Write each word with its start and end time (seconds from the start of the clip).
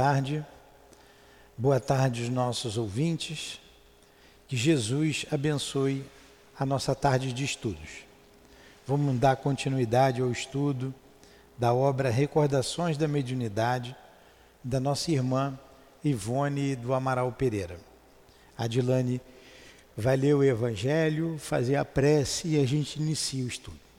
tarde. 0.00 0.42
Boa 1.58 1.78
tarde 1.78 2.22
aos 2.22 2.30
nossos 2.30 2.78
ouvintes. 2.78 3.60
Que 4.48 4.56
Jesus 4.56 5.26
abençoe 5.30 6.02
a 6.58 6.64
nossa 6.64 6.94
tarde 6.94 7.34
de 7.34 7.44
estudos. 7.44 8.06
Vamos 8.86 9.20
dar 9.20 9.36
continuidade 9.36 10.22
ao 10.22 10.30
estudo 10.30 10.94
da 11.58 11.74
obra 11.74 12.08
Recordações 12.08 12.96
da 12.96 13.06
Mediunidade 13.06 13.94
da 14.64 14.80
nossa 14.80 15.12
irmã 15.12 15.60
Ivone 16.02 16.76
do 16.76 16.94
Amaral 16.94 17.30
Pereira. 17.32 17.78
A 18.56 18.66
Dilane 18.66 19.20
vai 19.94 20.16
ler 20.16 20.34
o 20.34 20.42
Evangelho, 20.42 21.36
fazer 21.36 21.76
a 21.76 21.84
prece 21.84 22.48
e 22.48 22.58
a 22.58 22.66
gente 22.66 22.98
inicia 22.98 23.44
o 23.44 23.48
estudo. 23.48 23.89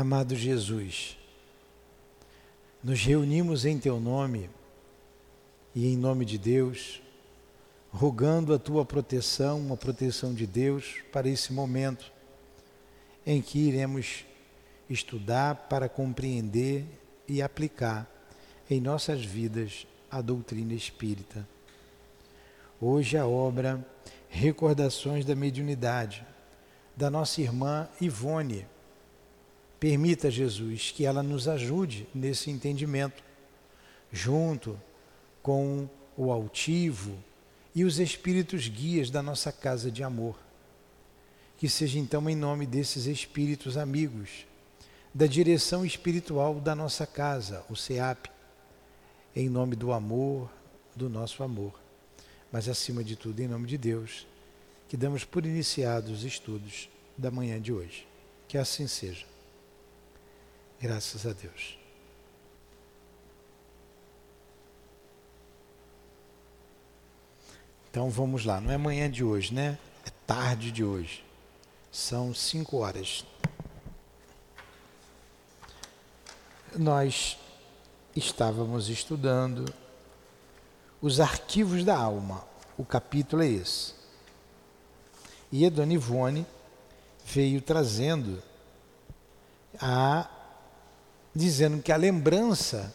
Amado 0.00 0.36
Jesus, 0.36 1.18
nos 2.84 3.02
reunimos 3.02 3.64
em 3.64 3.80
Teu 3.80 3.98
nome 3.98 4.48
e 5.74 5.88
em 5.88 5.96
nome 5.96 6.24
de 6.24 6.38
Deus, 6.38 7.02
rogando 7.90 8.54
a 8.54 8.60
Tua 8.60 8.84
proteção, 8.84 9.72
a 9.72 9.76
proteção 9.76 10.32
de 10.32 10.46
Deus 10.46 10.98
para 11.10 11.28
esse 11.28 11.52
momento 11.52 12.12
em 13.26 13.42
que 13.42 13.58
iremos 13.58 14.24
estudar 14.88 15.66
para 15.68 15.88
compreender 15.88 16.84
e 17.26 17.42
aplicar 17.42 18.08
em 18.70 18.80
nossas 18.80 19.24
vidas 19.24 19.84
a 20.08 20.20
doutrina 20.20 20.74
espírita. 20.74 21.44
Hoje 22.80 23.18
a 23.18 23.26
obra 23.26 23.84
Recordações 24.28 25.24
da 25.24 25.34
Mediunidade, 25.34 26.24
da 26.96 27.10
nossa 27.10 27.40
irmã 27.40 27.88
Ivone 28.00 28.64
Permita, 29.80 30.30
Jesus, 30.30 30.90
que 30.90 31.04
ela 31.04 31.22
nos 31.22 31.46
ajude 31.46 32.08
nesse 32.14 32.50
entendimento, 32.50 33.22
junto 34.12 34.78
com 35.42 35.88
o 36.16 36.32
altivo 36.32 37.16
e 37.74 37.84
os 37.84 38.00
espíritos 38.00 38.66
guias 38.66 39.08
da 39.08 39.22
nossa 39.22 39.52
casa 39.52 39.90
de 39.90 40.02
amor. 40.02 40.36
Que 41.56 41.68
seja 41.68 41.98
então 41.98 42.28
em 42.28 42.34
nome 42.34 42.66
desses 42.66 43.06
espíritos 43.06 43.76
amigos, 43.76 44.46
da 45.14 45.26
direção 45.26 45.84
espiritual 45.84 46.56
da 46.56 46.74
nossa 46.74 47.06
casa, 47.06 47.64
o 47.70 47.76
SEAP, 47.76 48.26
em 49.34 49.48
nome 49.48 49.76
do 49.76 49.92
amor, 49.92 50.50
do 50.94 51.08
nosso 51.08 51.42
amor, 51.44 51.72
mas 52.50 52.68
acima 52.68 53.04
de 53.04 53.14
tudo, 53.14 53.40
em 53.40 53.48
nome 53.48 53.66
de 53.66 53.78
Deus, 53.78 54.26
que 54.88 54.96
damos 54.96 55.24
por 55.24 55.46
iniciados 55.46 56.10
os 56.10 56.24
estudos 56.24 56.88
da 57.16 57.30
manhã 57.30 57.60
de 57.60 57.72
hoje. 57.72 58.06
Que 58.48 58.58
assim 58.58 58.88
seja. 58.88 59.26
Graças 60.80 61.26
a 61.26 61.32
Deus. 61.32 61.76
Então 67.90 68.08
vamos 68.10 68.44
lá, 68.44 68.60
não 68.60 68.70
é 68.70 68.76
manhã 68.76 69.10
de 69.10 69.24
hoje, 69.24 69.52
né? 69.52 69.76
É 70.06 70.10
tarde 70.24 70.70
de 70.70 70.84
hoje. 70.84 71.24
São 71.90 72.32
cinco 72.32 72.76
horas. 72.76 73.24
Nós 76.76 77.36
estávamos 78.14 78.88
estudando 78.88 79.64
os 81.00 81.18
arquivos 81.18 81.84
da 81.84 81.96
alma. 81.96 82.46
O 82.76 82.84
capítulo 82.84 83.42
é 83.42 83.48
esse. 83.48 83.94
E 85.50 85.66
a 85.66 85.70
Dona 85.70 85.94
Ivone 85.94 86.46
veio 87.24 87.60
trazendo 87.60 88.40
a 89.80 90.28
dizendo 91.38 91.80
que 91.80 91.92
a 91.92 91.96
lembrança 91.96 92.92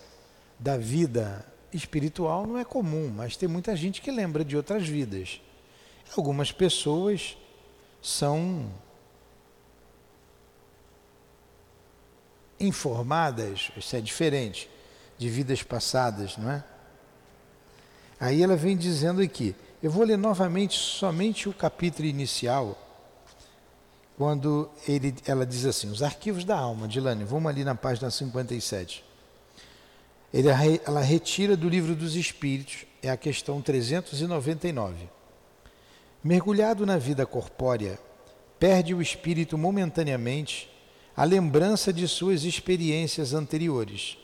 da 0.60 0.78
vida 0.78 1.46
espiritual 1.72 2.46
não 2.46 2.58
é 2.58 2.66
comum, 2.66 3.10
mas 3.10 3.38
tem 3.38 3.48
muita 3.48 3.74
gente 3.74 4.02
que 4.02 4.12
lembra 4.12 4.44
de 4.44 4.58
outras 4.58 4.86
vidas. 4.86 5.40
Algumas 6.16 6.52
pessoas 6.52 7.38
são 8.02 8.70
informadas, 12.60 13.72
isso 13.78 13.96
é 13.96 14.02
diferente, 14.02 14.70
de 15.18 15.30
vidas 15.30 15.64
passadas, 15.64 16.36
não 16.38 16.52
é? 16.52 16.64
Aí 18.20 18.44
ela 18.44 18.58
vem 18.58 18.76
dizendo 18.76 19.22
aqui, 19.22 19.56
eu 19.82 19.90
vou 19.90 20.04
ler 20.04 20.18
novamente 20.18 20.78
somente 20.78 21.48
o 21.48 21.54
capítulo 21.54 22.08
inicial, 22.08 22.78
quando 24.18 24.70
ele, 24.88 25.16
ela 25.26 25.46
diz 25.46 25.66
assim: 25.66 25.90
os 25.90 26.04
arquivos 26.04 26.44
da 26.44 26.58
alma, 26.58 26.88
Dilane, 26.88 27.24
vamos 27.24 27.50
ali 27.50 27.64
na 27.64 27.76
página 27.76 28.10
57. 28.10 29.04
Ele, 30.34 30.48
ela 30.86 31.02
retira 31.02 31.56
do 31.56 31.70
livro 31.70 31.96
dos 31.96 32.16
Espíritos, 32.16 32.86
é 33.02 33.10
a 33.10 33.18
questão 33.18 33.62
399. 33.62 35.10
Mergulhado 36.24 36.86
na 36.86 36.98
vida 36.98 37.26
corpórea, 37.26 38.00
perde 38.58 38.94
o 38.94 39.02
espírito 39.02 39.58
momentaneamente 39.58 40.72
a 41.16 41.24
lembrança 41.24 41.92
de 41.94 42.08
suas 42.08 42.44
experiências 42.44 43.34
anteriores, 43.34 44.18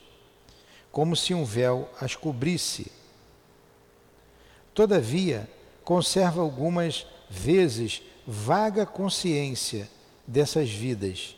como 0.90 1.14
se 1.14 1.34
um 1.34 1.44
véu 1.44 1.88
as 2.00 2.16
cobrisse. 2.16 2.90
Todavia, 4.74 5.48
conserva 5.84 6.40
algumas 6.40 7.06
vezes 7.28 8.02
vaga 8.32 8.86
consciência 8.86 9.90
dessas 10.24 10.70
vidas, 10.70 11.34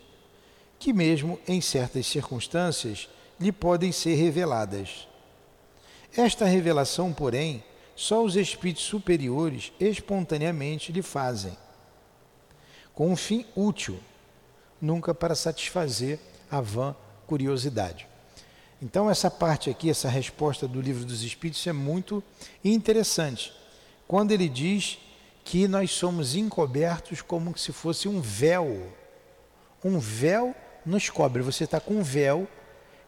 que, 0.78 0.92
mesmo 0.92 1.40
em 1.48 1.58
certas 1.58 2.06
circunstâncias, 2.06 3.08
lhe 3.40 3.50
podem 3.50 3.90
ser 3.90 4.14
reveladas. 4.14 5.08
Esta 6.14 6.44
revelação, 6.44 7.10
porém, 7.10 7.64
só 7.96 8.22
os 8.22 8.36
espíritos 8.36 8.84
superiores 8.84 9.72
espontaneamente 9.80 10.92
lhe 10.92 11.00
fazem, 11.00 11.56
com 12.94 13.10
um 13.10 13.16
fim 13.16 13.46
útil, 13.56 13.98
nunca 14.78 15.14
para 15.14 15.34
satisfazer 15.34 16.18
a 16.50 16.60
vã 16.60 16.94
curiosidade. 17.26 18.06
Então, 18.82 19.10
essa 19.10 19.30
parte 19.30 19.70
aqui, 19.70 19.88
essa 19.88 20.10
resposta 20.10 20.68
do 20.68 20.78
livro 20.78 21.06
dos 21.06 21.22
Espíritos 21.22 21.66
é 21.66 21.72
muito 21.72 22.22
interessante. 22.62 23.50
Quando 24.06 24.32
ele 24.32 24.48
diz 24.48 24.98
que 25.44 25.66
nós 25.66 25.90
somos 25.90 26.34
encobertos 26.34 27.20
como 27.20 27.56
se 27.56 27.72
fosse 27.72 28.08
um 28.08 28.20
véu. 28.20 28.92
Um 29.84 29.98
véu 29.98 30.54
nos 30.84 31.08
cobre. 31.10 31.42
Você 31.42 31.64
está 31.64 31.80
com 31.80 31.94
um 31.94 32.02
véu 32.02 32.48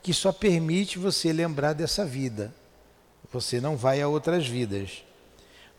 que 0.02 0.12
só 0.12 0.32
permite 0.32 0.98
você 0.98 1.32
lembrar 1.32 1.72
dessa 1.72 2.04
vida. 2.04 2.54
Você 3.32 3.60
não 3.60 3.76
vai 3.76 4.02
a 4.02 4.08
outras 4.08 4.46
vidas. 4.46 5.04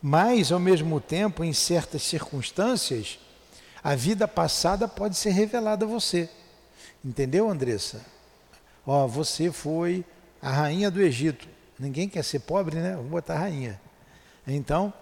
Mas, 0.02 0.52
ao 0.52 0.58
mesmo 0.58 1.00
tempo, 1.00 1.42
em 1.42 1.52
certas 1.52 2.02
circunstâncias, 2.02 3.18
a 3.82 3.94
vida 3.94 4.26
passada 4.26 4.88
pode 4.88 5.16
ser 5.16 5.30
revelada 5.30 5.84
a 5.84 5.88
você. 5.88 6.28
Entendeu, 7.04 7.48
Andressa? 7.48 8.04
Ó, 8.86 9.06
você 9.06 9.50
foi 9.50 10.04
a 10.42 10.50
rainha 10.50 10.90
do 10.90 11.00
Egito. 11.00 11.48
Ninguém 11.78 12.08
quer 12.08 12.24
ser 12.24 12.40
pobre, 12.40 12.76
né? 12.76 12.96
Vou 12.96 13.04
botar 13.04 13.38
rainha. 13.38 13.80
Então, 14.46 14.92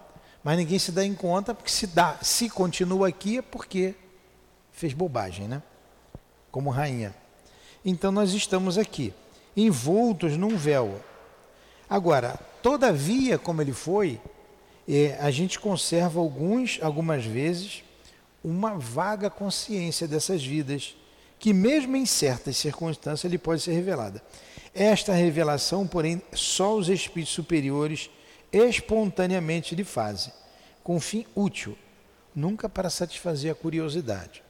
mas 0.44 0.58
ninguém 0.58 0.78
se 0.78 0.92
dá 0.92 1.02
em 1.02 1.14
conta, 1.14 1.54
porque 1.54 1.70
se 1.70 1.86
dá, 1.86 2.18
se 2.20 2.50
continua 2.50 3.08
aqui 3.08 3.38
é 3.38 3.42
porque 3.42 3.94
fez 4.70 4.92
bobagem, 4.92 5.48
né? 5.48 5.62
Como 6.52 6.68
rainha. 6.68 7.14
Então 7.82 8.12
nós 8.12 8.34
estamos 8.34 8.76
aqui, 8.76 9.14
envoltos 9.56 10.36
num 10.36 10.54
véu. 10.54 11.00
Agora, 11.88 12.38
todavia, 12.62 13.38
como 13.38 13.62
ele 13.62 13.72
foi, 13.72 14.20
é, 14.86 15.16
a 15.18 15.30
gente 15.30 15.58
conserva 15.58 16.20
alguns, 16.20 16.78
algumas 16.82 17.24
vezes, 17.24 17.82
uma 18.42 18.78
vaga 18.78 19.30
consciência 19.30 20.06
dessas 20.06 20.44
vidas, 20.44 20.94
que 21.38 21.54
mesmo 21.54 21.96
em 21.96 22.04
certas 22.04 22.58
circunstâncias 22.58 23.24
ele 23.24 23.38
pode 23.38 23.62
ser 23.62 23.72
revelada. 23.72 24.22
Esta 24.74 25.14
revelação, 25.14 25.86
porém, 25.86 26.20
só 26.34 26.76
os 26.76 26.90
espíritos 26.90 27.32
superiores 27.32 28.10
espontaneamente 28.56 29.74
lhe 29.74 29.84
fazem, 29.84 30.32
com 30.82 31.00
fim 31.00 31.26
útil, 31.34 31.76
nunca 32.34 32.68
para 32.68 32.88
satisfazer 32.88 33.50
a 33.50 33.54
curiosidade. 33.54 34.42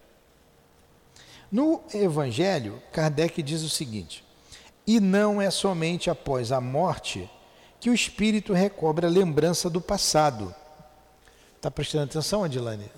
No 1.50 1.82
Evangelho, 1.92 2.82
Kardec 2.92 3.42
diz 3.42 3.62
o 3.62 3.68
seguinte: 3.68 4.24
E 4.86 5.00
não 5.00 5.40
é 5.40 5.50
somente 5.50 6.10
após 6.10 6.52
a 6.52 6.60
morte 6.60 7.30
que 7.80 7.88
o 7.90 7.94
espírito 7.94 8.52
recobre 8.52 9.06
a 9.06 9.10
lembrança 9.10 9.70
do 9.70 9.80
passado. 9.80 10.54
Está 11.56 11.70
prestando 11.70 12.04
atenção, 12.04 12.44
Adilane? 12.44 12.90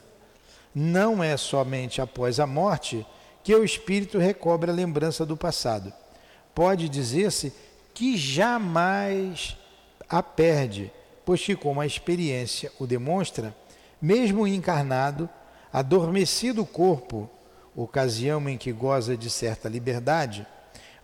Não 0.75 1.23
é 1.23 1.37
somente 1.37 2.01
após 2.01 2.41
a 2.41 2.47
morte 2.47 3.07
que 3.43 3.55
o 3.55 3.65
espírito 3.65 4.19
recobre 4.19 4.71
a 4.71 4.75
lembrança 4.75 5.25
do 5.25 5.37
passado. 5.37 5.93
Pode 6.55 6.89
dizer-se 6.89 7.53
que 7.95 8.17
jamais 8.17 9.57
a 10.09 10.23
perde, 10.23 10.93
pois 11.25 11.45
que, 11.45 11.57
como 11.57 11.81
a 11.81 11.87
experiência 11.87 12.73
o 12.79 12.87
demonstra, 12.87 13.55
mesmo 14.01 14.47
encarnado, 14.47 15.29
adormecido 15.73 16.63
o 16.63 16.67
corpo, 16.67 17.29
ocasião 17.75 18.49
em 18.49 18.57
que 18.57 18.73
goza 18.73 19.17
de 19.17 19.29
certa 19.29 19.69
liberdade, 19.69 20.47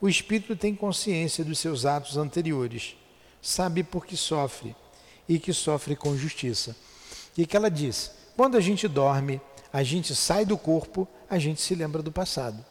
o 0.01 0.09
espírito 0.09 0.57
tem 0.57 0.75
consciência 0.75 1.45
dos 1.45 1.59
seus 1.59 1.85
atos 1.85 2.17
anteriores, 2.17 2.97
sabe 3.41 3.83
por 3.83 4.07
que 4.07 4.17
sofre 4.17 4.75
e 5.29 5.39
que 5.39 5.53
sofre 5.53 5.95
com 5.95 6.17
justiça. 6.17 6.77
E 7.37 7.47
que 7.47 7.57
ela 7.57 7.71
diz: 7.71 8.11
quando 8.37 8.57
a 8.57 8.61
gente 8.61 8.89
dorme, 8.89 9.41
a 9.73 9.83
gente 9.83 10.15
sai 10.15 10.45
do 10.45 10.59
corpo, 10.59 11.07
a 11.29 11.39
gente 11.39 11.61
se 11.61 11.75
lembra 11.75 12.03
do 12.03 12.13
passado. 12.13 12.65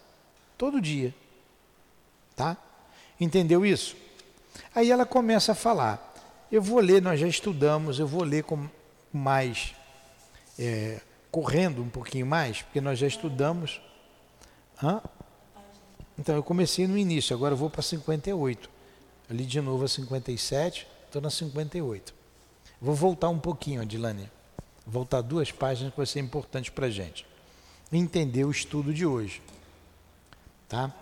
Todo 0.58 0.82
dia. 0.82 1.14
Tá? 2.36 2.58
Entendeu 3.20 3.66
isso? 3.66 3.96
Aí 4.74 4.92
ela 4.92 5.06
começa 5.06 5.54
a 5.54 5.56
falar. 5.56 6.11
Eu 6.52 6.62
vou 6.62 6.80
ler, 6.80 7.02
nós 7.02 7.18
já 7.18 7.28
estudamos, 7.28 7.98
eu 7.98 8.06
vou 8.06 8.24
ler 8.24 8.44
com 8.44 8.68
mais, 9.14 9.74
é, 10.60 11.00
correndo 11.32 11.82
um 11.82 11.88
pouquinho 11.88 12.26
mais, 12.26 12.62
porque 12.62 12.82
nós 12.82 13.00
já 13.00 13.08
estudamos. 13.08 13.80
Hã? 14.84 15.02
Então, 16.20 16.36
eu 16.36 16.44
comecei 16.44 16.86
no 16.88 16.98
início, 16.98 17.34
agora 17.34 17.54
eu 17.54 17.58
vou 17.58 17.70
para 17.70 17.82
58. 17.82 18.70
Ali 19.30 19.46
de 19.46 19.62
novo 19.62 19.86
a 19.86 19.88
57, 19.88 20.86
estou 21.06 21.22
na 21.22 21.30
58. 21.30 22.14
Vou 22.82 22.96
voltar 22.96 23.30
um 23.30 23.40
pouquinho, 23.40 23.82
Adilane. 23.82 24.30
Voltar 24.86 25.22
duas 25.22 25.54
páginas 25.54 25.92
que 25.92 25.98
vai 25.98 26.06
ser 26.06 26.20
importante 26.20 26.70
para 26.70 26.88
a 26.88 26.90
gente. 26.90 27.26
Entender 27.90 28.44
o 28.44 28.52
estudo 28.52 28.94
de 28.94 29.06
hoje. 29.06 29.42
Tá? 30.68 30.94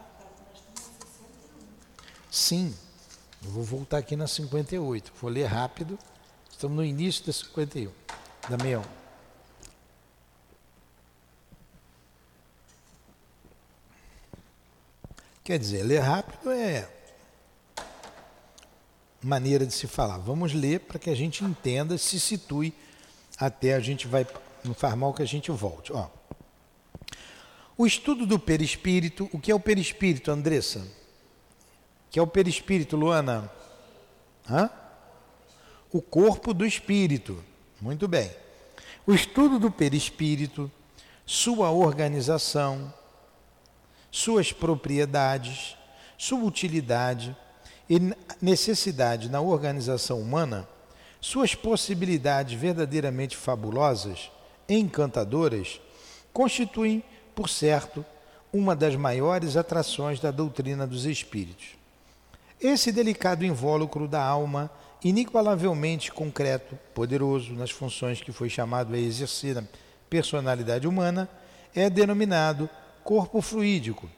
Sim. 2.29 2.75
Eu 3.43 3.51
vou 3.51 3.63
voltar 3.63 3.97
aqui 3.97 4.15
na 4.15 4.27
58. 4.27 5.13
Vou 5.21 5.29
ler 5.29 5.45
rápido. 5.45 5.97
Estamos 6.49 6.75
no 6.75 6.83
início 6.83 7.25
da 7.25 7.33
51. 7.33 7.91
Da 8.49 8.57
61. 8.57 8.83
Quer 15.43 15.57
dizer, 15.57 15.83
ler 15.83 15.99
rápido 15.99 16.51
é 16.51 16.87
maneira 19.21 19.65
de 19.65 19.73
se 19.73 19.87
falar. 19.87 20.17
Vamos 20.17 20.53
ler 20.53 20.81
para 20.81 20.99
que 20.99 21.09
a 21.09 21.15
gente 21.15 21.43
entenda, 21.43 21.97
se 21.97 22.19
situe 22.19 22.73
até 23.37 23.73
a 23.73 23.79
gente 23.79 24.07
vai 24.07 24.27
não 24.63 24.73
faz 24.73 24.93
que 25.15 25.21
a 25.21 25.25
gente 25.25 25.51
volte. 25.51 25.93
Ó. 25.93 26.07
O 27.77 27.87
estudo 27.87 28.25
do 28.25 28.37
perispírito, 28.37 29.29
o 29.31 29.39
que 29.39 29.51
é 29.51 29.55
o 29.55 29.59
perispírito, 29.59 30.29
Andressa? 30.29 30.85
Que 32.09 32.19
é 32.19 32.21
o 32.21 32.27
perispírito, 32.27 32.95
Luana? 32.95 33.51
Hã? 34.49 34.69
O 35.91 36.01
corpo 36.01 36.53
do 36.53 36.65
espírito. 36.65 37.43
Muito 37.79 38.07
bem. 38.07 38.31
O 39.05 39.13
estudo 39.13 39.57
do 39.57 39.71
perispírito, 39.71 40.71
sua 41.25 41.71
organização, 41.71 42.93
suas 44.11 44.51
propriedades, 44.51 45.75
sua 46.17 46.43
utilidade 46.43 47.35
e 47.89 47.99
necessidade 48.41 49.29
na 49.29 49.41
organização 49.41 50.19
humana, 50.19 50.67
suas 51.21 51.55
possibilidades 51.55 52.59
verdadeiramente 52.59 53.35
fabulosas, 53.35 54.31
encantadoras, 54.67 55.81
constituem, 56.31 57.03
por 57.33 57.49
certo, 57.49 58.05
uma 58.51 58.75
das 58.75 58.95
maiores 58.95 59.55
atrações 59.55 60.19
da 60.19 60.31
doutrina 60.31 60.85
dos 60.85 61.05
espíritos. 61.05 61.78
Esse 62.61 62.91
delicado 62.91 63.45
invólucro 63.45 64.05
da 64.05 64.21
alma, 64.21 64.69
inigualavelmente 65.01 66.11
concreto, 66.11 66.77
poderoso 66.93 67.53
nas 67.53 67.71
funções 67.71 68.21
que 68.21 68.33
foi 68.33 68.49
chamado 68.49 68.93
a 68.93 68.97
exercer 68.97 69.57
a 69.57 69.63
personalidade 70.09 70.85
humana, 70.85 71.29
é 71.73 71.89
denominado 71.89 72.69
corpo 73.01 73.41
fluídico, 73.41 74.09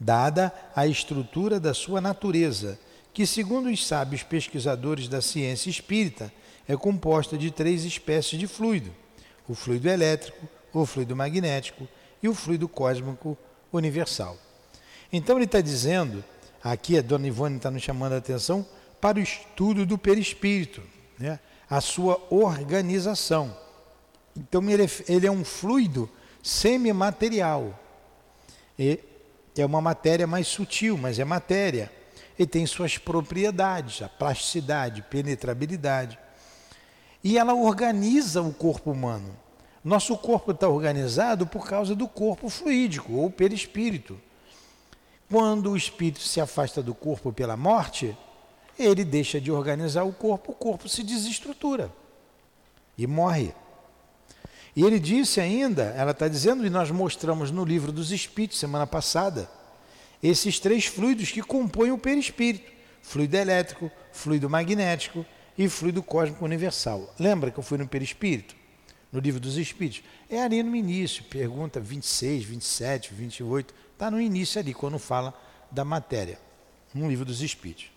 dada 0.00 0.52
a 0.74 0.86
estrutura 0.86 1.60
da 1.60 1.74
sua 1.74 2.00
natureza, 2.00 2.78
que, 3.12 3.26
segundo 3.26 3.68
os 3.68 3.86
sábios 3.86 4.22
pesquisadores 4.22 5.06
da 5.06 5.20
ciência 5.20 5.68
espírita, 5.68 6.32
é 6.66 6.74
composta 6.76 7.36
de 7.36 7.50
três 7.50 7.84
espécies 7.84 8.38
de 8.38 8.46
fluido: 8.46 8.90
o 9.46 9.54
fluido 9.54 9.86
elétrico, 9.86 10.48
o 10.72 10.86
fluido 10.86 11.14
magnético 11.14 11.86
e 12.22 12.28
o 12.28 12.34
fluido 12.34 12.66
cósmico 12.68 13.36
universal. 13.70 14.38
Então 15.12 15.36
ele 15.36 15.44
está 15.44 15.60
dizendo 15.60 16.24
Aqui 16.62 16.96
a 16.96 17.02
dona 17.02 17.26
Ivone 17.26 17.56
está 17.56 17.70
nos 17.70 17.82
chamando 17.82 18.12
a 18.12 18.18
atenção 18.18 18.64
para 19.00 19.18
o 19.18 19.22
estudo 19.22 19.84
do 19.84 19.98
perispírito, 19.98 20.80
né? 21.18 21.40
a 21.68 21.80
sua 21.80 22.20
organização. 22.30 23.56
Então 24.36 24.68
ele 24.70 24.84
é, 24.84 24.88
ele 25.08 25.26
é 25.26 25.30
um 25.30 25.44
fluido 25.44 26.08
semimaterial. 26.42 27.78
E 28.78 29.00
é 29.56 29.66
uma 29.66 29.80
matéria 29.80 30.26
mais 30.26 30.46
sutil, 30.46 30.96
mas 30.96 31.18
é 31.18 31.24
matéria. 31.24 31.90
E 32.38 32.46
tem 32.46 32.64
suas 32.66 32.96
propriedades, 32.96 34.02
a 34.02 34.08
plasticidade, 34.08 35.02
penetrabilidade. 35.02 36.18
E 37.22 37.38
ela 37.38 37.54
organiza 37.54 38.40
o 38.40 38.52
corpo 38.52 38.90
humano. 38.90 39.36
Nosso 39.84 40.16
corpo 40.16 40.52
está 40.52 40.68
organizado 40.68 41.46
por 41.46 41.66
causa 41.66 41.94
do 41.94 42.08
corpo 42.08 42.48
fluídico 42.48 43.14
ou 43.14 43.30
perispírito. 43.30 44.18
Quando 45.32 45.70
o 45.70 45.76
espírito 45.78 46.20
se 46.20 46.42
afasta 46.42 46.82
do 46.82 46.94
corpo 46.94 47.32
pela 47.32 47.56
morte, 47.56 48.14
ele 48.78 49.02
deixa 49.02 49.40
de 49.40 49.50
organizar 49.50 50.04
o 50.04 50.12
corpo, 50.12 50.52
o 50.52 50.54
corpo 50.54 50.90
se 50.90 51.02
desestrutura 51.02 51.90
e 52.98 53.06
morre. 53.06 53.54
E 54.76 54.84
ele 54.84 55.00
disse 55.00 55.40
ainda, 55.40 55.84
ela 55.96 56.10
está 56.10 56.28
dizendo, 56.28 56.66
e 56.66 56.68
nós 56.68 56.90
mostramos 56.90 57.50
no 57.50 57.64
livro 57.64 57.90
dos 57.90 58.12
Espíritos 58.12 58.58
semana 58.58 58.86
passada, 58.86 59.50
esses 60.22 60.60
três 60.60 60.84
fluidos 60.84 61.30
que 61.30 61.40
compõem 61.40 61.92
o 61.92 61.98
perispírito: 61.98 62.70
fluido 63.00 63.34
elétrico, 63.34 63.90
fluido 64.12 64.50
magnético 64.50 65.24
e 65.56 65.66
fluido 65.66 66.02
cósmico 66.02 66.44
universal. 66.44 67.10
Lembra 67.18 67.50
que 67.50 67.58
eu 67.58 67.64
fui 67.64 67.78
no 67.78 67.88
perispírito? 67.88 68.54
No 69.10 69.18
livro 69.18 69.40
dos 69.40 69.56
Espíritos? 69.56 70.02
É 70.28 70.42
ali 70.42 70.62
no 70.62 70.76
início, 70.76 71.24
pergunta 71.24 71.80
26, 71.80 72.44
27, 72.44 73.14
28. 73.14 73.81
Está 74.02 74.10
no 74.10 74.20
início 74.20 74.60
ali, 74.60 74.74
quando 74.74 74.98
fala 74.98 75.32
da 75.70 75.84
matéria, 75.84 76.36
no 76.92 77.08
livro 77.08 77.24
dos 77.24 77.40
Espíritos. 77.40 77.88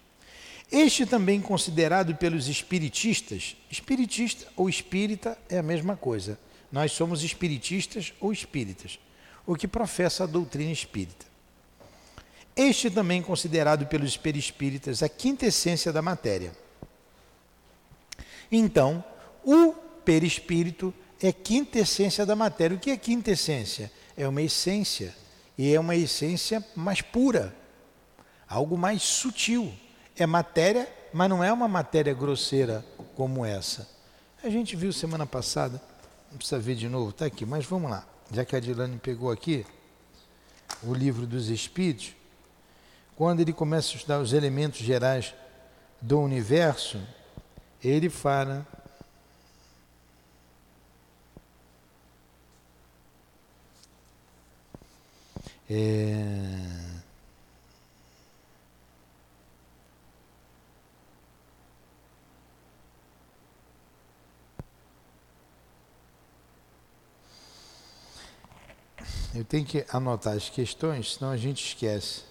Este 0.72 1.04
também 1.04 1.42
considerado 1.42 2.14
pelos 2.16 2.48
espiritistas, 2.48 3.58
espiritista 3.72 4.46
ou 4.56 4.70
espírita 4.70 5.36
é 5.50 5.58
a 5.58 5.64
mesma 5.64 5.98
coisa. 5.98 6.38
Nós 6.72 6.92
somos 6.92 7.24
espiritistas 7.24 8.14
ou 8.20 8.32
espíritas, 8.32 9.00
o 9.48 9.56
que 9.56 9.68
professa 9.68 10.26
a 10.26 10.28
doutrina 10.28 10.72
espírita. 10.72 11.26
Este 12.56 12.92
também 12.92 13.24
considerado 13.24 13.88
pelos 13.88 14.16
perispíritas 14.16 15.02
a 15.02 15.10
quinta 15.10 15.48
essência 15.48 15.92
da 15.92 16.04
matéria. 16.04 16.56
Então, 18.52 19.04
o 19.44 19.74
perispírito 20.06 20.94
é 21.20 21.34
quinta 21.34 21.80
essência 21.80 22.28
da 22.28 22.36
matéria. 22.36 22.78
O 22.78 22.80
que 22.80 22.92
é 22.92 22.98
quinta 22.98 23.32
essência? 23.32 23.92
É 24.16 24.28
uma 24.28 24.44
essência 24.44 25.25
e 25.58 25.74
é 25.74 25.80
uma 25.80 25.96
essência 25.96 26.64
mais 26.76 27.02
pura, 27.02 27.56
algo 28.48 28.78
mais 28.78 29.02
sutil. 29.02 29.74
É 30.18 30.26
matéria, 30.26 30.88
mas 31.14 31.30
não 31.30 31.44
é 31.44 31.52
uma 31.52 31.68
matéria 31.68 32.14
grosseira 32.14 32.86
como 33.16 33.46
essa. 33.46 33.88
A 34.44 34.50
gente 34.50 34.76
viu 34.76 34.94
semana 34.94 35.26
passada, 35.26 35.82
não 36.32 36.38
precisa 36.38 36.60
ver 36.60 36.76
de 36.76 36.88
novo, 36.88 37.10
está 37.10 37.26
aqui, 37.26 37.46
mas 37.46 37.66
vamos 37.66 37.90
lá. 37.90 38.06
Já 38.32 38.44
que 38.44 38.56
a 38.56 38.60
Dilane 38.60 38.98
pegou 38.98 39.32
aqui 39.32 39.66
o 40.84 40.94
livro 40.94 41.26
dos 41.26 41.50
Espíritos, 41.50 42.14
quando 43.16 43.40
ele 43.40 43.54
começa 43.54 43.94
a 43.94 43.96
estudar 43.96 44.20
os 44.20 44.34
elementos 44.34 44.80
gerais 44.80 45.34
do 46.02 46.20
universo, 46.20 47.02
ele 47.84 48.10
fala 48.10 48.68
É... 55.70 56.86
Eu 69.34 69.44
tenho 69.44 69.66
que 69.66 69.86
anotar 69.90 70.34
as 70.34 70.50
questões, 70.50 71.16
senão 71.16 71.30
a 71.30 71.36
gente 71.36 71.66
esquece. 71.66 72.24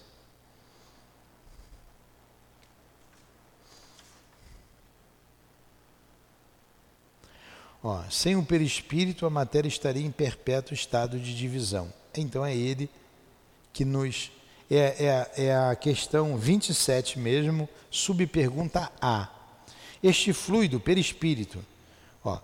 Ó, 7.83 8.01
sem 8.09 8.35
o 8.35 8.43
perispírito, 8.43 9.27
a 9.27 9.29
matéria 9.29 9.67
estaria 9.67 10.03
em 10.03 10.11
perpétuo 10.11 10.73
estado 10.73 11.19
de 11.19 11.35
divisão. 11.35 11.93
Então 12.17 12.43
é 12.43 12.55
ele 12.55 12.89
que 13.75 13.83
nos. 13.83 14.31
É, 14.71 15.27
é, 15.37 15.45
é 15.45 15.55
a 15.55 15.75
questão 15.75 16.35
27 16.37 17.19
mesmo, 17.19 17.69
subpergunta 17.91 18.89
A. 18.99 19.29
Este 20.01 20.33
fluido, 20.33 20.79
perispírito, 20.79 21.63
ó, 22.23 22.39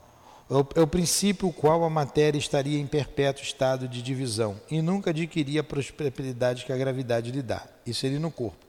é 0.47 0.53
o, 0.53 0.83
é 0.83 0.85
princípio 0.85 1.51
qual 1.51 1.83
a 1.83 1.89
matéria 1.89 2.37
estaria 2.37 2.77
em 2.77 2.85
perpétuo 2.85 3.43
estado 3.43 3.87
de 3.87 4.03
divisão 4.03 4.59
e 4.69 4.83
nunca 4.83 5.09
adquiria 5.09 5.61
a 5.61 5.63
prosperidade 5.63 6.63
que 6.63 6.71
a 6.71 6.77
gravidade 6.77 7.31
lhe 7.31 7.41
dá. 7.41 7.65
Isso 7.87 8.05
ele 8.05 8.19
no 8.19 8.29
corpo. 8.29 8.63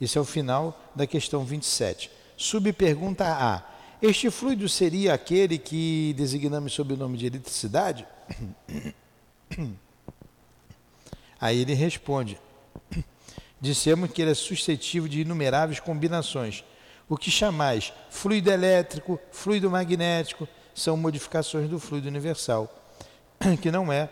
Isso 0.00 0.16
é 0.16 0.20
o 0.20 0.24
final 0.24 0.80
da 0.94 1.06
questão 1.06 1.44
27. 1.44 2.08
Subpergunta 2.36 3.24
A. 3.26 3.62
Este 4.00 4.30
fluido 4.30 4.68
seria 4.68 5.14
aquele 5.14 5.58
que 5.58 6.14
designamos 6.16 6.72
sob 6.72 6.94
o 6.94 6.96
nome 6.96 7.18
de 7.18 7.26
eletricidade? 7.26 8.06
Aí 11.42 11.60
ele 11.60 11.74
responde: 11.74 12.40
Dissemos 13.60 14.10
que 14.10 14.22
ele 14.22 14.30
é 14.30 14.34
suscetível 14.34 15.08
de 15.08 15.20
inumeráveis 15.20 15.80
combinações. 15.80 16.64
O 17.08 17.16
que 17.16 17.30
chamais 17.30 17.92
fluido 18.08 18.50
elétrico, 18.50 19.20
fluido 19.30 19.70
magnético, 19.70 20.48
são 20.74 20.96
modificações 20.96 21.68
do 21.68 21.78
fluido 21.78 22.08
universal, 22.08 22.72
que 23.60 23.70
não 23.70 23.92
é, 23.92 24.08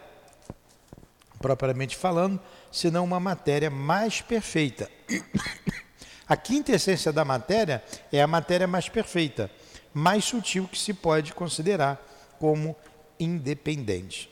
propriamente 1.38 1.96
falando, 1.96 2.38
senão 2.70 3.04
uma 3.04 3.20
matéria 3.20 3.70
mais 3.70 4.20
perfeita. 4.20 4.90
A 6.28 6.36
quinta 6.36 6.72
essência 6.72 7.12
da 7.12 7.24
matéria 7.24 7.82
é 8.12 8.22
a 8.22 8.26
matéria 8.26 8.64
mais 8.64 8.88
perfeita 8.88 9.50
mais 9.92 10.24
sutil 10.24 10.68
que 10.68 10.78
se 10.78 10.94
pode 10.94 11.34
considerar 11.34 12.00
como 12.38 12.76
independente. 13.18 14.30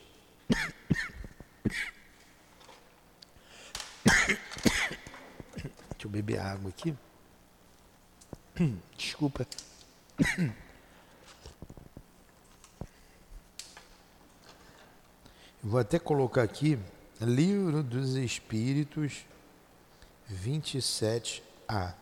Deixa 5.55 6.05
eu 6.05 6.09
beber 6.09 6.39
água 6.39 6.69
aqui. 6.69 6.95
Desculpa. 8.97 9.45
vou 15.61 15.79
até 15.79 15.99
colocar 15.99 16.43
aqui 16.43 16.79
Livro 17.21 17.83
dos 17.83 18.15
Espíritos 18.15 19.25
27A. 20.31 21.98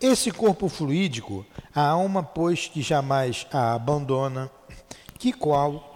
Esse 0.00 0.30
corpo 0.30 0.66
fluídico, 0.66 1.44
a 1.74 1.82
alma, 1.82 2.22
pois 2.22 2.66
que 2.66 2.80
jamais 2.80 3.46
a 3.52 3.74
abandona, 3.74 4.50
que 5.18 5.30
qual. 5.30 5.86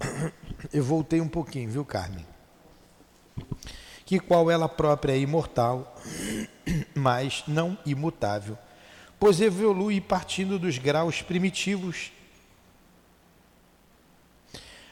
Eu 0.72 0.82
voltei 0.82 1.20
um 1.20 1.28
pouquinho, 1.28 1.70
viu, 1.70 1.84
Carmen? 1.84 2.26
Que 4.06 4.18
qual 4.18 4.50
ela 4.50 4.66
própria 4.70 5.12
é 5.12 5.18
imortal, 5.18 5.94
mas 6.96 7.44
não 7.46 7.76
imutável, 7.84 8.56
pois 9.20 9.38
evolui 9.38 10.00
partindo 10.00 10.58
dos 10.58 10.78
graus 10.78 11.20
primitivos 11.20 12.10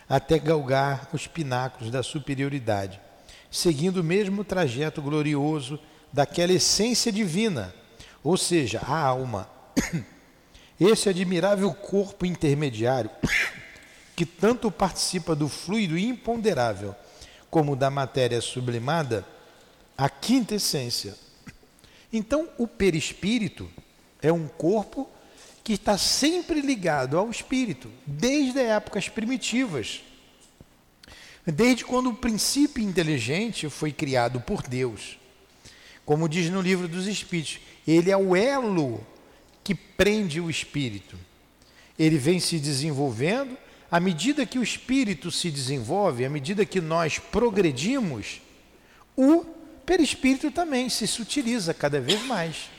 até 0.06 0.38
galgar 0.38 1.08
os 1.14 1.26
pináculos 1.26 1.90
da 1.90 2.02
superioridade, 2.02 3.00
seguindo 3.50 4.02
o 4.02 4.04
mesmo 4.04 4.44
trajeto 4.44 5.00
glorioso 5.00 5.80
daquela 6.12 6.52
essência 6.52 7.10
divina 7.10 7.74
ou 8.22 8.36
seja, 8.36 8.80
a 8.80 8.96
alma. 8.96 9.48
Esse 10.80 11.08
admirável 11.08 11.72
corpo 11.72 12.26
intermediário, 12.26 13.10
que 14.16 14.26
tanto 14.26 14.70
participa 14.70 15.34
do 15.34 15.48
fluido 15.48 15.98
imponderável 15.98 16.94
como 17.50 17.76
da 17.76 17.90
matéria 17.90 18.40
sublimada, 18.40 19.26
a 19.96 20.08
quinta 20.08 20.54
essência. 20.54 21.14
Então, 22.14 22.46
o 22.58 22.66
perispírito 22.66 23.70
é 24.20 24.30
um 24.30 24.46
corpo 24.46 25.08
que 25.64 25.72
está 25.72 25.96
sempre 25.96 26.60
ligado 26.60 27.16
ao 27.16 27.30
espírito, 27.30 27.90
desde 28.06 28.60
épocas 28.60 29.08
primitivas. 29.08 30.02
Desde 31.46 31.84
quando 31.84 32.10
o 32.10 32.14
princípio 32.14 32.82
inteligente 32.82 33.68
foi 33.70 33.92
criado 33.92 34.40
por 34.40 34.62
Deus. 34.62 35.18
Como 36.04 36.28
diz 36.28 36.50
no 36.50 36.60
livro 36.60 36.86
dos 36.86 37.06
Espíritos, 37.06 37.60
ele 37.86 38.10
é 38.10 38.16
o 38.16 38.36
elo 38.36 39.04
que 39.64 39.74
prende 39.74 40.40
o 40.40 40.50
espírito. 40.50 41.16
Ele 41.98 42.16
vem 42.16 42.40
se 42.40 42.58
desenvolvendo, 42.58 43.56
à 43.90 44.00
medida 44.00 44.46
que 44.46 44.58
o 44.58 44.62
espírito 44.62 45.30
se 45.30 45.50
desenvolve, 45.50 46.24
à 46.24 46.30
medida 46.30 46.64
que 46.64 46.80
nós 46.80 47.18
progredimos, 47.18 48.40
o 49.16 49.44
perispírito 49.84 50.50
também 50.50 50.88
se 50.88 51.06
sutiliza 51.06 51.74
cada 51.74 52.00
vez 52.00 52.22
mais. 52.24 52.70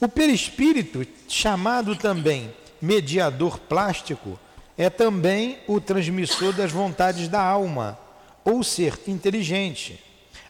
O 0.00 0.08
perispírito, 0.08 1.06
chamado 1.26 1.96
também 1.96 2.54
mediador 2.80 3.58
plástico, 3.58 4.38
é 4.76 4.90
também 4.90 5.58
o 5.66 5.80
transmissor 5.80 6.52
das 6.52 6.70
vontades 6.70 7.28
da 7.28 7.42
alma, 7.42 7.98
ou 8.44 8.62
ser 8.62 9.00
inteligente 9.08 10.05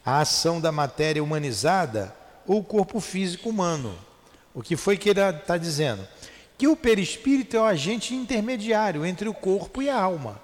a 0.06 0.20
ação 0.20 0.60
da 0.60 0.70
matéria 0.70 1.22
humanizada 1.22 2.14
ou 2.46 2.60
o 2.60 2.64
corpo 2.64 3.00
físico 3.00 3.48
humano. 3.48 3.98
O 4.54 4.62
que 4.62 4.76
foi 4.76 4.96
que 4.96 5.10
ele 5.10 5.20
está 5.20 5.58
dizendo? 5.58 6.06
Que 6.56 6.68
o 6.68 6.76
perispírito 6.76 7.56
é 7.56 7.60
o 7.60 7.64
agente 7.64 8.14
intermediário 8.14 9.04
entre 9.04 9.28
o 9.28 9.34
corpo 9.34 9.82
e 9.82 9.90
a 9.90 10.00
alma. 10.00 10.40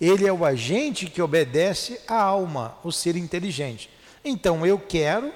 Ele 0.00 0.26
é 0.26 0.32
o 0.32 0.44
agente 0.44 1.06
que 1.06 1.22
obedece 1.22 2.00
à 2.08 2.20
alma, 2.20 2.76
o 2.82 2.90
ser 2.90 3.14
inteligente. 3.14 3.88
Então 4.24 4.66
eu 4.66 4.76
quero, 4.76 5.32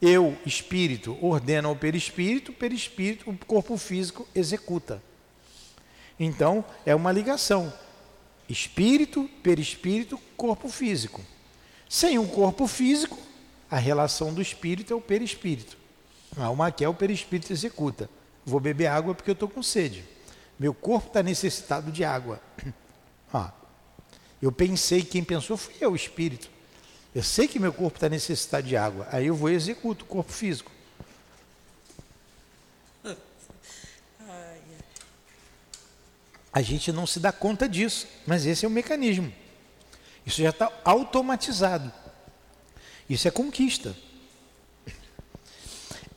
eu, 0.00 0.36
espírito, 0.44 1.16
ordeno 1.22 1.70
ao 1.70 1.76
perispírito, 1.76 2.52
perispírito, 2.52 3.30
o 3.30 3.46
corpo 3.46 3.78
físico 3.78 4.28
executa. 4.34 5.02
Então 6.20 6.62
é 6.84 6.94
uma 6.94 7.10
ligação. 7.10 7.72
Espírito, 8.48 9.30
perispírito, 9.42 10.20
corpo 10.36 10.68
físico. 10.68 11.22
Sem 11.92 12.18
um 12.18 12.26
corpo 12.26 12.66
físico, 12.66 13.18
a 13.70 13.76
relação 13.76 14.32
do 14.32 14.40
espírito 14.40 14.94
é 14.94 14.96
o 14.96 15.00
perispírito. 15.00 15.76
A 16.38 16.44
alma 16.44 16.72
quer, 16.72 16.88
o 16.88 16.94
perispírito 16.94 17.52
executa. 17.52 18.08
Vou 18.46 18.58
beber 18.58 18.86
água 18.86 19.14
porque 19.14 19.28
eu 19.28 19.34
estou 19.34 19.46
com 19.46 19.62
sede. 19.62 20.02
Meu 20.58 20.72
corpo 20.72 21.08
está 21.08 21.22
necessitado 21.22 21.92
de 21.92 22.02
água. 22.02 22.40
Ah, 23.34 23.50
eu 24.42 24.52
pensei, 24.52 25.02
quem 25.02 25.24
pensou 25.24 25.56
fui 25.56 25.72
eu, 25.80 25.92
o 25.92 25.96
espírito. 25.96 26.50
Eu 27.14 27.22
sei 27.22 27.48
que 27.48 27.58
meu 27.58 27.72
corpo 27.72 27.96
está 27.96 28.10
necessitado 28.10 28.66
de 28.66 28.76
água. 28.76 29.08
Aí 29.10 29.28
eu 29.28 29.34
vou 29.34 29.48
e 29.48 29.54
executo 29.54 30.04
o 30.04 30.08
corpo 30.08 30.30
físico. 30.30 30.70
A 36.52 36.60
gente 36.60 36.92
não 36.92 37.06
se 37.06 37.18
dá 37.18 37.32
conta 37.32 37.66
disso, 37.66 38.06
mas 38.26 38.44
esse 38.44 38.66
é 38.66 38.68
o 38.68 38.70
mecanismo. 38.70 39.32
Isso 40.24 40.42
já 40.42 40.50
está 40.50 40.70
automatizado. 40.84 41.92
Isso 43.08 43.26
é 43.26 43.30
conquista. 43.30 43.96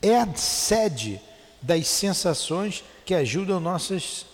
É 0.00 0.18
a 0.18 0.34
sede 0.34 1.20
das 1.60 1.86
sensações 1.88 2.84
que 3.04 3.14
ajudam 3.14 3.58
nossas, 3.58 4.26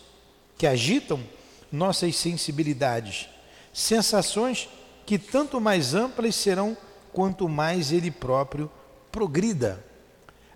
que 0.58 0.66
agitam 0.66 1.22
nossas 1.70 2.16
sensibilidades. 2.16 3.28
Sensações 3.72 4.68
que 5.06 5.18
tanto 5.18 5.60
mais 5.60 5.94
amplas 5.94 6.34
serão 6.34 6.76
quanto 7.12 7.48
mais 7.48 7.92
ele 7.92 8.10
próprio 8.10 8.70
progrida. 9.10 9.84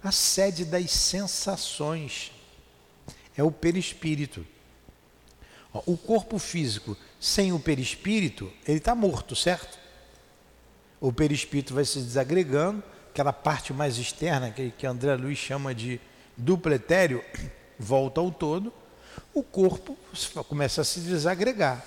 A 0.03 0.13
sede 0.13 0.65
das 0.65 0.91
sensações 0.91 2.31
é 3.37 3.43
o 3.43 3.51
perispírito. 3.51 4.47
O 5.87 5.97
corpo 5.97 6.39
físico 6.39 6.97
sem 7.21 7.53
o 7.53 7.59
perispírito, 7.59 8.53
ele 8.67 8.79
está 8.79 8.95
morto, 8.95 9.35
certo? 9.35 9.79
O 11.01 11.13
perispírito 11.13 11.75
vai 11.75 11.85
se 11.85 11.99
desagregando, 11.99 12.83
aquela 13.11 13.33
parte 13.33 13.73
mais 13.73 13.99
externa, 13.99 14.51
que, 14.51 14.71
que 14.71 14.87
André 14.87 15.17
Luiz 15.17 15.39
chama 15.39 15.75
de 15.75 16.01
duplo 16.37 16.73
etéreo, 16.73 17.25
volta 17.79 18.21
ao 18.21 18.31
todo, 18.31 18.73
o 19.35 19.43
corpo 19.43 19.97
começa 20.49 20.83
a 20.83 20.85
se 20.85 21.01
desagregar. 21.01 21.85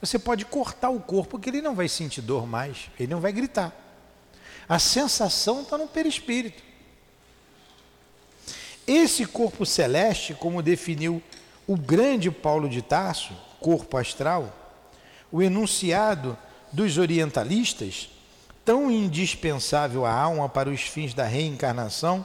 Você 0.00 0.18
pode 0.18 0.44
cortar 0.44 0.90
o 0.90 1.00
corpo 1.00 1.38
que 1.38 1.48
ele 1.48 1.62
não 1.62 1.74
vai 1.74 1.88
sentir 1.88 2.20
dor 2.20 2.46
mais, 2.46 2.90
ele 2.98 3.12
não 3.12 3.20
vai 3.20 3.32
gritar. 3.32 3.72
A 4.68 4.78
sensação 4.78 5.62
está 5.62 5.78
no 5.78 5.86
perispírito. 5.86 6.62
Esse 8.86 9.24
corpo 9.26 9.64
celeste, 9.64 10.34
como 10.34 10.62
definiu 10.62 11.22
o 11.66 11.76
grande 11.76 12.30
Paulo 12.30 12.68
de 12.68 12.82
Tarso, 12.82 13.34
corpo 13.60 13.96
astral, 13.96 14.52
o 15.30 15.42
enunciado 15.42 16.36
dos 16.72 16.98
orientalistas, 16.98 18.10
tão 18.64 18.90
indispensável 18.90 20.04
à 20.04 20.12
alma 20.12 20.48
para 20.48 20.68
os 20.70 20.82
fins 20.82 21.14
da 21.14 21.24
reencarnação, 21.24 22.24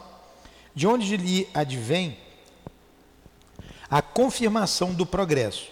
de 0.73 0.87
onde 0.87 1.17
lhe 1.17 1.49
advém 1.53 2.17
a 3.89 4.01
confirmação 4.01 4.93
do 4.93 5.05
progresso. 5.05 5.69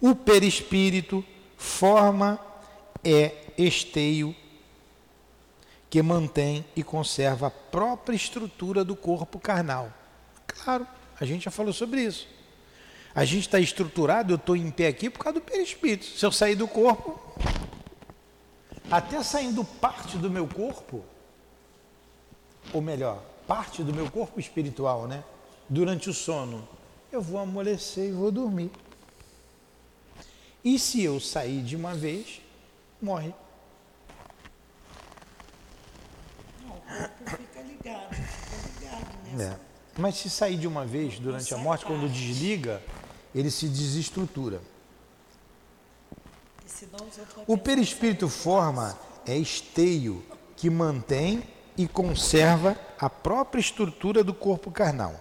O 0.00 0.14
perispírito 0.14 1.24
forma 1.56 2.38
é 3.02 3.32
esteio 3.56 4.34
que 5.90 6.02
mantém 6.02 6.64
e 6.76 6.82
conserva 6.82 7.46
a 7.46 7.50
própria 7.50 8.14
estrutura 8.14 8.84
do 8.84 8.94
corpo 8.94 9.38
carnal. 9.38 9.92
Claro, 10.46 10.86
a 11.18 11.24
gente 11.24 11.44
já 11.44 11.50
falou 11.50 11.72
sobre 11.72 12.02
isso. 12.02 12.28
A 13.18 13.24
gente 13.24 13.48
está 13.48 13.58
estruturado, 13.58 14.32
eu 14.32 14.36
estou 14.36 14.54
em 14.54 14.70
pé 14.70 14.86
aqui 14.86 15.10
por 15.10 15.18
causa 15.18 15.40
do 15.40 15.44
perispírito. 15.44 16.04
Se 16.04 16.24
eu 16.24 16.30
sair 16.30 16.54
do 16.54 16.68
corpo, 16.68 17.18
até 18.88 19.20
saindo 19.24 19.64
parte 19.64 20.16
do 20.16 20.30
meu 20.30 20.46
corpo, 20.46 21.02
ou 22.72 22.80
melhor, 22.80 23.20
parte 23.44 23.82
do 23.82 23.92
meu 23.92 24.08
corpo 24.08 24.38
espiritual, 24.38 25.08
né? 25.08 25.24
Durante 25.68 26.08
o 26.08 26.14
sono, 26.14 26.68
eu 27.10 27.20
vou 27.20 27.40
amolecer 27.40 28.10
e 28.10 28.12
vou 28.12 28.30
dormir. 28.30 28.70
E 30.64 30.78
se 30.78 31.02
eu 31.02 31.18
sair 31.18 31.60
de 31.64 31.74
uma 31.74 31.94
vez, 31.94 32.40
morre. 33.02 33.34
fica 37.26 37.62
ligado, 37.62 38.14
fica 38.14 38.96
ligado. 39.34 39.42
É. 39.42 39.58
Mas 39.98 40.14
se 40.14 40.30
sair 40.30 40.56
de 40.56 40.68
uma 40.68 40.84
vez 40.84 41.18
durante 41.18 41.52
a 41.52 41.58
morte, 41.58 41.84
quando 41.84 42.08
desliga, 42.08 42.80
ele 43.34 43.50
se 43.50 43.68
desestrutura. 43.68 44.60
O 47.46 47.56
perispírito 47.56 48.28
forma 48.28 48.98
é 49.26 49.36
esteio 49.36 50.24
que 50.56 50.70
mantém 50.70 51.42
e 51.76 51.86
conserva 51.86 52.76
a 52.98 53.08
própria 53.08 53.60
estrutura 53.60 54.24
do 54.24 54.34
corpo 54.34 54.70
carnal, 54.70 55.14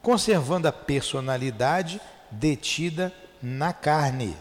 conservando 0.00 0.68
a 0.68 0.72
personalidade 0.72 2.00
detida 2.30 3.12
na 3.42 3.72
carne. 3.72 4.36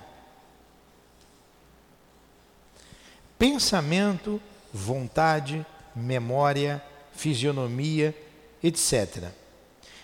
Pensamento, 3.37 4.41
vontade, 4.73 5.65
memória, 5.95 6.83
fisionomia, 7.13 8.15
etc. 8.63 9.29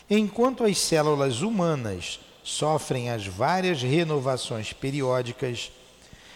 Enquanto 0.10 0.64
as 0.64 0.78
células 0.78 1.42
humanas 1.42 2.20
sofrem 2.44 3.10
as 3.10 3.26
várias 3.28 3.82
renovações 3.82 4.74
periódicas, 4.74 5.72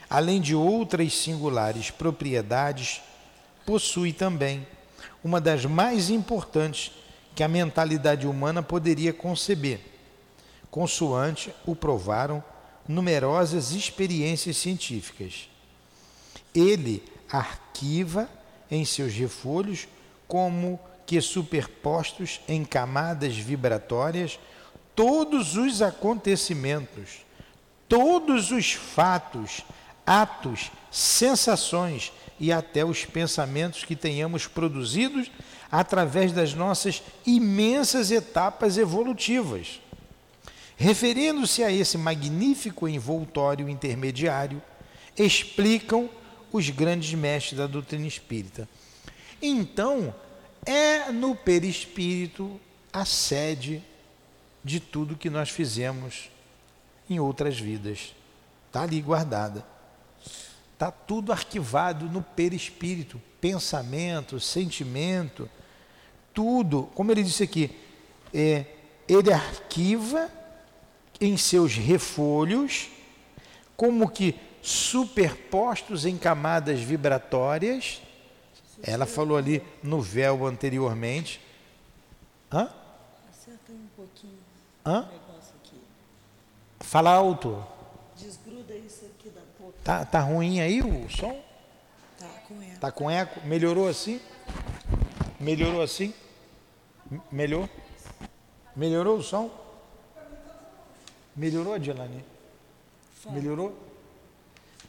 além 0.09 0.39
de 0.39 0.55
outras 0.55 1.13
singulares 1.13 1.89
propriedades, 1.91 3.01
possui 3.65 4.13
também 4.13 4.65
uma 5.23 5.41
das 5.41 5.65
mais 5.65 6.09
importantes 6.09 6.91
que 7.35 7.43
a 7.43 7.47
mentalidade 7.47 8.27
humana 8.27 8.61
poderia 8.61 9.11
conceber, 9.11 9.79
consoante 10.69 11.53
o 11.65 11.75
provaram 11.75 12.43
numerosas 12.87 13.71
experiências 13.71 14.57
científicas. 14.57 15.49
Ele 16.53 17.03
arquiva 17.29 18.29
em 18.69 18.85
seus 18.85 19.13
refolhos, 19.13 19.87
como 20.27 20.79
que 21.05 21.19
superpostos 21.21 22.39
em 22.47 22.63
camadas 22.63 23.35
vibratórias, 23.35 24.39
todos 24.95 25.57
os 25.57 25.81
acontecimentos, 25.81 27.25
todos 27.87 28.51
os 28.51 28.71
fatos, 28.71 29.61
atos, 30.05 30.71
sensações 30.89 32.13
e 32.39 32.51
até 32.51 32.85
os 32.85 33.05
pensamentos 33.05 33.83
que 33.83 33.95
tenhamos 33.95 34.47
produzidos 34.47 35.29
através 35.71 36.31
das 36.31 36.53
nossas 36.53 37.03
imensas 37.25 38.11
etapas 38.11 38.77
evolutivas. 38.77 39.81
Referindo-se 40.77 41.63
a 41.63 41.71
esse 41.71 41.97
magnífico 41.97 42.87
envoltório 42.87 43.69
intermediário, 43.69 44.61
explicam 45.17 46.09
os 46.51 46.69
grandes 46.69 47.13
mestres 47.13 47.57
da 47.57 47.67
doutrina 47.67 48.07
espírita. 48.07 48.67
Então, 49.41 50.13
é 50.65 51.11
no 51.11 51.35
perispírito 51.35 52.59
a 52.91 53.05
sede 53.05 53.83
de 54.65 54.79
tudo 54.79 55.15
que 55.15 55.29
nós 55.29 55.51
fizemos 55.51 56.31
em 57.07 57.19
outras 57.19 57.59
vidas. 57.59 58.15
Está 58.65 58.81
ali 58.81 58.99
guardada. 58.99 59.63
Está 60.73 60.89
tudo 60.89 61.31
arquivado 61.31 62.07
no 62.07 62.23
perispírito, 62.23 63.21
pensamento, 63.39 64.39
sentimento, 64.39 65.47
tudo. 66.33 66.89
Como 66.95 67.11
ele 67.11 67.21
disse 67.21 67.43
aqui, 67.43 67.77
é, 68.33 68.65
ele 69.07 69.31
arquiva 69.31 70.31
em 71.21 71.37
seus 71.37 71.75
refolhos, 71.75 72.89
como 73.77 74.09
que 74.09 74.33
superpostos 74.63 76.07
em 76.07 76.17
camadas 76.17 76.79
vibratórias. 76.79 78.01
Ela 78.81 79.05
falou 79.05 79.37
ali 79.37 79.61
no 79.83 80.01
véu 80.01 80.47
anteriormente. 80.47 81.39
Hã? 82.51 82.67
Hã? 84.85 85.09
Fala 86.79 87.11
alto. 87.11 87.65
Desgruda 88.15 88.75
isso 88.75 89.05
aqui 89.05 89.29
da 89.29 89.41
boca. 89.59 89.77
Tá, 89.83 90.05
tá 90.05 90.19
ruim 90.19 90.59
aí 90.59 90.81
o 90.81 91.09
som? 91.09 91.41
Tá 92.19 92.27
com 92.47 92.61
eco. 92.61 92.79
Tá 92.79 92.91
com 92.91 93.09
eco? 93.09 93.47
Melhorou 93.47 93.87
assim? 93.87 94.21
Melhorou 95.39 95.81
assim? 95.81 96.13
Melhorou? 97.31 97.69
Melhorou 98.75 99.17
o 99.17 99.23
som? 99.23 99.49
Melhorou, 101.35 101.73
Adilane? 101.73 102.23
Melhorou? 103.25 103.75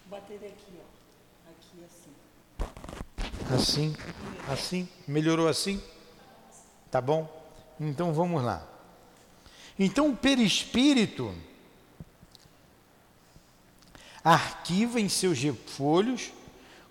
bater 0.06 0.36
aqui, 0.36 0.78
ó. 0.78 1.50
Aqui 1.50 1.84
assim. 1.84 3.54
Assim, 3.54 3.96
assim. 4.48 4.88
Melhorou 5.08 5.48
assim? 5.48 5.82
Tá 6.90 7.00
bom? 7.00 7.28
Então 7.80 8.12
vamos 8.12 8.42
lá. 8.42 8.75
Então 9.78 10.10
o 10.10 10.16
perispírito 10.16 11.34
arquiva 14.24 15.00
em 15.00 15.08
seus 15.08 15.38
folhos 15.66 16.32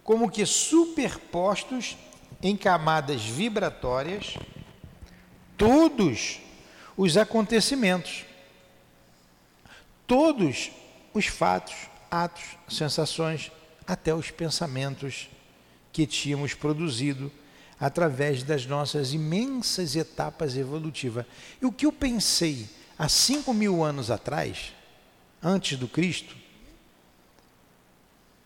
como 0.04 0.30
que 0.30 0.46
superpostos 0.46 1.98
em 2.42 2.56
camadas 2.56 3.24
vibratórias 3.24 4.36
todos 5.58 6.40
os 6.96 7.18
acontecimentos, 7.18 8.24
todos 10.06 10.72
os 11.14 11.26
fatos, 11.26 11.76
atos, 12.12 12.44
sensações, 12.70 13.52
até 13.88 14.14
os 14.14 14.32
pensamentos 14.32 15.30
que 15.92 16.06
tínhamos 16.06 16.54
produzido 16.54 17.32
através 17.80 18.44
das 18.44 18.66
nossas 18.66 19.14
imensas 19.14 19.96
etapas 19.96 20.56
evolutivas. 20.56 21.26
E 21.62 21.66
o 21.66 21.72
que 21.72 21.86
eu 21.86 21.92
pensei 21.92 22.70
há 22.98 23.10
cinco 23.10 23.54
mil 23.54 23.84
anos 23.84 24.10
atrás, 24.10 24.74
antes 25.42 25.78
do 25.78 25.88
Cristo, 25.88 26.36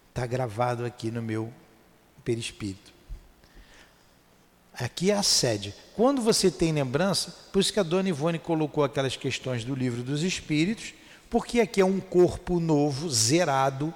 está 0.09 0.25
gravado 0.25 0.85
aqui 0.85 1.11
no 1.11 1.21
meu 1.21 1.53
perispírito. 2.23 2.91
Aqui 4.73 5.11
é 5.11 5.15
a 5.15 5.23
sede. 5.23 5.75
Quando 5.93 6.21
você 6.21 6.49
tem 6.49 6.71
lembrança, 6.71 7.35
por 7.51 7.59
isso 7.59 7.73
que 7.73 7.79
a 7.79 7.83
dona 7.83 8.09
Ivone 8.09 8.39
colocou 8.39 8.83
aquelas 8.83 9.17
questões 9.17 9.65
do 9.65 9.75
livro 9.75 10.01
dos 10.01 10.23
Espíritos, 10.23 10.93
porque 11.29 11.59
aqui 11.59 11.81
é 11.81 11.85
um 11.85 11.99
corpo 11.99 12.59
novo, 12.59 13.09
zerado. 13.09 13.93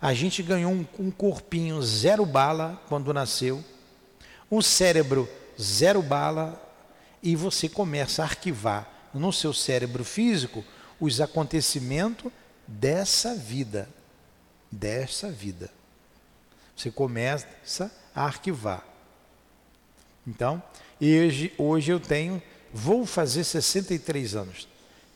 A 0.00 0.12
gente 0.12 0.42
ganhou 0.42 0.72
um, 0.72 0.86
um 0.98 1.10
corpinho 1.10 1.80
zero 1.82 2.26
bala 2.26 2.82
quando 2.88 3.14
nasceu, 3.14 3.64
um 4.50 4.60
cérebro 4.60 5.28
zero 5.60 6.02
bala, 6.02 6.60
e 7.22 7.36
você 7.36 7.68
começa 7.68 8.22
a 8.22 8.24
arquivar 8.24 8.88
no 9.12 9.32
seu 9.32 9.52
cérebro 9.52 10.04
físico 10.04 10.64
os 10.98 11.20
acontecimentos 11.20 12.32
dessa 12.66 13.34
vida. 13.34 13.88
Dessa 14.70 15.30
vida. 15.30 15.70
Você 16.76 16.90
começa 16.90 17.92
a 18.14 18.24
arquivar. 18.24 18.84
Então, 20.26 20.62
hoje, 21.00 21.52
hoje 21.58 21.92
eu 21.92 22.00
tenho, 22.00 22.42
vou 22.72 23.04
fazer 23.04 23.44
63 23.44 24.34
anos. 24.34 24.68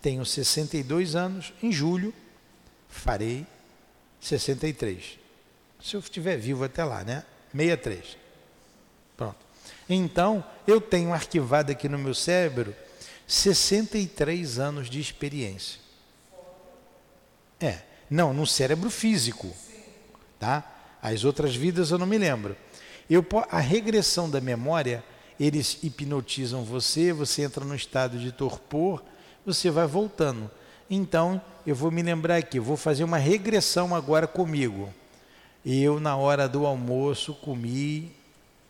Tenho 0.03 0.27
62 0.27 1.17
anos, 1.17 1.55
em 1.63 1.73
julho 1.73 2.13
farei 2.89 3.47
63. 4.21 5.19
Se 5.83 5.97
eu 5.97 6.01
estiver 6.01 6.37
vivo 6.37 6.65
até 6.65 6.85
lá, 6.85 7.03
né? 7.05 7.25
63. 7.53 8.24
Então, 9.89 10.45
eu 10.67 10.81
tenho 10.81 11.13
arquivado 11.13 11.71
aqui 11.71 11.89
no 11.89 11.99
meu 11.99 12.15
cérebro 12.15 12.75
63 13.27 14.59
anos 14.59 14.91
de 14.91 15.01
experiência. 15.01 15.81
É, 17.61 17.79
não, 18.11 18.35
no 18.35 18.47
cérebro 18.47 18.91
físico, 18.91 19.51
tá? 20.39 20.63
As 21.03 21.25
outras 21.25 21.55
vidas 21.55 21.91
eu 21.91 21.99
não 21.99 22.07
me 22.07 22.19
lembro. 22.19 22.57
Eu, 23.09 23.25
a 23.51 23.61
regressão 23.61 24.29
da 24.29 24.41
memória, 24.41 25.05
eles 25.39 25.79
hipnotizam 25.83 26.65
você, 26.65 27.13
você 27.13 27.43
entra 27.43 27.65
no 27.65 27.75
estado 27.75 28.19
de 28.19 28.33
torpor, 28.33 29.03
você 29.45 29.71
vai 29.71 29.87
voltando. 29.87 30.51
Então, 30.89 31.41
eu 31.67 31.75
vou 31.75 31.91
me 31.91 32.03
lembrar 32.03 32.37
aqui, 32.37 32.59
vou 32.59 32.77
fazer 32.77 33.05
uma 33.05 33.19
regressão 33.19 33.95
agora 33.95 34.27
comigo. 34.27 34.93
Eu, 35.65 35.99
na 35.99 36.17
hora 36.17 36.47
do 36.47 36.67
almoço, 36.67 37.35
comi 37.35 38.15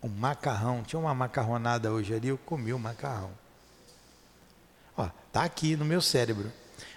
um 0.05 0.09
macarrão. 0.09 0.83
Tinha 0.83 1.01
uma 1.01 1.15
macarronada 1.15 1.91
hoje 1.91 2.13
ali, 2.15 2.29
eu 2.29 2.37
comi 2.37 2.75
o 2.75 2.79
macarrão. 2.79 3.31
Ó, 4.95 5.09
tá 5.33 5.43
aqui 5.45 5.77
no 5.77 5.85
meu 5.85 6.03
cérebro. 6.03 6.53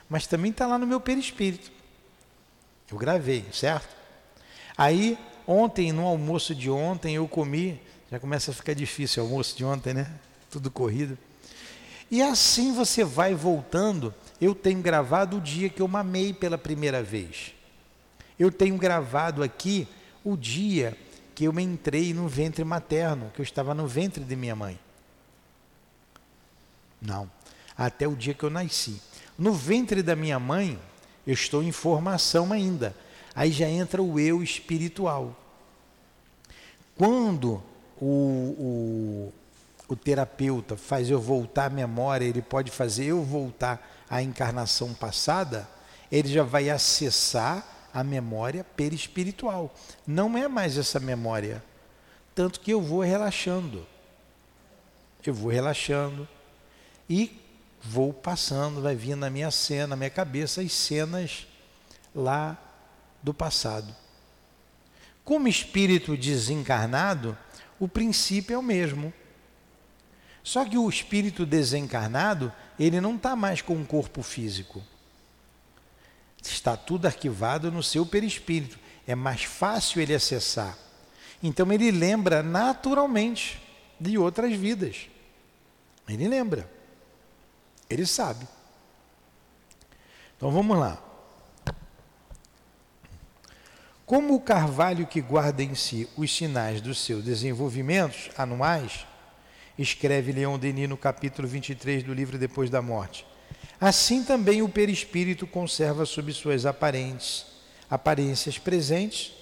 Mas 0.10 0.28
também 0.28 0.52
está 0.52 0.67
lá 0.67 0.78
no 0.78 0.86
meu 0.86 1.00
perispírito. 1.00 1.72
Eu 2.91 2.98
gravei, 2.98 3.46
certo? 3.54 3.96
Aí, 4.78 5.17
ontem, 5.48 5.93
no 5.93 6.06
almoço 6.06 6.54
de 6.54 6.70
ontem, 6.70 7.15
eu 7.15 7.28
comi. 7.30 7.82
Já 8.12 8.20
começa 8.20 8.52
a 8.52 8.54
ficar 8.54 8.74
difícil 8.74 9.24
o 9.24 9.26
almoço 9.26 9.56
de 9.56 9.63
ontem, 9.63 9.93
né? 9.93 10.12
Tudo 10.52 10.70
corrido. 10.70 11.17
E 12.12 12.22
assim 12.22 12.74
você 12.74 13.06
vai 13.06 13.34
voltando. 13.34 14.13
Eu 14.39 14.54
tenho 14.54 14.82
gravado 14.82 15.38
o 15.38 15.41
dia 15.41 15.70
que 15.70 15.82
eu 15.82 15.88
mamei 15.88 16.34
pela 16.34 16.58
primeira 16.58 17.02
vez. 17.02 17.54
Eu 18.38 18.52
tenho 18.52 18.78
gravado 18.78 19.41
aqui 19.41 19.88
o 20.24 20.36
dia 20.36 20.98
que 21.38 21.43
eu 21.43 21.54
me 21.54 21.62
entrei 21.62 22.15
no 22.15 22.28
ventre 22.28 22.63
materno, 22.63 23.32
que 23.32 23.39
eu 23.39 23.43
estava 23.43 23.76
no 23.76 23.86
ventre 23.86 24.23
de 24.23 24.36
minha 24.36 24.56
mãe. 24.56 24.80
Não, 27.00 27.30
até 27.78 28.08
o 28.08 28.15
dia 28.15 28.34
que 28.34 28.43
eu 28.43 28.50
nasci. 28.50 29.00
No 29.38 29.54
ventre 29.54 30.02
da 30.02 30.15
minha 30.15 30.39
mãe, 30.39 30.80
eu 31.28 31.36
estou 31.36 31.62
em 31.62 31.71
formação 31.71 32.52
ainda. 32.52 32.95
Aí 33.36 33.52
já 33.52 33.69
entra 33.69 34.02
o 34.02 34.19
eu 34.19 34.41
espiritual. 34.41 35.39
Quando 36.97 37.62
o, 38.02 38.08
o, 38.08 39.34
o 39.89 39.95
terapeuta 39.95 40.76
faz 40.76 41.08
eu 41.08 41.21
voltar 41.21 41.65
à 41.65 41.69
memória, 41.69 42.26
ele 42.26 42.41
pode 42.41 42.71
fazer 42.71 43.06
eu 43.06 43.21
voltar 43.23 44.06
à 44.10 44.23
encarnação 44.23 44.91
passada, 44.91 45.69
ele 46.12 46.30
já 46.30 46.41
vai 46.41 46.71
acessar 46.71 47.77
a 47.98 48.04
memória 48.04 48.64
perispiritual. 48.64 49.74
Não 50.06 50.38
é 50.38 50.48
mais 50.48 50.78
essa 50.78 51.00
memória. 51.00 51.64
Tanto 52.36 52.60
que 52.60 52.70
eu 52.70 52.80
vou 52.80 53.02
relaxando. 53.02 53.88
Eu 55.26 55.34
vou 55.34 55.52
relaxando 55.52 56.28
e 57.10 57.42
vou 57.82 58.14
passando, 58.14 58.84
vai 58.84 58.96
vindo 58.96 59.18
na 59.18 59.32
minha 59.32 59.50
cena, 59.50 59.88
na 59.88 59.96
minha 59.96 60.12
cabeça, 60.12 60.62
as 60.62 60.72
cenas 60.74 61.48
lá 62.14 62.56
do 63.24 63.34
passado. 63.34 63.96
Como 65.26 65.48
espírito 65.48 66.16
desencarnado, 66.16 67.36
o 67.80 67.88
princípio 67.88 68.54
é 68.54 68.58
o 68.60 68.64
mesmo. 68.64 69.12
Só 70.44 70.64
que 70.64 70.78
o 70.78 70.88
espírito 70.88 71.48
desencarnado, 71.48 72.54
ele 72.80 73.02
não 73.02 73.16
está 73.16 73.36
mais 73.36 73.60
com 73.60 73.74
um 73.74 73.84
corpo 73.84 74.22
físico. 74.22 74.84
Está 76.52 76.76
tudo 76.78 77.06
arquivado 77.06 77.72
no 77.72 77.84
seu 77.84 78.06
perispírito. 78.06 78.80
É 79.06 79.16
mais 79.16 79.44
fácil 79.44 80.02
ele 80.02 80.14
acessar. 80.14 80.78
Então 81.42 81.72
ele 81.72 81.92
lembra 81.92 82.42
naturalmente 82.42 83.62
de 84.00 84.18
outras 84.18 84.54
vidas. 84.54 85.08
Ele 86.08 86.28
lembra. 86.28 86.70
Ele 87.90 88.06
sabe. 88.06 88.48
Então 90.36 90.52
vamos 90.52 90.78
lá. 90.78 91.02
Como 94.06 94.36
o 94.36 94.40
carvalho 94.40 95.06
que 95.06 95.20
guarda 95.20 95.62
em 95.62 95.76
si 95.76 96.10
os 96.16 96.34
sinais 96.34 96.80
dos 96.80 97.00
seus 97.00 97.24
desenvolvimentos 97.24 98.30
anuais, 98.38 99.06
escreve 99.78 100.32
Leon 100.32 100.58
Denis 100.58 100.88
no 100.88 100.98
capítulo 100.98 101.48
23 101.48 102.04
do 102.04 102.14
livro 102.14 102.38
Depois 102.38 102.70
da 102.70 102.82
Morte. 102.82 103.28
Assim 103.80 104.24
também 104.24 104.62
o 104.62 104.70
perispírito 104.70 105.46
conserva 105.46 106.06
sob 106.06 106.34
suas 106.34 106.66
aparentes, 106.66 107.46
aparências 107.90 108.58
presentes 108.58 109.38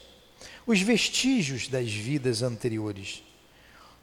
os 0.68 0.82
vestígios 0.82 1.68
das 1.68 1.92
vidas 1.92 2.42
anteriores, 2.42 3.24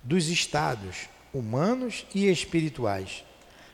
dos 0.03 0.29
estados 0.29 1.09
humanos 1.35 2.07
e 2.15 2.31
espirituais, 2.31 3.25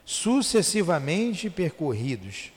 sucessivamente 0.05 1.49
percorridos. 1.49 2.51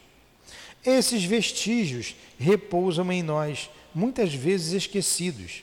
Esses 0.85 1.23
vestígios 1.23 2.17
repousam 2.39 3.13
em 3.13 3.23
nós, 3.23 3.71
muitas 3.95 4.33
vezes 4.33 4.73
esquecidos. 4.73 5.63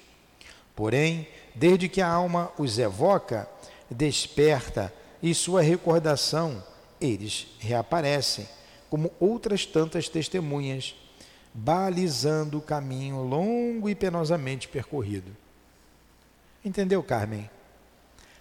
Porém, 0.75 1.27
desde 1.55 1.89
que 1.89 1.99
a 1.99 2.07
alma 2.07 2.51
os 2.57 2.77
evoca, 2.77 3.49
desperta 3.89 4.93
e 5.21 5.33
sua 5.33 5.61
recordação, 5.61 6.63
eles 6.99 7.47
reaparecem 7.59 8.47
como 8.89 9.11
outras 9.19 9.65
tantas 9.65 10.09
testemunhas, 10.09 10.95
balizando 11.53 12.57
o 12.57 12.61
caminho 12.61 13.21
longo 13.21 13.89
e 13.89 13.95
penosamente 13.95 14.67
percorrido. 14.67 15.35
Entendeu, 16.63 17.01
Carmen? 17.03 17.49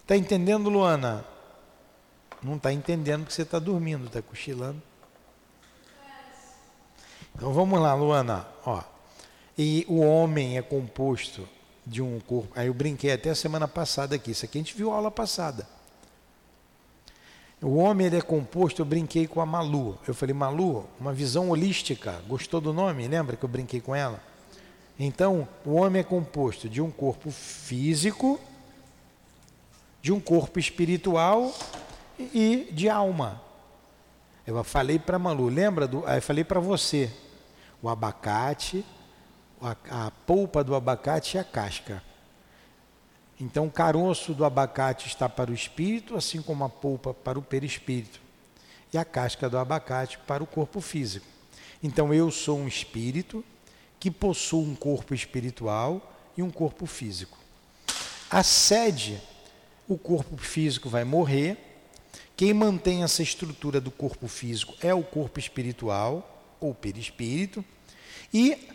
Está 0.00 0.16
entendendo, 0.16 0.70
Luana? 0.70 1.24
Não 2.42 2.56
está 2.56 2.72
entendendo 2.72 3.26
que 3.26 3.32
você 3.32 3.42
está 3.42 3.58
dormindo, 3.58 4.06
está 4.06 4.22
cochilando. 4.22 4.82
Então 7.34 7.52
vamos 7.52 7.80
lá, 7.80 7.94
Luana. 7.94 8.46
Ó. 8.64 8.82
E 9.56 9.84
o 9.88 10.00
homem 10.00 10.56
é 10.56 10.62
composto 10.62 11.48
de 11.86 12.02
um 12.02 12.20
corpo. 12.20 12.52
Aí 12.56 12.66
eu 12.66 12.74
brinquei 12.74 13.12
até 13.12 13.30
a 13.30 13.34
semana 13.34 13.68
passada 13.68 14.16
aqui. 14.16 14.30
Isso 14.30 14.44
aqui 14.44 14.58
a 14.58 14.60
gente 14.60 14.76
viu 14.76 14.92
aula 14.92 15.10
passada. 15.10 15.66
O 17.60 17.76
homem 17.76 18.06
ele 18.06 18.16
é 18.16 18.20
composto, 18.20 18.80
eu 18.80 18.86
brinquei 18.86 19.26
com 19.26 19.40
a 19.40 19.46
Malu. 19.46 19.98
Eu 20.06 20.14
falei, 20.14 20.32
Malu, 20.32 20.88
uma 21.00 21.12
visão 21.12 21.50
holística. 21.50 22.22
Gostou 22.28 22.60
do 22.60 22.72
nome? 22.72 23.08
Lembra 23.08 23.36
que 23.36 23.44
eu 23.44 23.48
brinquei 23.48 23.80
com 23.80 23.94
ela? 23.94 24.22
Então, 24.98 25.46
o 25.64 25.74
homem 25.74 26.00
é 26.00 26.04
composto 26.04 26.68
de 26.68 26.80
um 26.80 26.90
corpo 26.90 27.30
físico, 27.30 28.40
de 30.00 30.12
um 30.12 30.20
corpo 30.20 30.58
espiritual 30.58 31.52
e 32.18 32.68
de 32.70 32.88
alma. 32.88 33.42
Eu 34.46 34.62
falei 34.64 34.98
para 34.98 35.18
Malu, 35.18 35.48
lembra 35.48 35.86
do. 35.86 36.08
Eu 36.08 36.22
falei 36.22 36.44
para 36.44 36.60
você, 36.60 37.12
o 37.82 37.88
abacate, 37.88 38.84
a, 39.60 40.06
a 40.06 40.10
polpa 40.10 40.62
do 40.62 40.74
abacate 40.74 41.36
e 41.36 41.40
a 41.40 41.44
casca. 41.44 42.02
Então, 43.40 43.66
o 43.66 43.70
caroço 43.70 44.34
do 44.34 44.44
abacate 44.44 45.06
está 45.06 45.28
para 45.28 45.50
o 45.50 45.54
espírito, 45.54 46.16
assim 46.16 46.42
como 46.42 46.64
a 46.64 46.68
polpa 46.68 47.14
para 47.14 47.38
o 47.38 47.42
perispírito, 47.42 48.20
e 48.92 48.98
a 48.98 49.04
casca 49.04 49.48
do 49.48 49.56
abacate 49.56 50.18
para 50.18 50.42
o 50.42 50.46
corpo 50.46 50.80
físico. 50.80 51.26
Então, 51.82 52.12
eu 52.12 52.30
sou 52.30 52.58
um 52.58 52.66
espírito 52.66 53.44
que 54.00 54.10
possui 54.10 54.64
um 54.64 54.74
corpo 54.74 55.14
espiritual 55.14 56.14
e 56.36 56.42
um 56.42 56.50
corpo 56.50 56.86
físico. 56.86 57.38
A 58.30 58.42
sede, 58.42 59.20
o 59.86 59.96
corpo 59.96 60.36
físico 60.36 60.88
vai 60.88 61.04
morrer, 61.04 61.56
quem 62.36 62.52
mantém 62.52 63.02
essa 63.02 63.22
estrutura 63.22 63.80
do 63.80 63.90
corpo 63.90 64.28
físico 64.28 64.74
é 64.80 64.92
o 64.94 65.02
corpo 65.02 65.40
espiritual 65.40 66.56
ou 66.60 66.74
perispírito, 66.74 67.64
e 68.32 68.68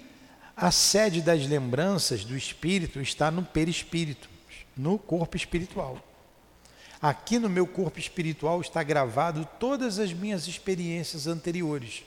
a 0.56 0.72
sede 0.72 1.22
das 1.22 1.46
lembranças 1.46 2.24
do 2.24 2.36
espírito 2.36 3.00
está 3.00 3.32
no 3.32 3.44
perispírito, 3.44 4.30
no 4.76 4.98
corpo 4.98 5.38
espiritual. 5.38 5.98
Aqui 7.02 7.38
no 7.38 7.50
meu 7.50 7.68
corpo 7.68 8.00
espiritual 8.00 8.62
está 8.62 8.82
gravado 8.82 9.48
todas 9.60 10.00
as 10.00 10.14
minhas 10.14 10.48
experiências 10.48 11.28
anteriores, 11.28 12.04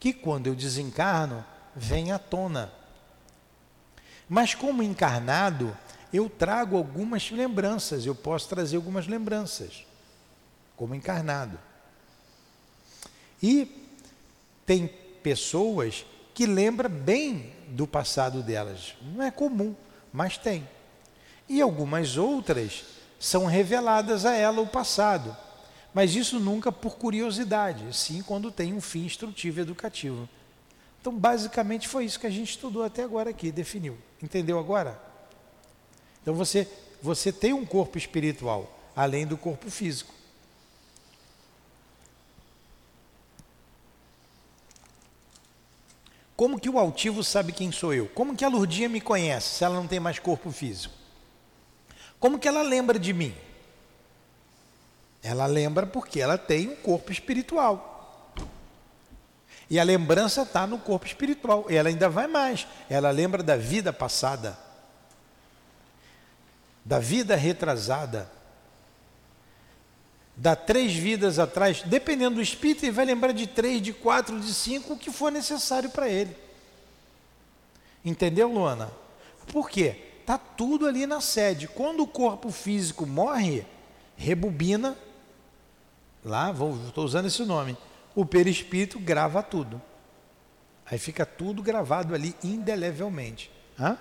que 0.00 0.12
quando 0.12 0.48
eu 0.48 0.54
desencarno, 0.54 1.44
vêm 1.76 2.10
à 2.10 2.18
tona. 2.18 2.72
Mas 4.28 4.54
como 4.54 4.82
encarnado, 4.82 5.76
eu 6.12 6.28
trago 6.28 6.76
algumas 6.76 7.30
lembranças, 7.30 8.04
eu 8.04 8.14
posso 8.14 8.48
trazer 8.48 8.76
algumas 8.76 9.06
lembranças 9.06 9.86
como 10.76 10.94
encarnado. 10.94 11.58
E 13.42 13.86
tem 14.66 14.88
pessoas 15.22 16.04
que 16.34 16.46
lembram 16.46 16.90
bem 16.90 17.52
do 17.68 17.86
passado 17.86 18.42
delas. 18.42 18.94
Não 19.00 19.22
é 19.22 19.30
comum, 19.30 19.74
mas 20.12 20.36
tem. 20.36 20.66
E 21.48 21.60
algumas 21.60 22.16
outras 22.16 22.84
são 23.18 23.46
reveladas 23.46 24.24
a 24.24 24.34
ela 24.34 24.60
o 24.60 24.66
passado. 24.66 25.36
Mas 25.94 26.14
isso 26.14 26.40
nunca 26.40 26.72
por 26.72 26.96
curiosidade, 26.96 27.94
sim 27.94 28.22
quando 28.22 28.50
tem 28.50 28.72
um 28.72 28.80
fim 28.80 29.04
instrutivo 29.04 29.60
educativo. 29.60 30.28
Então, 31.00 31.12
basicamente 31.12 31.88
foi 31.88 32.04
isso 32.04 32.18
que 32.18 32.26
a 32.26 32.30
gente 32.30 32.50
estudou 32.50 32.82
até 32.82 33.02
agora 33.02 33.30
aqui, 33.30 33.50
definiu. 33.50 33.98
Entendeu 34.22 34.58
agora? 34.58 34.98
Então 36.22 36.34
você 36.34 36.68
você 37.02 37.32
tem 37.32 37.52
um 37.52 37.66
corpo 37.66 37.98
espiritual, 37.98 38.72
além 38.94 39.26
do 39.26 39.36
corpo 39.36 39.68
físico. 39.68 40.14
Como 46.36 46.60
que 46.60 46.70
o 46.70 46.78
altivo 46.78 47.24
sabe 47.24 47.52
quem 47.52 47.72
sou 47.72 47.92
eu? 47.92 48.08
Como 48.08 48.36
que 48.36 48.44
a 48.44 48.48
Lurdinha 48.48 48.88
me 48.88 49.00
conhece 49.00 49.56
se 49.56 49.64
ela 49.64 49.74
não 49.74 49.88
tem 49.88 49.98
mais 49.98 50.20
corpo 50.20 50.52
físico? 50.52 51.01
Como 52.22 52.38
que 52.38 52.46
ela 52.46 52.62
lembra 52.62 53.00
de 53.00 53.12
mim? 53.12 53.34
Ela 55.20 55.44
lembra 55.46 55.88
porque 55.88 56.20
ela 56.20 56.38
tem 56.38 56.68
um 56.68 56.76
corpo 56.76 57.10
espiritual. 57.10 58.32
E 59.68 59.76
a 59.76 59.82
lembrança 59.82 60.42
está 60.42 60.64
no 60.64 60.78
corpo 60.78 61.04
espiritual. 61.04 61.66
E 61.68 61.74
ela 61.74 61.88
ainda 61.88 62.08
vai 62.08 62.28
mais. 62.28 62.64
Ela 62.88 63.10
lembra 63.10 63.42
da 63.42 63.56
vida 63.56 63.92
passada, 63.92 64.56
da 66.84 67.00
vida 67.00 67.34
retrasada, 67.34 68.30
da 70.36 70.54
três 70.54 70.94
vidas 70.94 71.40
atrás, 71.40 71.82
dependendo 71.82 72.36
do 72.36 72.40
espírito, 72.40 72.84
ele 72.84 72.92
vai 72.92 73.04
lembrar 73.04 73.32
de 73.32 73.48
três, 73.48 73.82
de 73.82 73.92
quatro, 73.92 74.38
de 74.38 74.54
cinco, 74.54 74.92
o 74.92 74.96
que 74.96 75.10
for 75.10 75.32
necessário 75.32 75.90
para 75.90 76.08
ele. 76.08 76.36
Entendeu, 78.04 78.48
Luana? 78.48 78.92
Por 79.52 79.68
quê? 79.68 80.11
Está 80.22 80.38
tudo 80.38 80.86
ali 80.86 81.04
na 81.04 81.20
sede. 81.20 81.66
Quando 81.66 82.04
o 82.04 82.06
corpo 82.06 82.50
físico 82.50 83.04
morre, 83.04 83.66
rebobina, 84.16 84.96
lá, 86.24 86.54
estou 86.86 87.04
usando 87.04 87.26
esse 87.26 87.44
nome, 87.44 87.76
o 88.14 88.24
perispírito 88.24 89.00
grava 89.00 89.42
tudo. 89.42 89.82
Aí 90.86 90.96
fica 90.96 91.26
tudo 91.26 91.60
gravado 91.60 92.14
ali 92.14 92.36
indelevelmente. 92.44 93.50
Hã? 93.78 93.98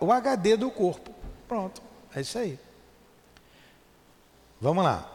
O 0.00 0.10
HD 0.10 0.56
do 0.56 0.70
corpo. 0.70 1.12
Pronto, 1.46 1.82
é 2.14 2.22
isso 2.22 2.38
aí. 2.38 2.58
Vamos 4.58 4.82
lá. 4.82 5.10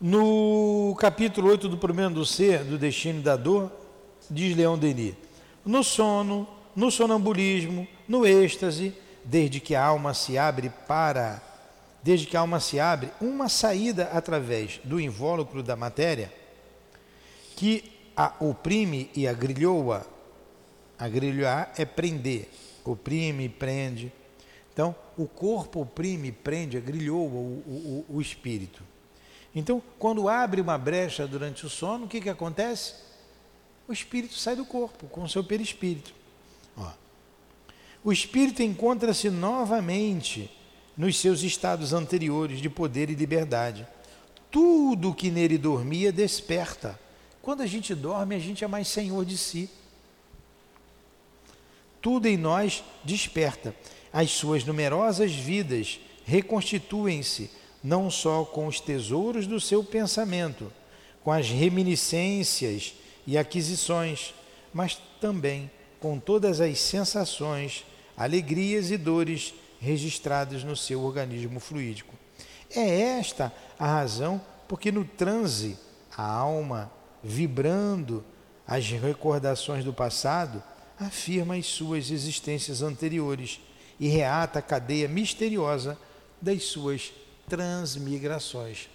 No 0.00 0.96
capítulo 0.98 1.50
8 1.50 1.68
do 1.68 1.76
primeiro 1.76 2.14
do 2.14 2.24
ser, 2.24 2.64
do 2.64 2.78
destino 2.78 3.20
da 3.20 3.36
dor, 3.36 3.70
diz 4.30 4.56
Leão 4.56 4.78
Denis: 4.78 5.14
no 5.64 5.82
sono, 5.82 6.48
no 6.74 6.90
sonambulismo, 6.90 7.86
no 8.08 8.26
êxtase, 8.26 8.94
desde 9.24 9.60
que 9.60 9.74
a 9.74 9.84
alma 9.84 10.14
se 10.14 10.38
abre 10.38 10.70
para 10.86 11.42
desde 12.02 12.26
que 12.26 12.36
a 12.36 12.40
alma 12.40 12.60
se 12.60 12.80
abre, 12.80 13.10
uma 13.20 13.48
saída 13.48 14.04
através 14.12 14.80
do 14.84 14.98
invólucro 14.98 15.62
da 15.62 15.76
matéria 15.76 16.32
que 17.56 17.92
a 18.16 18.34
oprime 18.40 19.10
e 19.14 19.28
agrilhoa. 19.28 20.06
Agrilhoar 20.98 21.72
é 21.76 21.84
prender, 21.84 22.48
oprime, 22.84 23.48
prende. 23.48 24.12
Então, 24.72 24.94
o 25.16 25.26
corpo 25.26 25.80
oprime, 25.82 26.32
prende, 26.32 26.76
agrilhoa 26.76 27.18
o, 27.18 27.62
o, 27.66 28.06
o 28.08 28.20
espírito. 28.20 28.82
Então, 29.54 29.82
quando 29.98 30.28
abre 30.28 30.60
uma 30.60 30.78
brecha 30.78 31.26
durante 31.26 31.66
o 31.66 31.70
sono, 31.70 32.04
o 32.04 32.08
que, 32.08 32.20
que 32.20 32.28
acontece? 32.28 32.94
O 33.90 33.92
espírito 33.92 34.34
sai 34.34 34.54
do 34.54 34.64
corpo 34.64 35.08
com 35.08 35.24
o 35.24 35.28
seu 35.28 35.42
perispírito. 35.42 36.14
Ó. 36.76 36.92
O 38.04 38.12
espírito 38.12 38.62
encontra-se 38.62 39.28
novamente 39.28 40.48
nos 40.96 41.18
seus 41.18 41.42
estados 41.42 41.92
anteriores 41.92 42.60
de 42.60 42.70
poder 42.70 43.10
e 43.10 43.16
liberdade. 43.16 43.84
Tudo 44.48 45.12
que 45.12 45.28
nele 45.28 45.58
dormia 45.58 46.12
desperta. 46.12 46.96
Quando 47.42 47.62
a 47.62 47.66
gente 47.66 47.92
dorme, 47.92 48.36
a 48.36 48.38
gente 48.38 48.62
é 48.62 48.68
mais 48.68 48.86
senhor 48.86 49.24
de 49.24 49.36
si. 49.36 49.68
Tudo 52.00 52.26
em 52.26 52.36
nós 52.36 52.84
desperta. 53.02 53.74
As 54.12 54.30
suas 54.30 54.64
numerosas 54.64 55.32
vidas 55.32 55.98
reconstituem-se 56.24 57.50
não 57.82 58.08
só 58.08 58.44
com 58.44 58.68
os 58.68 58.78
tesouros 58.78 59.48
do 59.48 59.58
seu 59.60 59.82
pensamento, 59.82 60.72
com 61.24 61.32
as 61.32 61.48
reminiscências 61.48 62.94
e 63.30 63.38
aquisições, 63.38 64.34
mas 64.74 65.00
também 65.20 65.70
com 66.00 66.18
todas 66.18 66.60
as 66.60 66.80
sensações, 66.80 67.84
alegrias 68.16 68.90
e 68.90 68.96
dores 68.96 69.54
registradas 69.80 70.64
no 70.64 70.76
seu 70.76 71.00
organismo 71.02 71.60
fluídico. 71.60 72.12
É 72.74 73.18
esta 73.18 73.52
a 73.78 73.86
razão 73.86 74.40
porque 74.66 74.90
no 74.90 75.04
transe 75.04 75.78
a 76.16 76.24
alma, 76.24 76.90
vibrando 77.22 78.24
as 78.66 78.90
recordações 78.90 79.84
do 79.84 79.92
passado, 79.92 80.60
afirma 80.98 81.54
as 81.54 81.66
suas 81.66 82.10
existências 82.10 82.82
anteriores 82.82 83.60
e 84.00 84.08
reata 84.08 84.58
a 84.58 84.62
cadeia 84.62 85.06
misteriosa 85.06 85.96
das 86.42 86.64
suas 86.64 87.12
transmigrações. 87.48 88.88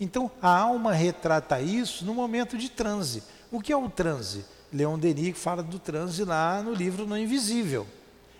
Então, 0.00 0.30
a 0.40 0.56
alma 0.56 0.94
retrata 0.94 1.60
isso 1.60 2.06
no 2.06 2.14
momento 2.14 2.56
de 2.56 2.70
transe. 2.70 3.22
O 3.50 3.60
que 3.60 3.72
é 3.72 3.76
o 3.76 3.88
transe? 3.88 4.44
Leon 4.72 4.98
Denis 4.98 5.38
fala 5.38 5.62
do 5.62 5.78
transe 5.78 6.24
lá 6.24 6.62
no 6.62 6.74
livro 6.74 7.06
No 7.06 7.16
Invisível. 7.16 7.86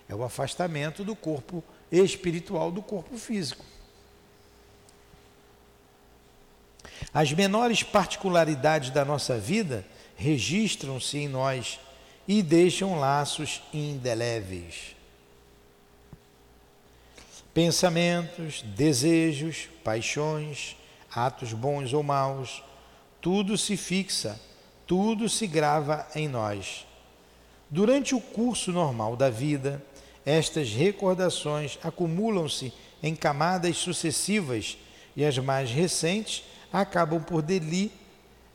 É 0.09 0.15
o 0.15 0.23
afastamento 0.23 1.05
do 1.05 1.17
corpo 1.17 1.63
espiritual 1.91 2.71
do 2.71 2.83
corpo 2.83 3.17
físico. 3.17 3.65
As 7.13 7.33
menores 7.33 7.83
particularidades 7.83 8.91
da 8.91 9.05
nossa 9.05 9.39
vida 9.39 9.87
registram-se 10.17 11.19
em 11.19 11.29
nós 11.29 11.81
e 12.27 12.43
deixam 12.43 12.99
laços 12.99 13.63
indeléveis. 13.73 14.97
Pensamentos, 17.55 18.63
desejos, 18.63 19.69
paixões, 19.83 20.77
atos 21.11 21.53
bons 21.53 21.93
ou 21.93 22.03
maus, 22.03 22.63
tudo 23.21 23.57
se 23.57 23.77
fixa, 23.77 24.39
tudo 24.89 25.29
se 25.29 25.47
grava 25.47 26.09
em 26.15 26.27
nós. 26.27 26.87
Durante 27.69 28.15
o 28.15 28.21
curso 28.21 28.73
normal 28.73 29.15
da 29.15 29.29
vida, 29.29 29.85
estas 30.25 30.73
recordações 30.73 31.79
acumulam-se 31.85 32.73
em 33.03 33.15
camadas 33.15 33.77
sucessivas 33.77 34.79
e 35.15 35.25
as 35.25 35.37
mais 35.39 35.71
recentes 35.71 36.43
acabam 36.73 37.23
por 37.23 37.43
delir 37.43 37.91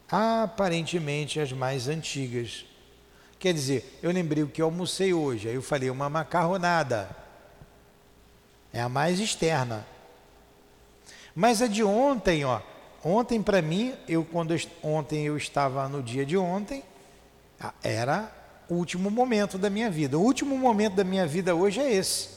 aparentemente 0.09 1.39
as 1.39 1.51
mais 1.51 1.87
antigas. 1.87 2.65
Quer 3.37 3.53
dizer, 3.53 3.99
eu 4.01 4.11
lembrei 4.11 4.41
o 4.41 4.47
que 4.47 4.61
eu 4.61 4.65
almocei 4.65 5.13
hoje, 5.13 5.47
aí 5.47 5.55
eu 5.55 5.61
falei 5.61 5.91
uma 5.91 6.09
macarronada. 6.09 7.15
É 8.71 8.81
a 8.81 8.89
mais 8.89 9.19
externa. 9.19 9.85
Mas 11.35 11.61
a 11.61 11.67
de 11.67 11.83
ontem, 11.83 12.43
ó, 12.43 12.59
ontem 13.03 13.41
para 13.41 13.61
mim, 13.61 13.93
eu 14.07 14.23
quando 14.23 14.55
ontem 14.81 15.25
eu 15.25 15.37
estava 15.37 15.87
no 15.89 16.01
dia 16.01 16.25
de 16.25 16.37
ontem, 16.37 16.83
era 17.83 18.31
o 18.69 18.75
último 18.75 19.09
momento 19.11 19.57
da 19.57 19.69
minha 19.69 19.89
vida. 19.89 20.17
O 20.17 20.21
último 20.21 20.57
momento 20.57 20.95
da 20.95 21.03
minha 21.03 21.27
vida 21.27 21.53
hoje 21.53 21.79
é 21.79 21.91
esse, 21.91 22.29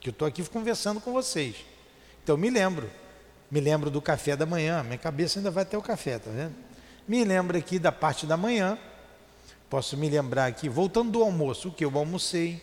que 0.00 0.08
eu 0.08 0.12
estou 0.12 0.28
aqui 0.28 0.42
conversando 0.44 1.00
com 1.00 1.12
vocês. 1.12 1.56
Então 2.22 2.36
me 2.36 2.50
lembro, 2.50 2.90
me 3.50 3.60
lembro 3.60 3.90
do 3.90 4.00
café 4.00 4.36
da 4.36 4.46
manhã, 4.46 4.82
minha 4.82 4.98
cabeça 4.98 5.38
ainda 5.38 5.50
vai 5.50 5.62
até 5.62 5.76
o 5.76 5.82
café, 5.82 6.18
tá 6.18 6.30
vendo? 6.30 6.54
Me 7.06 7.24
lembro 7.24 7.56
aqui 7.56 7.78
da 7.78 7.92
parte 7.92 8.26
da 8.26 8.36
manhã, 8.36 8.78
posso 9.68 9.96
me 9.96 10.08
lembrar 10.08 10.46
aqui, 10.46 10.68
voltando 10.68 11.10
do 11.10 11.22
almoço, 11.22 11.68
o 11.68 11.72
que 11.72 11.84
eu 11.84 11.92
almocei, 11.98 12.62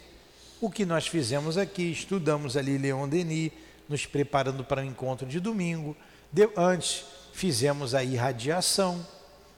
o 0.59 0.69
que 0.69 0.85
nós 0.85 1.07
fizemos 1.07 1.57
aqui, 1.57 1.91
estudamos 1.91 2.57
ali 2.57 2.77
Leon 2.77 3.07
Denis, 3.07 3.51
nos 3.87 4.05
preparando 4.05 4.63
para 4.63 4.81
o 4.81 4.85
encontro 4.85 5.27
de 5.27 5.39
domingo. 5.39 5.95
De, 6.31 6.49
antes 6.55 7.05
fizemos 7.33 7.95
a 7.95 8.03
irradiação 8.03 9.05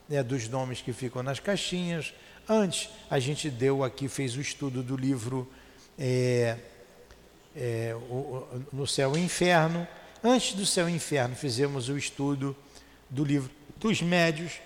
né, 0.07 0.21
dos 0.21 0.47
nomes 0.47 0.81
que 0.81 0.93
ficam 0.93 1.23
nas 1.23 1.39
caixinhas, 1.39 2.13
Antes, 2.47 2.89
a 3.09 3.19
gente 3.19 3.49
deu 3.49 3.86
aqui, 3.86 4.09
fez 4.09 4.36
o 4.36 4.41
estudo 4.41 4.83
do 4.83 4.97
livro 4.97 5.49
é, 5.97 6.57
é, 7.55 7.95
o, 8.09 8.45
No 8.71 8.86
Céu 8.86 9.15
e 9.15 9.21
Inferno. 9.21 9.88
Antes 10.21 10.53
do 10.53 10.65
Céu 10.65 10.89
e 10.89 10.91
Inferno, 10.91 11.36
fizemos 11.38 11.88
o 11.88 11.97
estudo 11.97 12.55
do 13.09 13.23
livro 13.23 13.49
dos 13.77 14.01
Médios. 14.01 14.59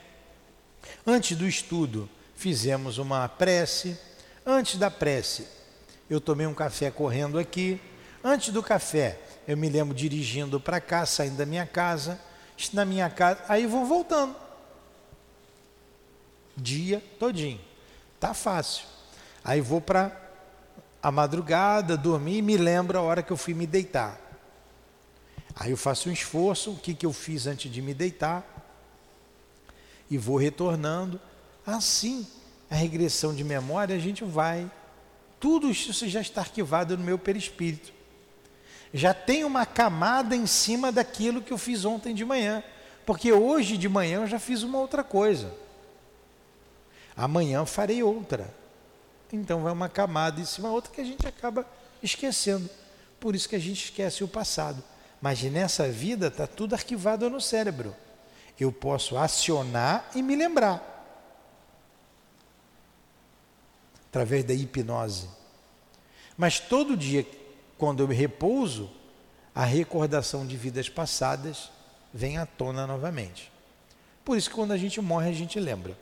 Antes 1.06 1.38
do 1.38 1.48
estudo, 1.48 2.10
fizemos 2.36 2.98
uma 2.98 3.28
prece. 3.30 3.96
Antes 4.44 4.80
da 4.80 4.90
prece, 4.90 5.46
eu 6.10 6.20
tomei 6.20 6.48
um 6.48 6.56
café 6.56 6.90
correndo 6.90 7.38
aqui. 7.38 7.80
Antes 8.24 8.52
do 8.52 8.64
café, 8.64 9.20
eu 9.48 9.56
me 9.56 9.70
lembro 9.70 9.94
dirigindo 9.94 10.60
para 10.60 10.82
cá, 10.82 11.06
saindo 11.06 11.38
da 11.38 11.46
minha 11.46 11.66
casa. 11.68 12.20
Na 12.74 12.86
minha 12.86 13.10
casa, 13.10 13.44
aí 13.48 13.66
vou 13.66 13.86
voltando. 13.86 14.36
Dia 16.56 17.04
todinho. 17.20 17.62
Tá 18.20 18.34
fácil. 18.34 18.86
Aí 19.44 19.62
vou 19.62 19.80
para 19.80 20.12
a 21.02 21.12
madrugada, 21.12 21.96
dormir 21.96 22.38
e 22.38 22.42
me 22.42 22.58
lembro 22.58 22.98
a 22.98 23.02
hora 23.02 23.22
que 23.22 23.32
eu 23.32 23.38
fui 23.38 23.54
me 23.54 23.68
deitar. 23.68 24.20
Aí 25.56 25.72
eu 25.72 25.78
faço 25.78 26.10
um 26.10 26.12
esforço, 26.12 26.72
o 26.72 26.78
que, 26.78 26.94
que 26.94 27.06
eu 27.06 27.14
fiz 27.14 27.48
antes 27.48 27.72
de 27.72 27.82
me 27.82 27.94
deitar, 27.94 28.46
e 30.10 30.18
vou 30.18 30.38
retornando. 30.38 31.20
Assim, 31.66 32.28
a 32.70 32.76
regressão 32.76 33.34
de 33.34 33.44
memória 33.44 33.96
a 33.96 34.00
gente 34.00 34.24
vai 34.24 34.70
Tudo 35.40 35.70
isso 35.70 36.08
já 36.08 36.22
está 36.22 36.42
arquivado 36.42 36.98
no 36.98 37.04
meu 37.04 37.18
perispírito. 37.18 37.94
Já 38.98 39.14
tem 39.14 39.44
uma 39.44 39.64
camada 39.64 40.36
em 40.36 40.48
cima 40.48 40.92
daquilo 40.92 41.40
que 41.40 41.54
eu 41.54 41.58
fiz 41.58 41.86
ontem 41.86 42.16
de 42.16 42.26
manhã. 42.26 42.64
Porque 43.06 43.32
hoje 43.32 43.78
de 43.78 43.88
manhã 43.88 44.22
eu 44.22 44.28
já 44.28 44.40
fiz 44.40 44.64
uma 44.64 44.80
outra 44.80 45.04
coisa. 45.04 45.54
Amanhã 47.16 47.64
farei 47.64 48.02
outra. 48.02 48.52
Então 49.32 49.62
vai 49.62 49.72
uma 49.72 49.88
camada 49.88 50.42
em 50.42 50.46
cima 50.46 50.72
outra 50.72 50.92
que 50.92 51.00
a 51.00 51.04
gente 51.04 51.28
acaba 51.28 51.64
esquecendo. 52.02 52.68
Por 53.20 53.36
isso 53.36 53.48
que 53.48 53.56
a 53.56 53.60
gente 53.60 53.84
esquece 53.84 54.24
o 54.24 54.28
passado. 54.28 54.84
Mas 55.22 55.44
nessa 55.44 55.88
vida 55.88 56.28
está 56.28 56.48
tudo 56.48 56.74
arquivado 56.74 57.30
no 57.30 57.40
cérebro. 57.40 57.96
Eu 58.60 58.72
posso 58.72 59.16
acionar 59.16 60.10
e 60.16 60.24
me 60.24 60.36
lembrar. 60.36 60.82
Através 64.10 64.44
da 64.44 64.56
hipnose. 64.56 65.30
Mas 66.36 66.60
todo 66.60 66.98
dia, 66.98 67.24
quando 67.78 68.02
eu 68.02 68.08
me 68.08 68.16
repouso, 68.16 68.90
a 69.54 69.64
recordação 69.66 70.46
de 70.46 70.56
vidas 70.56 70.90
passadas 70.90 71.72
vem 72.14 72.38
à 72.38 72.46
tona 72.46 72.88
novamente. 72.88 73.52
Por 74.24 74.38
isso 74.38 74.50
que 74.50 74.56
quando 74.56 74.72
a 74.72 74.78
gente 74.78 75.00
morre, 75.00 75.30
a 75.30 75.34
gente 75.34 75.60
lembra. 75.60 75.98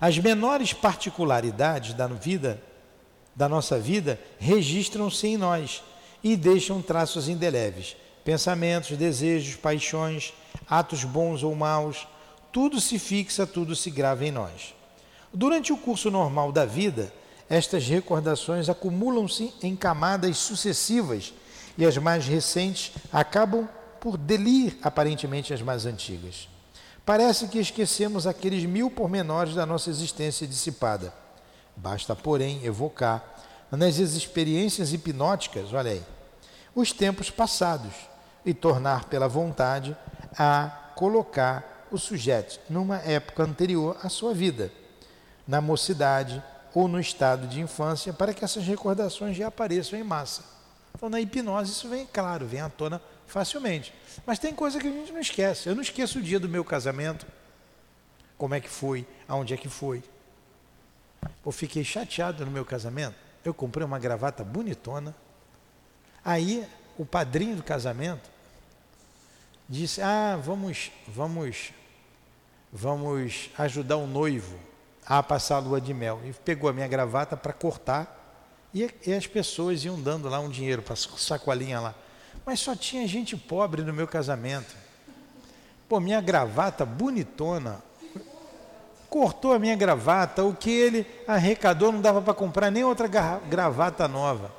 As 0.00 0.16
menores 0.18 0.72
particularidades 0.72 1.92
da 1.92 2.06
vida, 2.06 2.62
da 3.34 3.48
nossa 3.48 3.78
vida, 3.78 4.20
registram-se 4.38 5.26
em 5.26 5.36
nós 5.36 5.82
e 6.22 6.36
deixam 6.36 6.80
traços 6.80 7.28
indeléveis. 7.28 7.96
Pensamentos, 8.24 8.96
desejos, 8.96 9.56
paixões, 9.56 10.32
atos 10.68 11.02
bons 11.04 11.42
ou 11.42 11.54
maus, 11.54 12.06
tudo 12.52 12.80
se 12.80 12.98
fixa, 12.98 13.46
tudo 13.46 13.74
se 13.74 13.90
grava 13.90 14.24
em 14.24 14.30
nós. 14.30 14.74
Durante 15.32 15.72
o 15.72 15.76
curso 15.76 16.10
normal 16.10 16.52
da 16.52 16.64
vida, 16.64 17.12
estas 17.48 17.86
recordações 17.86 18.68
acumulam-se 18.68 19.54
em 19.62 19.74
camadas 19.74 20.36
sucessivas 20.36 21.32
e 21.76 21.86
as 21.86 21.96
mais 21.96 22.26
recentes 22.26 22.92
acabam 23.12 23.68
por 24.00 24.16
delir 24.16 24.78
aparentemente 24.82 25.54
as 25.54 25.62
mais 25.62 25.86
antigas. 25.86 26.48
Parece 27.04 27.48
que 27.48 27.58
esquecemos 27.58 28.26
aqueles 28.26 28.64
mil 28.64 28.90
pormenores 28.90 29.54
da 29.54 29.64
nossa 29.64 29.88
existência 29.88 30.46
dissipada. 30.46 31.12
Basta, 31.74 32.14
porém, 32.14 32.64
evocar 32.64 33.24
nas 33.70 33.98
experiências 33.98 34.92
hipnóticas, 34.92 35.72
olha 35.72 35.92
aí, 35.92 36.02
os 36.74 36.92
tempos 36.92 37.30
passados 37.30 37.94
e 38.44 38.52
tornar 38.52 39.04
pela 39.04 39.28
vontade 39.28 39.96
a 40.38 40.92
colocar 40.94 41.86
o 41.90 41.98
sujeito 41.98 42.60
numa 42.68 42.98
época 42.98 43.42
anterior 43.42 43.96
à 44.02 44.08
sua 44.08 44.34
vida, 44.34 44.70
na 45.46 45.60
mocidade 45.60 46.42
ou 46.74 46.88
no 46.88 47.00
estado 47.00 47.46
de 47.46 47.60
infância, 47.60 48.12
para 48.12 48.34
que 48.34 48.44
essas 48.44 48.64
recordações 48.64 49.36
já 49.36 49.48
apareçam 49.48 49.98
em 49.98 50.02
massa. 50.02 50.42
Então, 50.94 51.08
na 51.08 51.20
hipnose, 51.20 51.72
isso 51.72 51.88
vem 51.88 52.06
claro, 52.06 52.46
vem 52.46 52.60
à 52.60 52.68
tona 52.68 53.00
facilmente. 53.26 53.94
Mas 54.26 54.38
tem 54.38 54.54
coisa 54.54 54.80
que 54.80 54.88
a 54.88 54.90
gente 54.90 55.12
não 55.12 55.20
esquece. 55.20 55.68
Eu 55.68 55.74
não 55.74 55.82
esqueço 55.82 56.18
o 56.18 56.22
dia 56.22 56.40
do 56.40 56.48
meu 56.48 56.64
casamento, 56.64 57.26
como 58.36 58.54
é 58.54 58.60
que 58.60 58.68
foi, 58.68 59.06
aonde 59.28 59.54
é 59.54 59.56
que 59.56 59.68
foi. 59.68 60.02
Eu 61.44 61.52
fiquei 61.52 61.84
chateado 61.84 62.44
no 62.44 62.50
meu 62.50 62.64
casamento. 62.64 63.14
Eu 63.44 63.54
comprei 63.54 63.84
uma 63.84 63.98
gravata 63.98 64.44
bonitona. 64.44 65.14
Aí 66.24 66.66
o 66.98 67.06
padrinho 67.06 67.56
do 67.56 67.62
casamento 67.62 68.28
disse: 69.68 70.02
"Ah, 70.02 70.38
vamos, 70.42 70.90
vamos, 71.06 71.72
vamos 72.72 73.50
ajudar 73.56 73.96
o 73.96 74.06
noivo 74.06 74.67
a 75.08 75.22
passar 75.22 75.56
a 75.56 75.60
lua 75.60 75.80
de 75.80 75.94
mel". 75.94 76.20
E 76.24 76.32
pegou 76.32 76.68
a 76.68 76.72
minha 76.72 76.86
gravata 76.86 77.36
para 77.36 77.52
cortar. 77.52 78.14
E, 78.74 78.90
e 79.06 79.14
as 79.14 79.26
pessoas 79.26 79.84
iam 79.84 80.00
dando 80.00 80.28
lá 80.28 80.38
um 80.40 80.48
dinheiro 80.48 80.82
para 80.82 80.94
sacolinha 80.94 81.80
lá. 81.80 81.94
Mas 82.44 82.60
só 82.60 82.76
tinha 82.76 83.06
gente 83.08 83.36
pobre 83.36 83.82
no 83.82 83.92
meu 83.92 84.06
casamento. 84.06 84.76
Pô, 85.88 86.00
minha 86.00 86.20
gravata 86.20 86.84
bonitona. 86.84 87.82
Cortou 89.08 89.54
a 89.54 89.58
minha 89.58 89.74
gravata, 89.74 90.44
o 90.44 90.54
que 90.54 90.70
ele 90.70 91.06
arrecadou 91.26 91.90
não 91.90 92.00
dava 92.00 92.20
para 92.20 92.34
comprar 92.34 92.70
nem 92.70 92.84
outra 92.84 93.08
gravata 93.08 94.06
nova. 94.06 94.52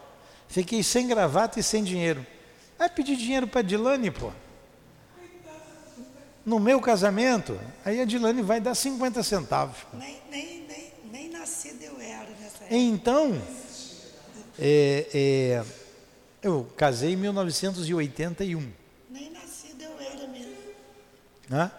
Fiquei 0.47 0.81
sem 0.81 1.07
gravata 1.07 1.59
e 1.59 1.63
sem 1.63 1.83
dinheiro. 1.83 2.25
Aí 2.79 2.89
pedi 2.89 3.15
dinheiro 3.15 3.47
para 3.47 3.61
Dilane, 3.61 4.09
pô. 4.09 4.31
No 6.49 6.59
meu 6.59 6.81
casamento, 6.81 7.59
aí 7.85 8.01
a 8.01 8.05
Dilane 8.05 8.41
vai 8.41 8.59
dar 8.59 8.73
50 8.73 9.21
centavos. 9.21 9.77
Nem, 9.93 10.19
nem, 10.31 10.65
nem, 10.67 10.93
nem 11.11 11.29
nascido 11.29 11.83
eu 11.83 12.01
era 12.01 12.27
nessa 12.41 12.63
época. 12.63 12.75
Então, 12.75 13.39
é, 14.57 15.05
é, 15.13 15.63
eu 16.41 16.67
casei 16.75 17.13
em 17.13 17.17
1981. 17.17 18.67
Nem 19.11 19.29
nascido 19.29 19.83
eu 19.83 19.91
era 19.99 20.27
mesmo. 20.27 20.55
Hã? 21.51 21.71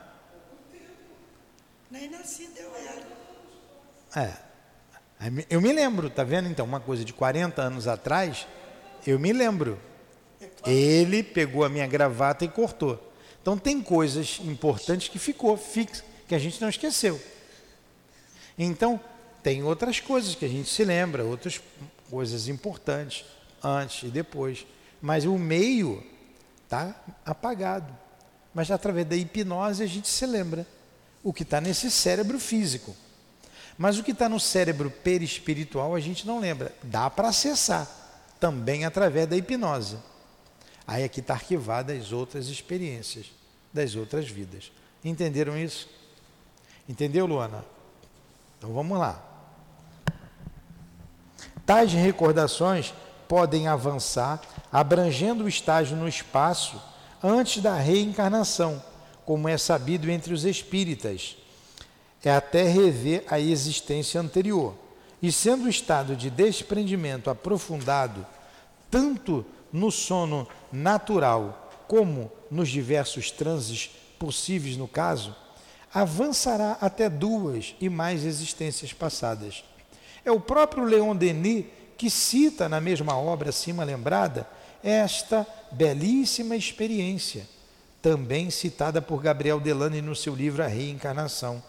Nem 1.91 2.09
nascido 2.09 2.57
eu 2.57 2.71
era. 2.77 4.25
É. 4.25 4.37
Eu 5.51 5.61
me 5.61 5.73
lembro, 5.73 6.09
tá 6.09 6.23
vendo 6.23 6.49
então? 6.49 6.65
Uma 6.65 6.79
coisa 6.79 7.05
de 7.05 7.13
40 7.13 7.61
anos 7.61 7.89
atrás, 7.89 8.47
eu 9.05 9.19
me 9.19 9.33
lembro. 9.33 9.81
Ele 10.65 11.25
pegou 11.25 11.65
a 11.65 11.69
minha 11.69 11.89
gravata 11.89 12.45
e 12.45 12.49
cortou. 12.49 13.10
Então 13.43 13.57
tem 13.57 13.81
coisas 13.81 14.41
importantes 14.45 15.09
que 15.09 15.19
ficou 15.19 15.57
fixo, 15.57 16.05
que 16.29 16.35
a 16.35 16.39
gente 16.39 16.61
não 16.61 16.69
esqueceu. 16.69 17.21
Então, 18.59 19.01
tem 19.43 19.63
outras 19.63 20.01
coisas 20.01 20.35
que 20.35 20.45
a 20.45 20.49
gente 20.49 20.69
se 20.69 20.85
lembra, 20.85 21.25
outras 21.25 21.61
coisas 22.11 22.49
importantes 22.49 23.25
antes 23.63 24.03
e 24.03 24.09
depois. 24.09 24.67
Mas 25.01 25.25
o 25.25 25.39
meio 25.39 26.05
está 26.65 26.95
apagado. 27.25 27.93
Mas 28.55 28.71
através 28.71 29.07
da 29.07 29.17
hipnose 29.17 29.83
a 29.83 29.87
gente 29.87 30.09
se 30.09 30.27
lembra 30.27 30.67
o 31.23 31.33
que 31.33 31.43
está 31.43 31.61
nesse 31.61 31.91
cérebro 31.91 32.39
físico. 32.39 32.95
Mas 33.79 33.99
o 33.99 34.03
que 34.03 34.11
está 34.11 34.29
no 34.29 34.39
cérebro 34.39 34.91
perispiritual 34.91 35.95
a 35.95 36.01
gente 36.01 36.27
não 36.27 36.39
lembra. 36.39 36.75
Dá 36.83 37.09
para 37.09 37.29
acessar 37.29 37.89
também 38.39 38.85
através 38.85 39.27
da 39.27 39.37
hipnose. 39.37 39.97
Aí 40.91 41.05
aqui 41.05 41.21
está 41.21 41.35
arquivada 41.35 41.93
as 41.93 42.11
outras 42.11 42.49
experiências 42.49 43.27
das 43.73 43.95
outras 43.95 44.29
vidas. 44.29 44.73
Entenderam 45.05 45.57
isso? 45.57 45.89
Entendeu, 46.89 47.27
Luana? 47.27 47.65
Então 48.59 48.73
vamos 48.73 48.99
lá. 48.99 49.25
Tais 51.65 51.93
recordações 51.93 52.93
podem 53.29 53.69
avançar, 53.69 54.43
abrangendo 54.73 55.45
o 55.45 55.49
estágio 55.49 55.97
no 55.97 56.09
espaço 56.09 56.83
antes 57.23 57.63
da 57.63 57.77
reencarnação, 57.77 58.83
como 59.25 59.49
é 59.49 59.57
sabido 59.57 60.11
entre 60.11 60.35
os 60.35 60.45
espíritas. 60.45 61.37
É 62.25 62.33
até 62.33 62.65
rever 62.65 63.23
a 63.29 63.39
existência 63.39 64.21
anterior. 64.21 64.75
E 65.23 65.31
sendo 65.31 65.67
o 65.67 65.71
estado 65.71 66.17
de 66.17 66.31
desprendimento 66.31 67.31
aprofundado, 67.31 68.27
tanto 68.91 69.47
no 69.73 69.91
sono 69.91 70.47
natural 70.73 71.71
como 71.87 72.31
nos 72.51 72.69
diversos 72.69 73.31
transes 73.31 73.91
possíveis 74.19 74.77
no 74.77 74.87
caso, 74.87 75.35
avançará 75.93 76.79
até 76.81 77.09
duas 77.09 77.75
e 77.81 77.89
mais 77.89 78.25
existências 78.25 78.93
passadas. 78.93 79.65
É 80.25 80.31
o 80.31 80.41
próprio 80.41 80.85
Leon 80.85 81.17
Denis 81.17 81.65
que 81.97 82.09
cita 82.09 82.69
na 82.69 82.81
mesma 82.81 83.17
obra 83.17 83.51
acima 83.51 83.85
lembrada 83.85 84.47
esta 84.83 85.47
belíssima 85.73 86.57
experiência, 86.57 87.47
também 88.01 88.51
citada 88.51 89.03
por 89.03 89.21
Gabriel 89.21 89.61
Delane 89.61 90.01
no 90.01 90.17
seu 90.17 90.35
livro 90.35 90.63
A 90.63 90.67
Reencarnação, 90.67 91.63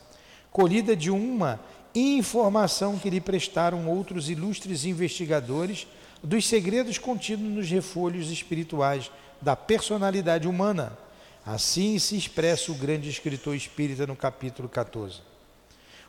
colhida 0.52 0.96
de 0.96 1.10
uma 1.10 1.60
informação 1.94 2.98
que 2.98 3.10
lhe 3.10 3.20
prestaram 3.20 3.88
outros 3.88 4.30
ilustres 4.30 4.86
investigadores 4.86 5.88
dos 6.24 6.46
segredos 6.48 6.98
contidos 6.98 7.46
nos 7.46 7.70
refolhos 7.70 8.30
espirituais 8.30 9.12
da 9.42 9.56
personalidade 9.56 10.48
humana. 10.48 10.98
Assim 11.46 11.98
se 11.98 12.16
expressa 12.16 12.72
o 12.72 12.76
grande 12.76 13.10
escritor 13.10 13.56
espírita 13.56 14.06
no 14.06 14.16
capítulo 14.16 14.70
14. 14.70 15.22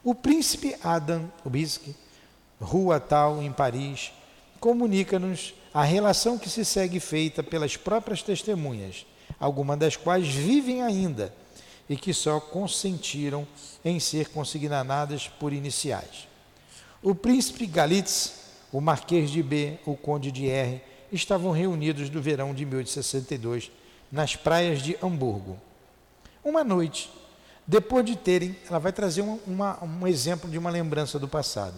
O 0.04 0.14
príncipe 0.14 0.76
Adam 0.82 1.30
Ubisque 1.44 1.94
Rua 2.60 3.00
Tal, 3.00 3.42
em 3.42 3.50
Paris, 3.50 4.12
comunica-nos 4.60 5.54
a 5.74 5.82
relação 5.82 6.38
que 6.38 6.50
se 6.50 6.64
segue 6.64 7.00
feita 7.00 7.42
pelas 7.42 7.76
próprias 7.76 8.22
testemunhas, 8.22 9.06
algumas 9.40 9.78
das 9.78 9.96
quais 9.96 10.28
vivem 10.28 10.82
ainda 10.82 11.34
e 11.88 11.96
que 11.96 12.14
só 12.14 12.38
consentiram 12.38 13.46
em 13.84 13.98
ser 13.98 14.28
consignadas 14.28 15.28
por 15.28 15.52
iniciais. 15.52 16.28
O 17.02 17.14
príncipe 17.14 17.66
Galitz, 17.66 18.41
o 18.72 18.80
marquês 18.80 19.30
de 19.30 19.42
B, 19.42 19.78
o 19.84 19.94
conde 19.94 20.32
de 20.32 20.48
R, 20.48 20.82
estavam 21.12 21.52
reunidos 21.52 22.08
no 22.08 22.22
verão 22.22 22.54
de 22.54 22.64
1862 22.64 23.70
nas 24.10 24.34
praias 24.34 24.82
de 24.82 24.96
Hamburgo. 25.02 25.58
Uma 26.42 26.64
noite, 26.64 27.12
depois 27.66 28.04
de 28.04 28.16
terem, 28.16 28.56
ela 28.68 28.78
vai 28.78 28.92
trazer 28.92 29.20
uma, 29.20 29.38
uma, 29.46 29.84
um 29.84 30.06
exemplo 30.06 30.50
de 30.50 30.58
uma 30.58 30.70
lembrança 30.70 31.18
do 31.18 31.28
passado 31.28 31.74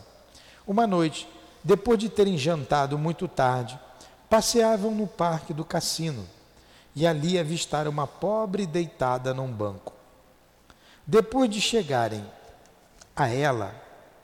Uma 0.67 0.87
noite, 0.87 1.29
depois 1.63 1.99
de 1.99 2.09
terem 2.09 2.39
jantado 2.39 2.97
muito 2.97 3.29
tarde, 3.29 3.79
passeavam 4.31 4.91
no 4.91 5.07
parque 5.07 5.53
do 5.53 5.65
cassino 5.65 6.27
e 6.97 7.07
ali 7.07 7.39
avistaram 7.39 7.91
uma 7.91 8.07
pobre 8.07 8.67
deitada 8.67 9.35
num 9.35 9.51
banco. 9.51 9.93
Depois 11.07 11.51
de 11.51 11.61
chegarem 11.61 12.25
a 13.15 13.29
ela 13.29 13.75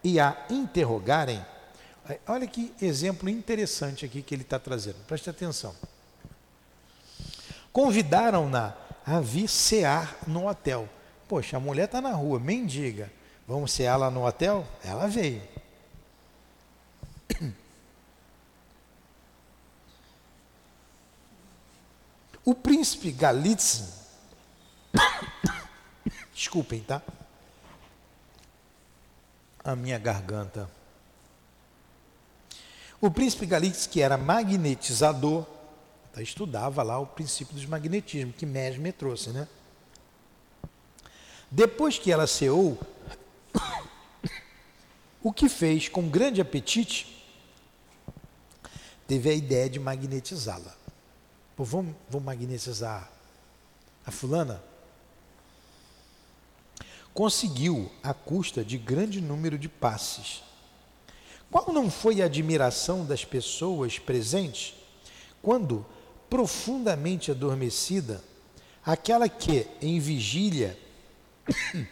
e 0.02 0.18
a 0.18 0.36
interrogarem, 0.48 1.44
olha 2.26 2.46
que 2.46 2.74
exemplo 2.80 3.28
interessante 3.28 4.04
aqui 4.04 4.22
que 4.22 4.34
ele 4.34 4.42
está 4.42 4.58
trazendo, 4.58 4.96
preste 5.06 5.28
atenção. 5.28 5.74
Convidaram-na 7.72 8.74
a 9.06 9.20
vir 9.20 9.48
cear 9.48 10.16
no 10.26 10.48
hotel. 10.48 10.88
Poxa, 11.28 11.56
a 11.56 11.60
mulher 11.60 11.84
está 11.84 12.00
na 12.00 12.12
rua, 12.12 12.40
mendiga. 12.40 13.12
Vamos 13.46 13.72
cear 13.72 13.96
lá 13.96 14.10
no 14.10 14.26
hotel? 14.26 14.66
Ela 14.84 15.06
veio. 15.06 15.42
O 22.44 22.54
príncipe 22.54 23.12
Galitzin, 23.12 23.86
desculpem, 26.34 26.80
tá? 26.80 27.02
A 29.62 29.76
minha 29.76 29.98
garganta. 29.98 30.68
O 33.00 33.10
príncipe 33.10 33.46
Galitzin, 33.46 33.88
que 33.88 34.02
era 34.02 34.18
magnetizador, 34.18 35.46
tá, 36.12 36.20
estudava 36.20 36.82
lá 36.82 36.98
o 36.98 37.06
princípio 37.06 37.54
dos 37.54 37.64
magnetismos, 37.64 38.36
que 38.36 38.44
Mesmer 38.44 38.92
trouxe, 38.92 39.30
né? 39.30 39.48
Depois 41.50 41.98
que 41.98 42.12
ela 42.12 42.26
ceou, 42.26 42.78
o 45.22 45.32
que 45.32 45.48
fez 45.48 45.88
com 45.88 46.10
grande 46.10 46.42
apetite, 46.42 47.26
teve 49.08 49.30
a 49.30 49.34
ideia 49.34 49.68
de 49.70 49.80
magnetizá-la. 49.80 50.76
Vamos, 51.56 51.94
vamos 52.08 52.24
magnetizar 52.24 53.10
a 54.06 54.10
fulana? 54.10 54.62
Conseguiu 57.14 57.90
à 58.02 58.14
custa 58.14 58.64
de 58.64 58.78
grande 58.78 59.20
número 59.20 59.58
de 59.58 59.68
passes. 59.68 60.42
Qual 61.50 61.72
não 61.72 61.90
foi 61.90 62.22
a 62.22 62.26
admiração 62.26 63.04
das 63.04 63.24
pessoas 63.24 63.98
presentes 63.98 64.74
quando, 65.42 65.84
profundamente 66.28 67.30
adormecida, 67.30 68.22
aquela 68.84 69.28
que, 69.28 69.66
em 69.82 69.98
vigília, 69.98 70.78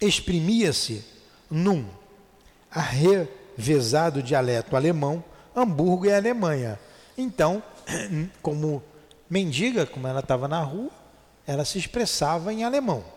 exprimia-se 0.00 1.04
num 1.50 1.86
arrevezado 2.70 4.22
dialeto 4.22 4.74
alemão, 4.74 5.22
Hamburgo 5.54 6.06
é 6.06 6.16
Alemanha. 6.16 6.78
Então, 7.16 7.62
como 8.42 8.82
mendiga, 9.30 9.86
como 9.86 10.08
ela 10.08 10.20
estava 10.20 10.48
na 10.48 10.60
rua, 10.60 10.90
ela 11.46 11.64
se 11.64 11.78
expressava 11.78 12.52
em 12.52 12.64
alemão. 12.64 13.15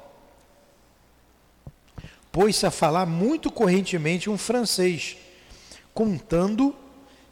Pôs-se 2.31 2.65
a 2.65 2.71
falar 2.71 3.05
muito 3.05 3.51
correntemente 3.51 4.29
um 4.29 4.37
francês, 4.37 5.17
contando 5.93 6.75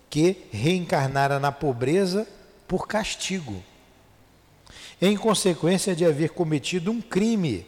que 0.10 0.46
reencarnara 0.52 1.40
na 1.40 1.52
pobreza 1.52 2.28
por 2.68 2.88
castigo 2.88 3.64
em 5.02 5.16
consequência 5.16 5.96
de 5.96 6.06
haver 6.06 6.32
cometido 6.32 6.92
um 6.92 7.00
crime 7.00 7.68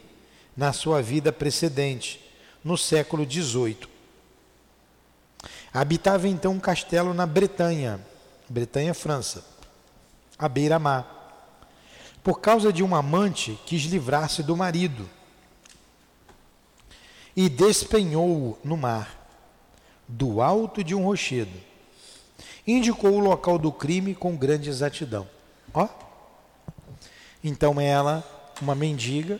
na 0.57 0.73
sua 0.73 1.01
vida 1.01 1.31
precedente, 1.31 2.19
no 2.63 2.77
século 2.77 3.29
XVIII. 3.29 3.87
Habitava 5.71 6.27
então 6.27 6.53
um 6.53 6.59
castelo 6.59 7.13
na 7.13 7.25
Bretanha, 7.25 7.99
Bretanha, 8.49 8.93
França, 8.93 9.45
à 10.37 10.49
beira-mar. 10.49 11.15
Por 12.23 12.41
causa 12.41 12.73
de 12.73 12.83
um 12.83 12.95
amante, 12.95 13.57
quis 13.65 13.83
livrar-se 13.83 14.41
do 14.41 14.57
marido 14.57 15.07
e 17.39 17.47
despenhou-o 17.47 18.59
no 18.65 18.75
mar, 18.75 19.17
do 20.05 20.41
alto 20.41 20.83
de 20.83 20.93
um 20.93 21.05
rochedo. 21.05 21.57
Indicou 22.67 23.13
o 23.13 23.19
local 23.19 23.57
do 23.57 23.71
crime 23.71 24.13
com 24.13 24.35
grande 24.35 24.69
exatidão. 24.69 25.25
Ó, 25.73 25.87
então 27.41 27.79
ela, 27.79 28.25
uma 28.61 28.75
mendiga, 28.75 29.39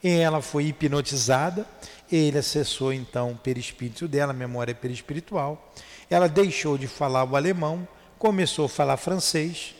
e 0.00 0.10
ela 0.10 0.40
foi 0.40 0.66
hipnotizada, 0.66 1.66
ele 2.08 2.38
acessou 2.38 2.92
então 2.92 3.32
o 3.32 3.36
perispírito 3.36 4.06
dela, 4.06 4.30
a 4.30 4.32
memória 4.32 4.72
perispiritual. 4.72 5.72
Ela 6.08 6.28
deixou 6.28 6.78
de 6.78 6.86
falar 6.86 7.24
o 7.24 7.34
alemão, 7.34 7.88
começou 8.16 8.66
a 8.66 8.68
falar 8.68 8.96
francês 8.96 9.74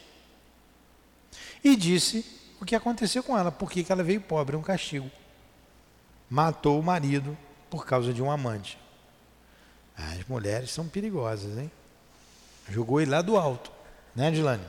e 1.62 1.76
disse 1.76 2.26
o 2.60 2.64
que 2.64 2.74
aconteceu 2.74 3.22
com 3.22 3.38
ela, 3.38 3.52
porque 3.52 3.86
ela 3.88 4.02
veio 4.02 4.20
pobre, 4.20 4.56
um 4.56 4.60
castigo. 4.60 5.08
Matou 6.28 6.80
o 6.80 6.82
marido 6.82 7.38
por 7.70 7.86
causa 7.86 8.12
de 8.12 8.22
um 8.22 8.30
amante. 8.30 8.76
As 9.96 10.26
mulheres 10.28 10.70
são 10.70 10.88
perigosas, 10.88 11.56
hein? 11.56 11.70
Jogou 12.68 13.00
ele 13.00 13.10
lá 13.10 13.22
do 13.22 13.36
alto, 13.36 13.70
né, 14.14 14.28
Adilane? 14.28 14.64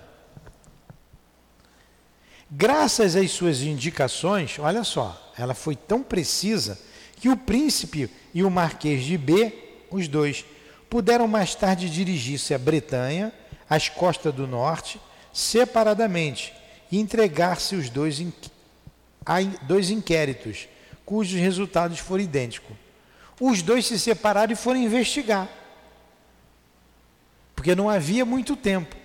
Graças 2.50 3.16
às 3.16 3.32
suas 3.32 3.62
indicações, 3.62 4.60
olha 4.60 4.84
só, 4.84 5.32
ela 5.38 5.54
foi 5.54 5.76
tão 5.76 6.04
precisa 6.04 6.78
que 7.16 7.30
o 7.30 7.38
príncipe 7.38 8.10
e 8.34 8.44
o 8.44 8.52
marquês 8.52 9.04
de 9.04 9.18
B, 9.18 9.54
os 9.90 10.08
dois, 10.08 10.46
puderam 10.90 11.28
mais 11.28 11.56
tarde 11.56 11.90
dirigir-se 11.90 12.54
à 12.54 12.58
Bretanha, 12.58 13.32
às 13.70 13.88
costas 13.88 14.34
do 14.34 14.46
norte, 14.46 15.00
separadamente 15.32 16.54
e 16.92 17.00
entregar-se 17.00 17.76
os 17.76 17.90
dois 17.90 18.22
a 19.26 19.42
dois 19.62 19.90
inquéritos, 19.90 20.68
cujos 21.06 21.40
resultados 21.40 22.00
foram 22.00 22.24
idênticos. 22.24 22.76
Os 23.44 23.64
dois 23.64 23.88
se 23.88 23.98
separaram 23.98 24.54
e 24.54 24.56
foram 24.56 24.80
investigar, 24.80 25.50
porque 27.56 27.74
não 27.74 27.90
havia 27.90 28.24
muito 28.24 28.56
tempo. 28.56 28.96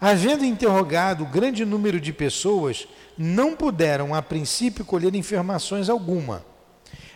Havendo 0.00 0.46
interrogado 0.46 1.26
grande 1.26 1.66
número 1.66 2.00
de 2.00 2.10
pessoas, 2.10 2.88
não 3.18 3.54
puderam 3.54 4.14
a 4.14 4.22
princípio 4.22 4.82
colher 4.82 5.14
informações 5.14 5.90
alguma. 5.90 6.42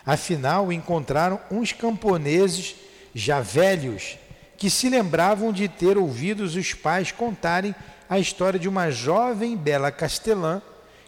Afinal, 0.04 0.70
encontraram 0.70 1.40
uns 1.50 1.72
camponeses 1.72 2.74
já 3.14 3.40
velhos 3.40 4.18
que 4.58 4.68
se 4.68 4.90
lembravam 4.90 5.50
de 5.50 5.66
ter 5.66 5.96
ouvido 5.96 6.42
os 6.42 6.74
pais 6.74 7.10
contarem 7.10 7.74
a 8.06 8.18
história 8.18 8.60
de 8.60 8.68
uma 8.68 8.90
jovem 8.90 9.56
bela 9.56 9.90
castelã 9.90 10.60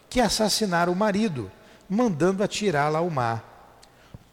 que 0.09 0.19
assassinara 0.19 0.89
o 0.89 0.95
marido, 0.95 1.51
mandando 1.87 2.41
atirá-la 2.43 2.97
ao 2.97 3.09
mar. 3.11 3.54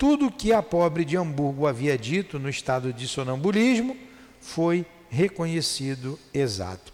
Tudo 0.02 0.26
o 0.26 0.32
que 0.32 0.52
a 0.52 0.60
pobre 0.60 1.04
de 1.04 1.16
Hamburgo 1.16 1.64
havia 1.64 1.96
dito 1.96 2.36
no 2.36 2.48
estado 2.48 2.92
de 2.92 3.06
sonambulismo 3.06 3.96
foi 4.40 4.84
reconhecido 5.08 6.18
exato 6.34 6.92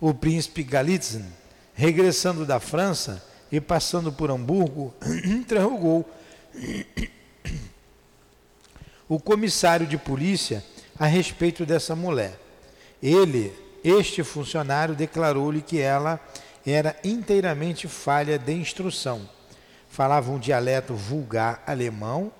o 0.00 0.12
príncipe 0.12 0.64
Galitzin, 0.64 1.24
regressando 1.72 2.44
da 2.44 2.58
França 2.58 3.24
e 3.50 3.60
passando 3.60 4.12
por 4.12 4.28
Hamburgo, 4.28 4.92
interrogou 5.24 6.04
o 9.08 9.20
comissário 9.20 9.86
de 9.86 9.96
polícia 9.96 10.64
a 10.98 11.06
respeito 11.06 11.64
dessa 11.64 11.94
mulher. 11.94 12.36
Ele, 13.00 13.52
este 13.84 14.24
funcionário, 14.24 14.96
declarou-lhe 14.96 15.62
que 15.62 15.78
ela 15.78 16.18
era 16.66 16.96
inteiramente 17.04 17.86
falha 17.86 18.36
de 18.36 18.52
instrução. 18.52 19.32
Falava 19.94 20.28
um 20.32 20.40
dialeto 20.40 20.92
vulgar 20.92 21.62
alemão 21.64 22.32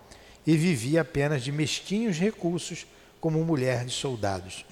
e 0.45 0.57
vivia 0.57 1.03
apenas 1.03 1.41
de 1.41 1.53
mesquinhos 1.53 2.19
recursos 2.19 2.85
como 3.21 3.45
mulher 3.45 3.85
de 3.85 3.93
soldados. 3.93 4.67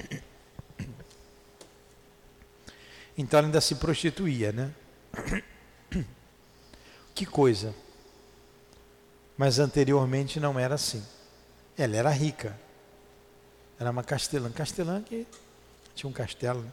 Então 3.17 3.39
ela 3.39 3.47
ainda 3.47 3.61
se 3.61 3.77
prostituía, 3.77 4.51
né? 4.51 4.73
Que 7.15 7.25
coisa. 7.25 7.73
Mas 9.37 9.61
anteriormente 9.61 10.41
não 10.41 10.59
era 10.59 10.75
assim. 10.75 11.07
Ela 11.79 11.97
era 11.97 12.11
rica. 12.11 12.59
Era 13.79 13.93
uma 13.93 14.03
castelã. 14.03 14.51
Castelã 14.51 15.01
que 15.03 15.25
tinha 15.95 16.11
um 16.11 16.13
castelo. 16.13 16.63
Né? 16.63 16.73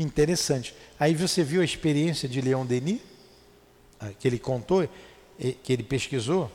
Interessante. 0.00 0.74
Aí 0.98 1.14
você 1.14 1.44
viu 1.44 1.60
a 1.60 1.64
experiência 1.64 2.26
de 2.26 2.40
Leon 2.40 2.64
Denis, 2.64 3.02
ah, 4.00 4.08
que 4.18 4.26
ele 4.26 4.38
contou, 4.38 4.88
que 5.62 5.70
ele 5.70 5.82
pesquisou, 5.82 6.50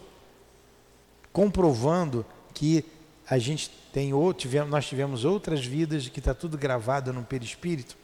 comprovando 1.32 2.26
que 2.56 2.84
a 3.30 3.38
gente 3.38 3.70
tem 3.94 4.12
nós 4.68 4.88
tivemos 4.88 5.24
outras 5.26 5.64
vidas 5.64 6.10
que 6.10 6.18
está 6.18 6.34
tudo 6.34 6.58
gravado 6.58 7.14
no 7.14 7.24
perispírito. 7.24 7.96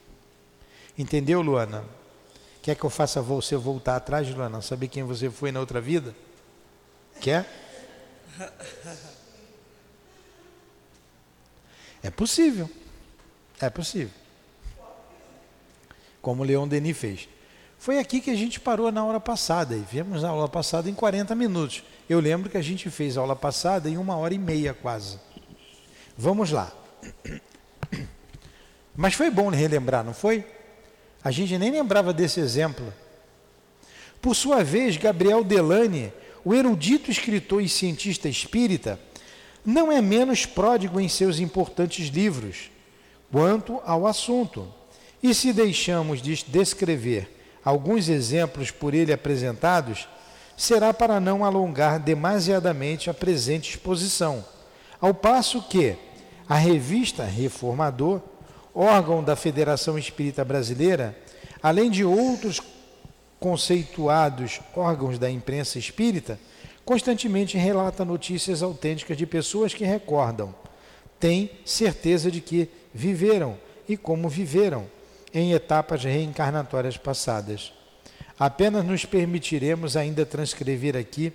Entendeu, 0.96 1.42
Luana? 1.42 1.84
Quer 2.62 2.76
que 2.76 2.84
eu 2.84 2.90
faça 2.90 3.20
você 3.20 3.56
voltar 3.56 3.96
atrás, 3.96 4.32
Luana? 4.32 4.62
Saber 4.62 4.86
quem 4.86 5.02
você 5.02 5.28
foi 5.28 5.50
na 5.50 5.58
outra 5.58 5.80
vida? 5.80 6.14
Quer? 7.20 7.44
É 12.00 12.10
possível. 12.10 12.70
É 13.60 13.68
possível. 13.68 14.21
Como 16.22 16.44
Leon 16.44 16.66
Denis 16.66 16.96
fez. 16.96 17.28
Foi 17.76 17.98
aqui 17.98 18.20
que 18.20 18.30
a 18.30 18.36
gente 18.36 18.60
parou 18.60 18.92
na 18.92 19.04
hora 19.04 19.18
passada. 19.18 19.74
E 19.74 19.80
viemos 19.80 20.22
na 20.22 20.28
aula 20.28 20.48
passada 20.48 20.88
em 20.88 20.94
40 20.94 21.34
minutos. 21.34 21.82
Eu 22.08 22.20
lembro 22.20 22.48
que 22.48 22.56
a 22.56 22.62
gente 22.62 22.88
fez 22.88 23.18
a 23.18 23.20
aula 23.20 23.34
passada 23.34 23.90
em 23.90 23.98
uma 23.98 24.16
hora 24.16 24.32
e 24.32 24.38
meia 24.38 24.72
quase. 24.72 25.18
Vamos 26.16 26.52
lá. 26.52 26.72
Mas 28.94 29.14
foi 29.14 29.30
bom 29.30 29.48
relembrar, 29.48 30.04
não 30.04 30.14
foi? 30.14 30.46
A 31.24 31.32
gente 31.32 31.58
nem 31.58 31.72
lembrava 31.72 32.12
desse 32.12 32.38
exemplo. 32.38 32.94
Por 34.20 34.36
sua 34.36 34.62
vez, 34.62 34.96
Gabriel 34.96 35.42
Delane, 35.42 36.12
o 36.44 36.54
erudito 36.54 37.10
escritor 37.10 37.60
e 37.60 37.68
cientista 37.68 38.28
espírita, 38.28 39.00
não 39.64 39.90
é 39.90 40.00
menos 40.00 40.46
pródigo 40.46 41.00
em 41.00 41.08
seus 41.08 41.40
importantes 41.40 42.06
livros 42.06 42.70
quanto 43.30 43.80
ao 43.84 44.06
assunto. 44.06 44.72
E 45.22 45.34
se 45.34 45.52
deixamos 45.52 46.20
de 46.20 46.44
descrever 46.48 47.28
alguns 47.64 48.08
exemplos 48.08 48.70
por 48.70 48.92
ele 48.92 49.12
apresentados, 49.12 50.08
será 50.56 50.92
para 50.92 51.20
não 51.20 51.44
alongar 51.44 52.00
demasiadamente 52.00 53.08
a 53.08 53.14
presente 53.14 53.70
exposição, 53.70 54.44
ao 55.00 55.14
passo 55.14 55.62
que 55.62 55.96
a 56.48 56.56
revista 56.56 57.24
Reformador 57.24 58.20
órgão 58.74 59.22
da 59.22 59.36
Federação 59.36 59.98
Espírita 59.98 60.44
Brasileira, 60.44 61.16
além 61.62 61.90
de 61.90 62.04
outros 62.04 62.60
conceituados 63.38 64.60
órgãos 64.74 65.18
da 65.18 65.30
imprensa 65.30 65.78
espírita, 65.78 66.38
constantemente 66.84 67.58
relata 67.58 68.04
notícias 68.04 68.62
autênticas 68.62 69.16
de 69.16 69.26
pessoas 69.26 69.74
que 69.74 69.84
recordam, 69.84 70.54
têm 71.18 71.50
certeza 71.64 72.30
de 72.30 72.40
que 72.40 72.68
viveram 72.94 73.56
e 73.88 73.96
como 73.96 74.28
viveram 74.28 74.86
em 75.32 75.52
etapas 75.52 76.04
reencarnatórias 76.04 76.96
passadas. 76.96 77.72
Apenas 78.38 78.84
nos 78.84 79.04
permitiremos 79.04 79.96
ainda 79.96 80.26
transcrever 80.26 80.96
aqui 80.96 81.32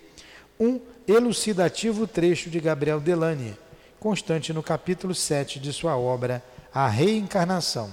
um 0.60 0.80
elucidativo 1.08 2.06
trecho 2.06 2.50
de 2.50 2.60
Gabriel 2.60 3.00
Delane, 3.00 3.58
constante 4.00 4.52
no 4.52 4.62
capítulo 4.62 5.16
7 5.16 5.60
de 5.60 5.72
sua 5.72 5.98
obra 5.98 6.43
a 6.74 6.88
reencarnação, 6.88 7.91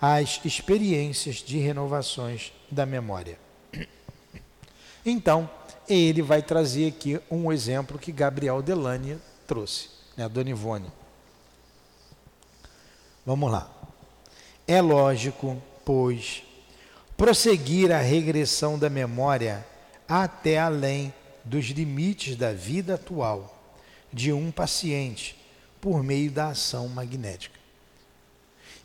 as 0.00 0.40
experiências 0.44 1.36
de 1.36 1.58
renovações 1.58 2.52
da 2.70 2.86
memória. 2.86 3.38
Então, 5.04 5.50
ele 5.88 6.22
vai 6.22 6.42
trazer 6.42 6.88
aqui 6.88 7.20
um 7.30 7.52
exemplo 7.52 7.98
que 7.98 8.12
Gabriel 8.12 8.62
Delane 8.62 9.18
trouxe, 9.46 9.90
né, 10.16 10.28
Dona 10.28 10.50
Ivone. 10.50 10.90
Vamos 13.26 13.50
lá. 13.50 13.81
É 14.66 14.80
lógico, 14.80 15.60
pois, 15.84 16.42
prosseguir 17.16 17.90
a 17.90 18.00
regressão 18.00 18.78
da 18.78 18.88
memória 18.88 19.66
até 20.08 20.58
além 20.58 21.12
dos 21.44 21.66
limites 21.66 22.36
da 22.36 22.52
vida 22.52 22.94
atual 22.94 23.76
de 24.12 24.32
um 24.32 24.50
paciente 24.50 25.36
por 25.80 26.02
meio 26.02 26.30
da 26.30 26.48
ação 26.48 26.88
magnética. 26.88 27.58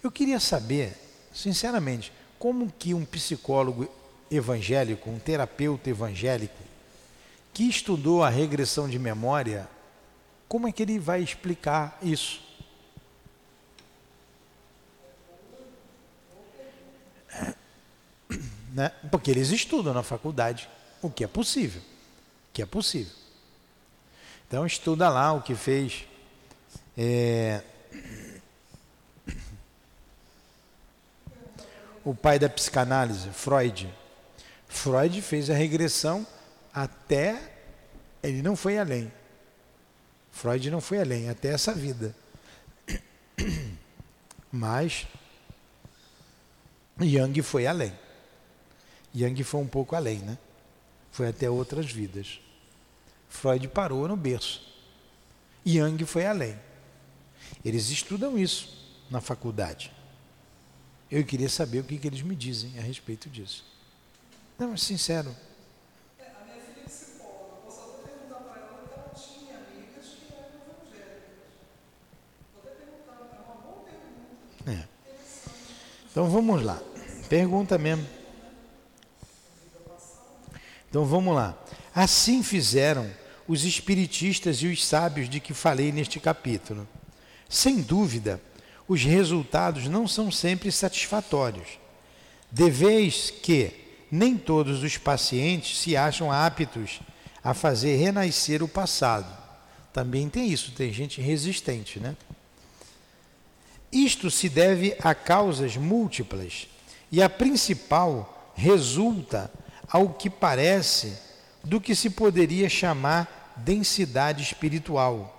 Eu 0.04 0.12
queria 0.12 0.40
saber, 0.40 0.94
sinceramente, 1.34 2.12
como 2.40 2.72
que 2.72 2.94
um 2.94 3.06
psicólogo 3.06 3.88
evangélico, 4.32 5.10
um 5.10 5.20
terapeuta 5.20 5.90
evangélico, 5.90 6.64
que 7.54 7.64
estudou 7.64 8.24
a 8.24 8.30
regressão 8.30 8.88
de 8.88 8.98
memória, 8.98 9.68
como 10.48 10.68
é 10.68 10.72
que 10.72 10.84
ele 10.84 11.00
vai 11.00 11.22
explicar 11.22 11.98
isso? 12.02 12.47
Né? 18.78 18.92
Porque 19.10 19.32
eles 19.32 19.50
estudam 19.50 19.92
na 19.92 20.04
faculdade, 20.04 20.70
o 21.02 21.10
que 21.10 21.24
é 21.24 21.28
possível, 21.28 21.82
o 21.82 22.54
que 22.54 22.62
é 22.62 22.66
possível. 22.68 23.12
Então 24.48 24.68
estuda 24.68 25.10
lá 25.10 25.34
o 25.34 25.42
que 25.42 25.56
fez 25.56 26.06
é, 26.96 27.64
o 32.06 32.14
pai 32.14 32.38
da 32.38 32.48
psicanálise, 32.48 33.30
Freud. 33.32 33.92
Freud 34.68 35.24
fez 35.24 35.50
a 35.50 35.56
regressão 35.56 36.26
até. 36.72 37.56
Ele 38.22 38.44
não 38.44 38.56
foi 38.56 38.78
além. 38.78 39.12
Freud 40.32 40.70
não 40.70 40.82
foi 40.82 41.02
além, 41.02 41.30
até 41.30 41.50
essa 41.50 41.74
vida. 41.74 42.16
Mas 44.52 45.08
Jung 47.00 47.42
foi 47.42 47.66
além. 47.66 48.06
Jung 49.14 49.44
foi 49.44 49.62
um 49.62 49.68
pouco 49.68 49.96
além, 49.96 50.20
né? 50.20 50.38
Foi 51.12 51.28
até 51.28 51.50
outras 51.50 51.92
vidas. 51.92 52.40
Freud 53.30 53.68
parou 53.68 54.08
no 54.08 54.16
berço. 54.16 54.62
Jung 55.66 56.06
foi 56.06 56.26
além. 56.26 56.58
Eles 57.64 57.90
estudam 57.90 58.38
isso 58.38 58.78
na 59.10 59.22
faculdade. 59.22 59.92
Eu 61.10 61.24
queria 61.24 61.50
saber 61.50 61.80
o 61.80 61.84
que, 61.84 61.98
que 61.98 62.08
eles 62.08 62.22
me 62.22 62.36
dizem 62.36 62.78
a 62.78 62.82
respeito 62.82 63.30
disso. 63.30 63.66
Não, 64.60 64.76
sincero. 64.76 65.36
É, 66.20 66.24
pergunta. 66.24 66.92
É. 74.68 74.84
Então 76.12 76.30
vamos 76.30 76.64
lá. 76.64 76.82
Pergunta 77.30 77.78
mesmo. 77.78 78.17
Então 80.98 81.06
vamos 81.06 81.36
lá. 81.36 81.56
Assim 81.94 82.42
fizeram 82.42 83.08
os 83.48 83.66
espiritistas 83.66 84.64
e 84.64 84.66
os 84.66 84.84
sábios 84.84 85.30
de 85.30 85.40
que 85.40 85.54
falei 85.54 85.92
neste 85.92 86.20
capítulo. 86.20 86.88
Sem 87.48 87.82
dúvida, 87.82 88.42
os 88.88 89.04
resultados 89.04 89.88
não 89.88 90.08
são 90.08 90.32
sempre 90.32 90.72
satisfatórios. 90.72 91.68
De 92.52 92.72
vez 92.72 93.30
que 93.30 93.74
nem 94.10 94.36
todos 94.36 94.82
os 94.82 94.98
pacientes 94.98 95.78
se 95.78 95.96
acham 95.96 96.32
aptos 96.32 97.00
a 97.44 97.54
fazer 97.54 97.98
renascer 97.98 98.64
o 98.64 98.68
passado. 98.68 99.32
Também 99.94 100.28
tem 100.28 100.50
isso, 100.50 100.72
tem 100.72 100.92
gente 100.92 101.22
resistente, 101.22 102.00
né? 102.00 102.18
Isto 103.92 104.32
se 104.32 104.50
deve 104.50 104.98
a 105.04 105.14
causas 105.14 105.78
múltiplas 105.78 106.68
e 107.12 107.22
a 107.22 107.30
principal 107.30 108.52
resulta 108.56 109.52
ao 109.90 110.10
que 110.10 110.30
parece 110.30 111.18
do 111.64 111.80
que 111.82 111.96
se 111.96 112.10
poderia 112.10 112.70
chamar 112.70 113.54
densidade 113.58 114.44
espiritual 114.44 115.38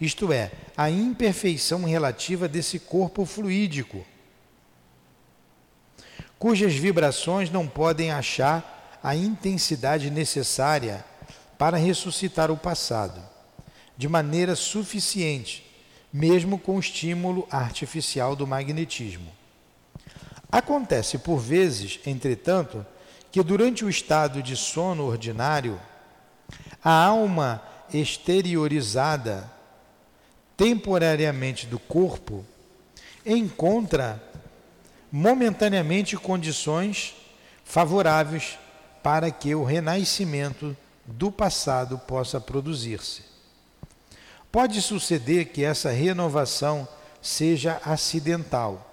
isto 0.00 0.32
é, 0.32 0.50
a 0.76 0.88
imperfeição 0.88 1.84
relativa 1.84 2.48
desse 2.48 2.78
corpo 2.78 3.26
fluídico, 3.26 4.04
cujas 6.38 6.74
vibrações 6.74 7.50
não 7.50 7.68
podem 7.68 8.10
achar 8.10 8.98
a 9.02 9.14
intensidade 9.14 10.10
necessária 10.10 11.04
para 11.58 11.76
ressuscitar 11.76 12.50
o 12.50 12.56
passado, 12.56 13.20
de 13.94 14.08
maneira 14.08 14.56
suficiente, 14.56 15.66
mesmo 16.10 16.58
com 16.58 16.76
o 16.76 16.80
estímulo 16.80 17.46
artificial 17.50 18.34
do 18.34 18.46
magnetismo. 18.46 19.30
Acontece 20.50 21.18
por 21.18 21.38
vezes, 21.38 22.00
entretanto, 22.06 22.84
que 23.30 23.42
durante 23.42 23.84
o 23.84 23.90
estado 23.90 24.42
de 24.42 24.56
sono 24.56 25.04
ordinário, 25.04 25.80
a 26.82 27.04
alma 27.04 27.62
exteriorizada 27.92 29.50
temporariamente 30.56 31.66
do 31.66 31.78
corpo, 31.78 32.44
encontra 33.24 34.22
momentaneamente 35.10 36.16
condições 36.16 37.14
favoráveis 37.64 38.58
para 39.02 39.30
que 39.30 39.54
o 39.54 39.64
renascimento 39.64 40.76
do 41.06 41.32
passado 41.32 41.98
possa 41.98 42.40
produzir-se. 42.40 43.22
Pode 44.52 44.82
suceder 44.82 45.46
que 45.46 45.64
essa 45.64 45.90
renovação 45.90 46.86
seja 47.22 47.80
acidental, 47.84 48.86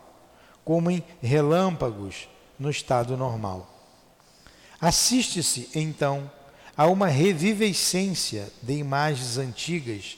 como 0.63 0.91
em 0.91 1.03
relâmpagos 1.21 2.29
no 2.59 2.69
estado 2.69 3.17
normal. 3.17 3.76
Assiste-se, 4.79 5.69
então, 5.73 6.29
a 6.75 6.87
uma 6.87 7.07
revivescência 7.07 8.51
de 8.61 8.73
imagens 8.73 9.37
antigas 9.37 10.17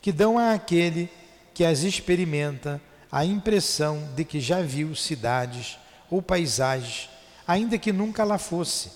que 0.00 0.12
dão 0.12 0.38
àquele 0.38 1.10
que 1.52 1.64
as 1.64 1.80
experimenta 1.80 2.80
a 3.10 3.24
impressão 3.24 4.08
de 4.14 4.24
que 4.24 4.40
já 4.40 4.62
viu 4.62 4.94
cidades 4.94 5.78
ou 6.10 6.22
paisagens 6.22 7.10
ainda 7.48 7.78
que 7.78 7.90
nunca 7.90 8.22
lá 8.24 8.36
fosse. 8.36 8.90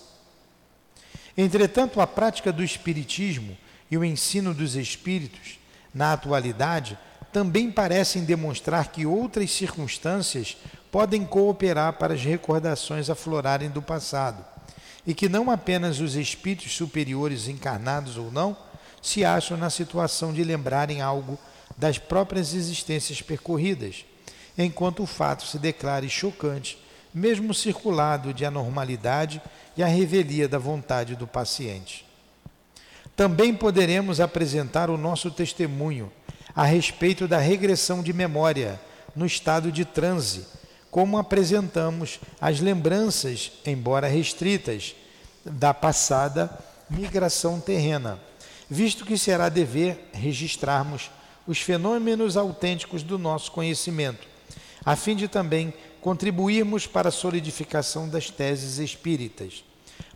Entretanto, 1.35 2.03
a 2.03 2.07
prática 2.07 2.53
do 2.53 2.63
Espiritismo 2.63 3.57
e 3.91 3.97
o 3.97 4.05
ensino 4.05 4.53
dos 4.53 4.77
Espíritos, 4.77 5.59
na 5.95 6.13
atualidade, 6.13 6.99
também 7.33 7.71
parecem 7.71 8.25
demonstrar 8.25 8.89
que 8.89 9.07
outras 9.07 9.51
circunstâncias 9.51 10.59
podem 10.91 11.25
cooperar 11.25 11.95
para 11.95 12.13
as 12.13 12.23
recordações 12.23 13.09
aflorarem 13.09 13.71
do 13.71 13.81
passado, 13.81 14.45
e 15.07 15.15
que 15.15 15.29
não 15.29 15.51
apenas 15.51 16.01
os 16.01 16.15
espíritos 16.15 16.75
superiores, 16.75 17.49
encarnados 17.49 18.17
ou 18.17 18.31
não, 18.31 18.57
se 19.01 19.25
acham 19.25 19.57
na 19.57 19.69
situação 19.69 20.33
de 20.33 20.45
lembrarem 20.45 21.01
algo 21.01 21.39
das 21.77 21.99
próprias 21.99 22.55
existências 22.55 23.21
percorridas, 23.21 24.05
enquanto 24.57 25.03
o 25.03 25.07
fato 25.07 25.45
se 25.47 25.59
declare 25.59 26.09
chocante, 26.09 26.79
mesmo 27.13 27.53
circulado 27.53 28.33
de 28.33 28.45
anormalidade 28.45 29.43
e 29.77 29.83
a 29.83 29.87
revelia 29.87 30.49
da 30.49 30.59
vontade 30.59 31.17
do 31.17 31.27
paciente. 31.27 32.07
Também 33.17 33.55
poderemos 33.55 34.21
apresentar 34.21 34.89
o 34.89 34.97
nosso 34.97 35.31
testemunho 35.31 36.11
a 36.55 36.65
respeito 36.65 37.27
da 37.27 37.39
regressão 37.39 38.03
de 38.03 38.13
memória 38.13 38.81
no 39.15 39.27
estado 39.27 39.71
de 39.71 39.85
transe, 39.85 40.47
como 40.93 41.17
apresentamos 41.17 42.21
as 42.39 42.61
lembranças, 42.61 43.51
embora 43.65 44.07
restritas, 44.07 44.95
da 45.43 45.73
passada 45.73 46.51
migração 46.91 47.59
terrena, 47.59 48.21
visto 48.69 49.07
que 49.07 49.17
será 49.17 49.49
dever 49.49 50.11
registrarmos 50.13 51.11
os 51.47 51.59
fenômenos 51.59 52.37
autênticos 52.37 53.03
do 53.03 53.19
nosso 53.19 53.51
conhecimento, 53.53 54.29
a 54.85 54.95
fim 54.95 55.17
de 55.17 55.29
também 55.29 55.73
contribuirmos 56.03 56.87
para 56.87 57.09
a 57.09 57.13
solidificação 57.13 58.07
das 58.07 58.29
teses 58.29 58.77
espíritas. 58.77 59.65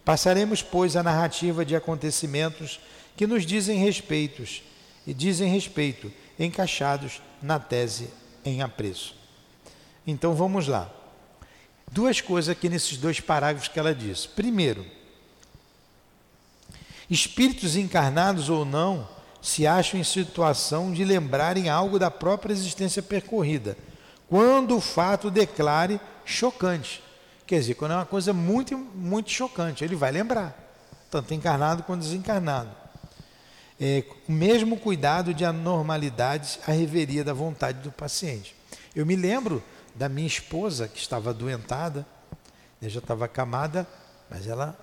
Passaremos, 0.04 0.60
pois, 0.60 0.94
a 0.94 1.02
narrativa 1.02 1.64
de 1.64 1.74
acontecimentos 1.74 2.78
que 3.16 3.26
nos 3.26 3.46
dizem 3.46 3.78
respeitos 3.78 4.62
e 5.06 5.14
dizem 5.14 5.50
respeito, 5.50 6.12
encaixados 6.38 7.22
na 7.40 7.58
tese 7.58 8.10
em 8.44 8.60
apreço. 8.60 9.15
Então 10.06 10.34
vamos 10.34 10.68
lá. 10.68 10.90
Duas 11.90 12.20
coisas 12.20 12.48
aqui 12.48 12.68
nesses 12.68 12.96
dois 12.96 13.20
parágrafos 13.20 13.68
que 13.68 13.78
ela 13.78 13.94
diz. 13.94 14.26
Primeiro, 14.26 14.86
espíritos 17.10 17.76
encarnados 17.76 18.48
ou 18.48 18.64
não 18.64 19.08
se 19.40 19.66
acham 19.66 19.98
em 19.98 20.04
situação 20.04 20.92
de 20.92 21.04
lembrarem 21.04 21.68
algo 21.68 21.98
da 21.98 22.10
própria 22.10 22.52
existência 22.52 23.02
percorrida 23.02 23.76
quando 24.28 24.76
o 24.76 24.80
fato 24.80 25.30
declare 25.30 26.00
chocante. 26.24 27.02
Quer 27.46 27.60
dizer, 27.60 27.74
quando 27.74 27.92
é 27.92 27.94
uma 27.94 28.06
coisa 28.06 28.32
muito, 28.32 28.76
muito 28.76 29.30
chocante, 29.30 29.84
ele 29.84 29.94
vai 29.94 30.10
lembrar, 30.10 30.56
tanto 31.08 31.32
encarnado 31.32 31.84
quanto 31.84 32.02
desencarnado. 32.02 32.70
É, 33.80 34.02
o 34.28 34.32
mesmo 34.32 34.76
cuidado 34.76 35.32
de 35.32 35.44
anormalidades 35.44 36.58
a 36.66 36.72
reveria 36.72 37.22
da 37.22 37.32
vontade 37.32 37.78
do 37.80 37.92
paciente. 37.92 38.56
Eu 38.94 39.06
me 39.06 39.14
lembro 39.14 39.62
da 39.96 40.08
minha 40.08 40.26
esposa, 40.26 40.86
que 40.86 40.98
estava 40.98 41.30
adoentada, 41.30 42.06
né, 42.80 42.88
já 42.88 43.00
estava 43.00 43.24
acamada, 43.24 43.86
mas 44.30 44.46
ela 44.46 44.76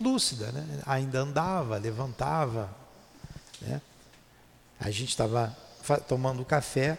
lúcida, 0.00 0.50
né? 0.52 0.82
ainda 0.86 1.20
andava, 1.20 1.76
levantava. 1.76 2.74
Né? 3.60 3.80
A 4.78 4.90
gente 4.90 5.10
estava 5.10 5.56
tomando 6.08 6.44
café 6.44 6.98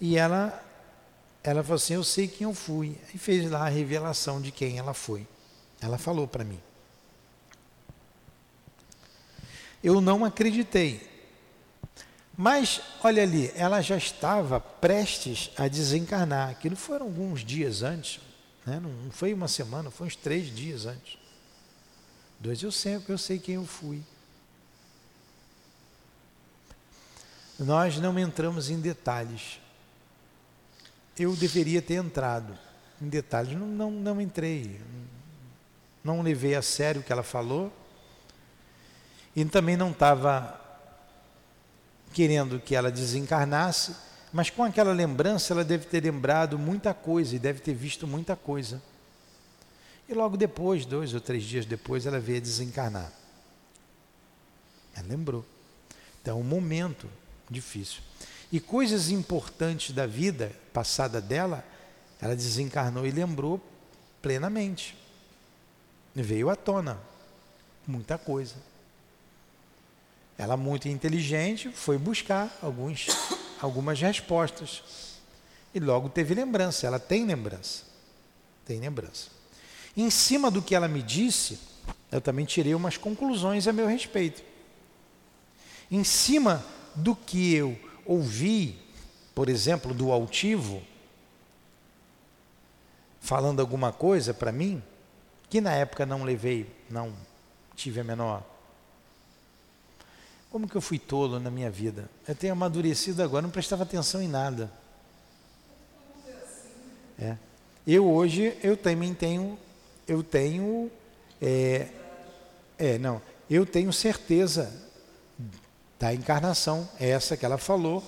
e 0.00 0.16
ela 0.16 0.64
ela 1.42 1.62
falou 1.62 1.76
assim: 1.76 1.94
Eu 1.94 2.04
sei 2.04 2.28
quem 2.28 2.44
eu 2.44 2.54
fui. 2.54 2.98
E 3.14 3.18
fez 3.18 3.50
lá 3.50 3.66
a 3.66 3.68
revelação 3.68 4.40
de 4.40 4.50
quem 4.50 4.78
ela 4.78 4.92
foi. 4.92 5.26
Ela 5.80 5.96
falou 5.96 6.26
para 6.26 6.44
mim. 6.44 6.60
Eu 9.82 10.00
não 10.00 10.24
acreditei. 10.24 11.17
Mas, 12.38 12.80
olha 13.02 13.22
ali, 13.22 13.52
ela 13.54 13.82
já 13.82 13.98
estava 13.98 14.58
prestes 14.60 15.50
a 15.58 15.68
desencarnar. 15.68 16.50
Aquilo 16.50 16.76
foram 16.76 17.04
alguns 17.06 17.44
dias 17.44 17.82
antes. 17.82 18.20
Né? 18.64 18.80
Não 18.80 19.10
foi 19.10 19.34
uma 19.34 19.48
semana, 19.48 19.90
foi 19.90 20.06
uns 20.06 20.16
três 20.16 20.54
dias 20.54 20.86
antes. 20.86 21.18
Dois 22.38 22.62
eu 22.62 22.72
sei, 22.72 23.02
eu 23.08 23.18
sei 23.18 23.38
quem 23.38 23.56
eu 23.56 23.66
fui. 23.66 24.00
Nós 27.58 27.98
não 27.98 28.16
entramos 28.16 28.70
em 28.70 28.80
detalhes 28.80 29.58
eu 31.22 31.34
deveria 31.34 31.82
ter 31.82 31.94
entrado 31.94 32.56
em 33.00 33.08
detalhes. 33.08 33.52
Não, 33.58 33.66
não, 33.66 33.90
não 33.90 34.20
entrei. 34.20 34.80
Não 36.02 36.22
levei 36.22 36.54
a 36.54 36.62
sério 36.62 37.00
o 37.00 37.04
que 37.04 37.12
ela 37.12 37.22
falou. 37.22 37.72
E 39.34 39.44
também 39.44 39.76
não 39.76 39.90
estava 39.90 40.60
querendo 42.18 42.58
que 42.58 42.74
ela 42.74 42.90
desencarnasse, 42.90 43.94
mas 44.32 44.50
com 44.50 44.64
aquela 44.64 44.92
lembrança 44.92 45.54
ela 45.54 45.62
deve 45.62 45.86
ter 45.86 46.02
lembrado 46.02 46.58
muita 46.58 46.92
coisa 46.92 47.36
e 47.36 47.38
deve 47.38 47.60
ter 47.60 47.74
visto 47.74 48.08
muita 48.08 48.34
coisa. 48.34 48.82
E 50.08 50.14
logo 50.14 50.36
depois, 50.36 50.84
dois 50.84 51.14
ou 51.14 51.20
três 51.20 51.44
dias 51.44 51.64
depois, 51.64 52.06
ela 52.06 52.18
veio 52.18 52.40
desencarnar. 52.40 53.12
Ela 54.96 55.06
lembrou. 55.06 55.46
Então, 56.20 56.40
um 56.40 56.42
momento 56.42 57.08
difícil. 57.48 58.02
E 58.50 58.58
coisas 58.58 59.10
importantes 59.10 59.94
da 59.94 60.04
vida 60.04 60.50
passada 60.72 61.20
dela, 61.20 61.64
ela 62.20 62.34
desencarnou 62.34 63.06
e 63.06 63.12
lembrou 63.12 63.60
plenamente. 64.20 64.96
Veio 66.16 66.50
à 66.50 66.56
tona 66.56 66.98
muita 67.86 68.18
coisa. 68.18 68.56
Ela, 70.38 70.56
muito 70.56 70.88
inteligente, 70.88 71.68
foi 71.70 71.98
buscar 71.98 72.56
alguns, 72.62 73.08
algumas 73.60 74.00
respostas. 74.00 75.18
E 75.74 75.80
logo 75.80 76.08
teve 76.08 76.32
lembrança. 76.32 76.86
Ela 76.86 77.00
tem 77.00 77.26
lembrança. 77.26 77.82
Tem 78.64 78.78
lembrança. 78.78 79.30
Em 79.96 80.08
cima 80.10 80.48
do 80.48 80.62
que 80.62 80.76
ela 80.76 80.86
me 80.86 81.02
disse, 81.02 81.58
eu 82.12 82.20
também 82.20 82.44
tirei 82.44 82.72
umas 82.72 82.96
conclusões 82.96 83.66
a 83.66 83.72
meu 83.72 83.88
respeito. 83.88 84.42
Em 85.90 86.04
cima 86.04 86.64
do 86.94 87.16
que 87.16 87.54
eu 87.54 87.76
ouvi, 88.06 88.78
por 89.34 89.48
exemplo, 89.48 89.92
do 89.92 90.12
altivo, 90.12 90.82
falando 93.20 93.60
alguma 93.60 93.92
coisa 93.92 94.32
para 94.32 94.52
mim, 94.52 94.82
que 95.50 95.60
na 95.60 95.72
época 95.72 96.06
não 96.06 96.22
levei, 96.22 96.66
não 96.88 97.12
tive 97.74 98.00
a 98.00 98.04
menor. 98.04 98.42
Como 100.50 100.66
que 100.66 100.76
eu 100.76 100.80
fui 100.80 100.98
tolo 100.98 101.38
na 101.38 101.50
minha 101.50 101.70
vida? 101.70 102.08
Eu 102.26 102.34
tenho 102.34 102.52
amadurecido 102.52 103.22
agora, 103.22 103.42
não 103.42 103.50
prestava 103.50 103.82
atenção 103.82 104.22
em 104.22 104.28
nada. 104.28 104.70
É. 107.18 107.36
Eu 107.86 108.10
hoje, 108.10 108.56
eu 108.62 108.76
também 108.76 109.12
tenho, 109.12 109.58
eu 110.06 110.22
tenho, 110.22 110.90
é, 111.40 111.88
é, 112.78 112.98
não, 112.98 113.20
eu 113.50 113.66
tenho 113.66 113.92
certeza 113.92 114.72
da 115.98 116.14
encarnação, 116.14 116.88
é 117.00 117.08
essa 117.10 117.36
que 117.36 117.44
ela 117.44 117.58
falou, 117.58 118.04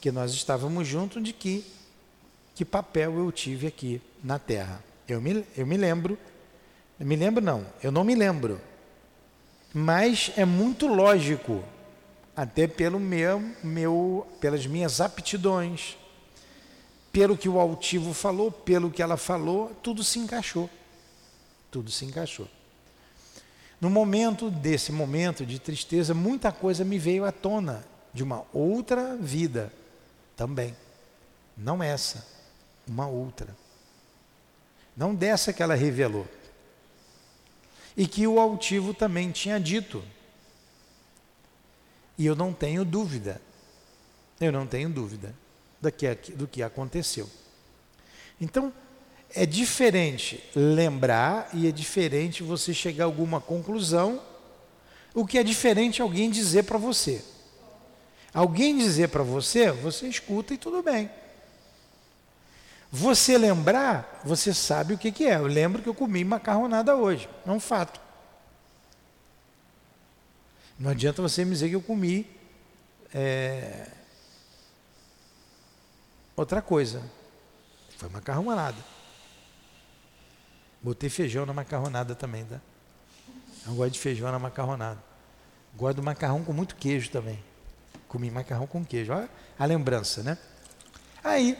que 0.00 0.10
nós 0.10 0.32
estávamos 0.32 0.88
juntos, 0.88 1.22
de 1.22 1.32
que, 1.32 1.64
que 2.54 2.64
papel 2.64 3.18
eu 3.18 3.30
tive 3.30 3.66
aqui 3.66 4.00
na 4.24 4.38
Terra. 4.38 4.82
Eu 5.06 5.20
me, 5.20 5.44
eu 5.56 5.66
me 5.66 5.76
lembro, 5.76 6.18
me 6.98 7.16
lembro 7.16 7.44
não, 7.44 7.64
eu 7.82 7.92
não 7.92 8.04
me 8.04 8.14
lembro, 8.14 8.60
mas 9.72 10.32
é 10.36 10.44
muito 10.44 10.86
lógico, 10.86 11.62
até 12.38 12.68
pelo 12.68 13.00
meu, 13.00 13.40
meu, 13.64 14.24
pelas 14.40 14.64
minhas 14.64 15.00
aptidões, 15.00 15.96
pelo 17.10 17.36
que 17.36 17.48
o 17.48 17.58
altivo 17.58 18.14
falou, 18.14 18.52
pelo 18.52 18.92
que 18.92 19.02
ela 19.02 19.16
falou, 19.16 19.74
tudo 19.82 20.04
se 20.04 20.20
encaixou. 20.20 20.70
Tudo 21.68 21.90
se 21.90 22.04
encaixou. 22.04 22.46
No 23.80 23.90
momento 23.90 24.52
desse 24.52 24.92
momento 24.92 25.44
de 25.44 25.58
tristeza, 25.58 26.14
muita 26.14 26.52
coisa 26.52 26.84
me 26.84 26.96
veio 26.96 27.24
à 27.24 27.32
tona 27.32 27.84
de 28.14 28.22
uma 28.22 28.44
outra 28.52 29.16
vida 29.16 29.72
também. 30.36 30.76
Não 31.56 31.82
essa, 31.82 32.24
uma 32.86 33.08
outra. 33.08 33.48
Não 34.96 35.12
dessa 35.12 35.52
que 35.52 35.60
ela 35.60 35.74
revelou. 35.74 36.28
E 37.96 38.06
que 38.06 38.28
o 38.28 38.38
altivo 38.38 38.94
também 38.94 39.32
tinha 39.32 39.58
dito. 39.58 40.04
E 42.18 42.26
eu 42.26 42.34
não 42.34 42.52
tenho 42.52 42.84
dúvida, 42.84 43.40
eu 44.40 44.50
não 44.50 44.66
tenho 44.66 44.90
dúvida 44.90 45.32
do 45.80 45.90
que, 45.92 46.14
do 46.34 46.48
que 46.48 46.62
aconteceu. 46.62 47.30
Então, 48.40 48.72
é 49.34 49.46
diferente 49.46 50.42
lembrar 50.54 51.50
e 51.52 51.68
é 51.68 51.72
diferente 51.72 52.42
você 52.42 52.74
chegar 52.74 53.04
a 53.04 53.06
alguma 53.06 53.40
conclusão. 53.40 54.20
O 55.14 55.26
que 55.26 55.38
é 55.38 55.42
diferente 55.42 56.00
é 56.00 56.02
alguém 56.02 56.30
dizer 56.30 56.64
para 56.64 56.78
você. 56.78 57.22
Alguém 58.32 58.76
dizer 58.76 59.08
para 59.08 59.22
você, 59.22 59.70
você 59.70 60.06
escuta 60.06 60.54
e 60.54 60.58
tudo 60.58 60.82
bem. 60.82 61.10
Você 62.90 63.36
lembrar, 63.36 64.22
você 64.24 64.54
sabe 64.54 64.94
o 64.94 64.98
que, 64.98 65.12
que 65.12 65.26
é. 65.26 65.36
Eu 65.36 65.46
lembro 65.46 65.82
que 65.82 65.88
eu 65.88 65.94
comi 65.94 66.24
macarronada 66.24 66.96
hoje. 66.96 67.28
É 67.46 67.50
um 67.50 67.60
fato. 67.60 68.00
Não 70.78 70.90
adianta 70.90 71.20
você 71.20 71.44
me 71.44 71.50
dizer 71.50 71.68
que 71.68 71.74
eu 71.74 71.82
comi 71.82 72.24
é, 73.12 73.88
outra 76.36 76.62
coisa. 76.62 77.02
Foi 77.96 78.08
macarronada. 78.08 78.76
Botei 80.80 81.10
feijão 81.10 81.44
na 81.44 81.52
macarronada 81.52 82.14
também, 82.14 82.44
tá? 82.44 82.60
Eu 83.66 83.74
gosto 83.74 83.92
de 83.92 83.98
feijão 83.98 84.30
na 84.30 84.38
macarronada. 84.38 85.02
Gosto 85.76 85.96
do 85.96 86.02
macarrão 86.02 86.44
com 86.44 86.52
muito 86.52 86.76
queijo 86.76 87.10
também. 87.10 87.42
Comi 88.06 88.30
macarrão 88.30 88.66
com 88.66 88.84
queijo. 88.84 89.12
Olha 89.12 89.28
a 89.58 89.64
lembrança, 89.64 90.22
né? 90.22 90.38
Aí, 91.24 91.58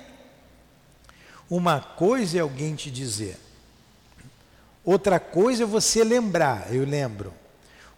uma 1.50 1.80
coisa 1.80 2.38
é 2.38 2.40
alguém 2.40 2.76
te 2.76 2.90
dizer. 2.90 3.36
Outra 4.84 5.18
coisa 5.18 5.64
é 5.64 5.66
você 5.66 6.04
lembrar, 6.04 6.72
eu 6.72 6.84
lembro. 6.86 7.34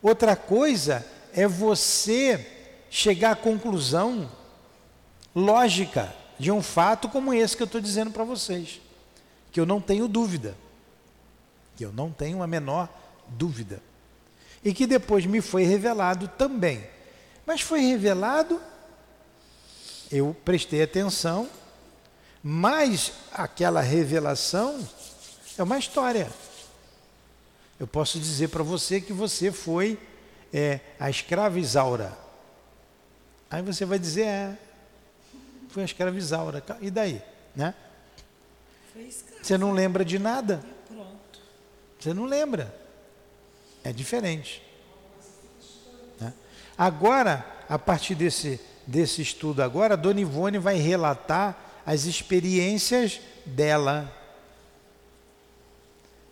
Outra 0.03 0.35
coisa 0.35 1.07
é 1.33 1.47
você 1.47 2.47
chegar 2.91 3.33
à 3.33 3.37
conclusão 3.37 4.31
lógica 5.35 6.15
de 6.39 6.51
um 6.51 6.63
fato 6.63 7.09
como 7.09 7.35
esse 7.35 7.57
que 7.57 7.63
eu 7.63 7.67
estou 7.67 7.81
dizendo 7.81 8.11
para 8.11 8.25
vocês. 8.25 8.81
Que 9.53 9.61
eu 9.61 9.67
não 9.67 9.81
tenho 9.81 10.09
dúvida. 10.09 10.57
Que 11.77 11.85
eu 11.85 11.93
não 11.93 12.11
tenho 12.11 12.43
a 12.43 12.47
menor 12.47 12.89
dúvida. 13.29 13.83
E 14.65 14.73
que 14.73 14.87
depois 14.87 15.27
me 15.27 15.41
foi 15.41 15.65
revelado 15.65 16.29
também. 16.29 16.85
Mas 17.47 17.61
foi 17.61 17.81
revelado, 17.81 18.61
eu 20.11 20.37
prestei 20.45 20.83
atenção, 20.83 21.49
mas 22.43 23.13
aquela 23.33 23.81
revelação 23.81 24.79
é 25.59 25.63
uma 25.63 25.79
história. 25.79 26.31
Eu 27.81 27.87
posso 27.87 28.21
dizer 28.21 28.49
para 28.49 28.63
você 28.63 29.01
que 29.01 29.11
você 29.11 29.51
foi 29.51 29.99
é, 30.53 30.81
a 30.99 31.09
escrava 31.09 31.59
Isaura. 31.59 32.13
Aí 33.51 33.63
você 33.63 33.87
vai 33.87 33.99
dizer, 33.99 34.27
é, 34.27 34.59
foi 35.71 35.85
a 35.85 35.87
escrava 35.87 36.15
Isaura. 36.19 36.63
E 36.83 36.91
daí? 36.91 37.23
Né? 37.57 37.75
Você 39.43 39.57
não 39.57 39.73
lembra 39.73 40.05
de 40.05 40.19
nada? 40.19 40.63
Você 41.99 42.13
não 42.13 42.27
lembra. 42.27 42.75
É 43.83 43.95
diferente. 43.95 44.63
Né? 46.21 46.35
Agora, 46.77 47.47
a 47.67 47.79
partir 47.79 48.15
desse, 48.15 48.61
desse 48.87 49.23
estudo 49.23 49.63
agora, 49.63 49.95
a 49.95 49.97
Dona 49.97 50.21
Ivone 50.21 50.59
vai 50.59 50.77
relatar 50.77 51.83
as 51.87 52.05
experiências 52.05 53.23
dela 53.47 54.20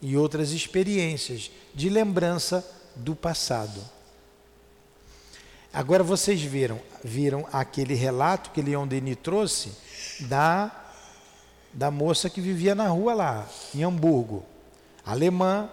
e 0.00 0.16
outras 0.16 0.50
experiências 0.52 1.50
de 1.74 1.88
lembrança 1.88 2.64
do 2.94 3.14
passado. 3.14 3.80
Agora 5.72 6.02
vocês 6.02 6.40
viram, 6.40 6.80
viram 7.04 7.46
aquele 7.52 7.94
relato 7.94 8.50
que 8.50 8.62
Leon 8.62 8.86
Denis 8.86 9.18
trouxe 9.22 9.72
da, 10.20 10.92
da 11.72 11.90
moça 11.90 12.30
que 12.30 12.40
vivia 12.40 12.74
na 12.74 12.88
rua 12.88 13.14
lá, 13.14 13.48
em 13.74 13.84
Hamburgo, 13.84 14.44
alemã, 15.04 15.68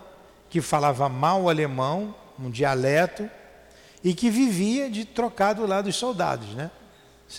que 0.50 0.62
falava 0.62 1.08
mal 1.10 1.50
alemão, 1.50 2.14
um 2.38 2.50
dialeto, 2.50 3.30
e 4.04 4.14
que 4.14 4.30
vivia 4.30 4.90
de 4.90 5.06
trocar 5.06 5.54
do 5.54 5.66
lado 5.66 5.86
dos 5.86 5.96
soldados, 5.96 6.50
né? 6.54 6.70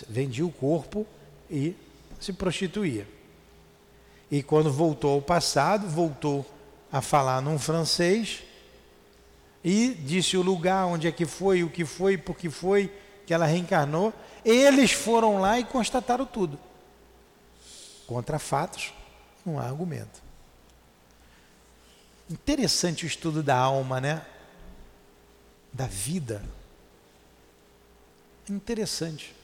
Vendia 0.09 0.45
o 0.45 0.51
corpo 0.51 1.05
e 1.49 1.75
se 2.19 2.33
prostituía. 2.33 3.07
E 4.29 4.43
quando 4.43 4.71
voltou 4.71 5.13
ao 5.13 5.21
passado, 5.21 5.87
voltou 5.87 6.45
a 6.91 7.01
falar 7.01 7.41
num 7.41 7.59
francês 7.59 8.43
e 9.63 9.93
disse 9.93 10.37
o 10.37 10.41
lugar 10.41 10.85
onde 10.85 11.07
é 11.07 11.11
que 11.11 11.25
foi, 11.25 11.63
o 11.63 11.69
que 11.69 11.83
foi, 11.83 12.17
por 12.17 12.37
que 12.37 12.49
foi 12.49 12.91
que 13.25 13.33
ela 13.33 13.45
reencarnou. 13.45 14.13
Eles 14.45 14.93
foram 14.93 15.39
lá 15.39 15.59
e 15.59 15.65
constataram 15.65 16.25
tudo. 16.25 16.57
Contra 18.07 18.39
fatos, 18.39 18.93
não 19.45 19.59
há 19.59 19.63
argumento. 19.63 20.23
Interessante 22.29 23.05
o 23.05 23.07
estudo 23.07 23.43
da 23.43 23.57
alma, 23.57 23.99
né? 23.99 24.25
Da 25.73 25.87
vida. 25.87 26.41
Interessante. 28.49 29.35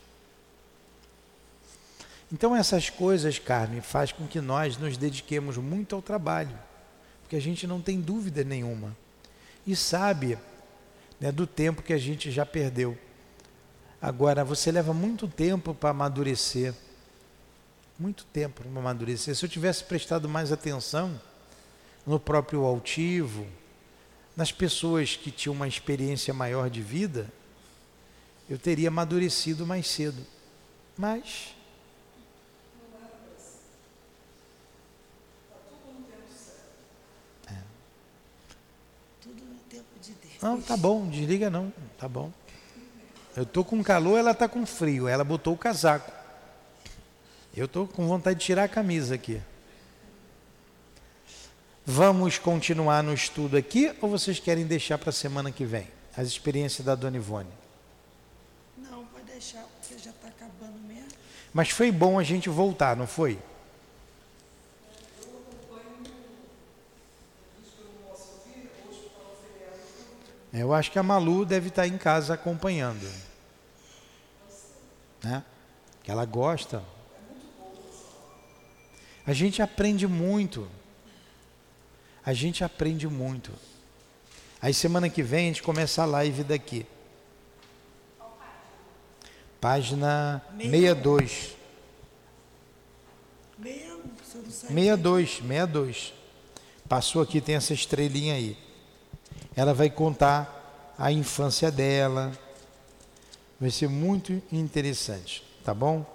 Então 2.31 2.55
essas 2.55 2.89
coisas, 2.89 3.37
Carmen, 3.37 3.81
faz 3.81 4.11
com 4.11 4.25
que 4.25 4.41
nós 4.41 4.77
nos 4.77 4.97
dediquemos 4.97 5.57
muito 5.57 5.93
ao 5.93 6.01
trabalho, 6.01 6.57
porque 7.33 7.37
a 7.37 7.41
gente 7.41 7.65
não 7.65 7.81
tem 7.81 7.99
dúvida 7.99 8.43
nenhuma 8.43 8.95
e 9.65 9.75
sabe 9.75 10.37
né, 11.19 11.31
do 11.31 11.47
tempo 11.47 11.81
que 11.81 11.91
a 11.91 11.97
gente 11.97 12.29
já 12.29 12.45
perdeu. 12.45 12.95
Agora, 13.99 14.45
você 14.45 14.71
leva 14.71 14.93
muito 14.93 15.27
tempo 15.27 15.73
para 15.73 15.89
amadurecer. 15.89 16.75
Muito 17.97 18.23
tempo 18.25 18.61
para 18.61 18.79
amadurecer. 18.79 19.35
Se 19.35 19.43
eu 19.43 19.49
tivesse 19.49 19.83
prestado 19.83 20.29
mais 20.29 20.51
atenção 20.51 21.19
no 22.05 22.19
próprio 22.19 22.65
altivo, 22.65 23.47
nas 24.37 24.51
pessoas 24.51 25.15
que 25.15 25.31
tinham 25.31 25.55
uma 25.55 25.67
experiência 25.67 26.35
maior 26.35 26.69
de 26.69 26.83
vida, 26.83 27.27
eu 28.47 28.59
teria 28.59 28.89
amadurecido 28.89 29.65
mais 29.65 29.87
cedo. 29.87 30.23
Mas 30.95 31.52
Não, 40.43 40.61
tá 40.61 40.75
bom, 40.75 41.07
desliga 41.07 41.49
não, 41.49 41.71
tá 41.97 42.05
bom. 42.05 42.29
Eu 43.33 43.45
tô 43.45 43.63
com 43.63 43.81
calor, 43.81 44.17
ela 44.17 44.33
tá 44.33 44.45
com 44.49 44.65
frio, 44.65 45.07
ela 45.07 45.23
botou 45.23 45.53
o 45.53 45.57
casaco. 45.57 46.11
Eu 47.55 47.65
tô 47.65 47.87
com 47.87 48.05
vontade 48.05 48.39
de 48.39 48.45
tirar 48.45 48.65
a 48.65 48.67
camisa 48.67 49.15
aqui. 49.15 49.41
Vamos 51.85 52.37
continuar 52.37 53.01
no 53.01 53.13
estudo 53.13 53.55
aqui 53.55 53.95
ou 54.01 54.09
vocês 54.09 54.37
querem 54.37 54.65
deixar 54.65 54.97
para 54.97 55.11
a 55.11 55.13
semana 55.13 55.49
que 55.49 55.63
vem? 55.63 55.87
As 56.15 56.27
experiências 56.27 56.85
da 56.85 56.93
Dona 56.93 57.15
Ivone. 57.15 57.49
Não, 58.77 59.05
pode 59.05 59.25
deixar, 59.25 59.63
porque 59.79 59.97
já 59.97 60.11
está 60.11 60.27
acabando 60.27 60.77
mesmo. 60.85 61.07
Mas 61.53 61.69
foi 61.69 61.89
bom 61.89 62.19
a 62.19 62.23
gente 62.23 62.49
voltar, 62.49 62.97
não 62.97 63.07
foi? 63.07 63.39
Eu 70.53 70.71
acho 70.71 70.91
que 70.91 70.99
a 70.99 71.03
Malu 71.03 71.45
deve 71.45 71.69
estar 71.69 71.87
em 71.87 71.97
casa 71.97 72.35
acompanhando. 72.35 73.09
Né? 75.23 75.43
Que 76.03 76.11
ela 76.11 76.25
gosta. 76.25 76.83
A 79.25 79.33
gente 79.33 79.63
aprende 79.63 80.07
muito. 80.07 80.69
A 82.23 82.33
gente 82.33 82.63
aprende 82.63 83.07
muito. 83.07 83.51
Aí 84.61 84.75
semana 84.75 85.09
que 85.09 85.23
vem 85.23 85.45
a 85.45 85.47
gente 85.47 85.63
começa 85.63 86.03
a 86.03 86.05
live 86.05 86.43
daqui. 86.43 86.85
Página 89.59 90.43
62. 90.55 91.55
62, 94.43 95.29
62. 95.29 96.13
Passou 96.87 97.23
aqui, 97.23 97.41
tem 97.41 97.55
essa 97.55 97.73
estrelinha 97.73 98.35
aí 98.35 98.62
ela 99.55 99.73
vai 99.73 99.89
contar 99.89 100.93
a 100.97 101.11
infância 101.11 101.71
dela. 101.71 102.31
Vai 103.59 103.71
ser 103.71 103.87
muito 103.87 104.41
interessante, 104.51 105.43
tá 105.63 105.73
bom? 105.73 106.05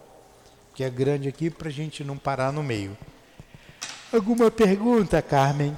Que 0.75 0.85
é 0.85 0.91
grande 0.91 1.29
aqui 1.29 1.51
para 1.51 1.69
a 1.69 1.73
gente 1.73 2.05
não 2.05 2.17
parar 2.19 2.53
no 2.53 2.63
meio. 2.63 2.97
Alguma 4.13 4.51
pergunta, 4.51 5.21
Carmen? 5.21 5.77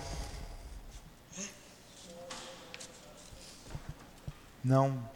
Não. 4.62 5.10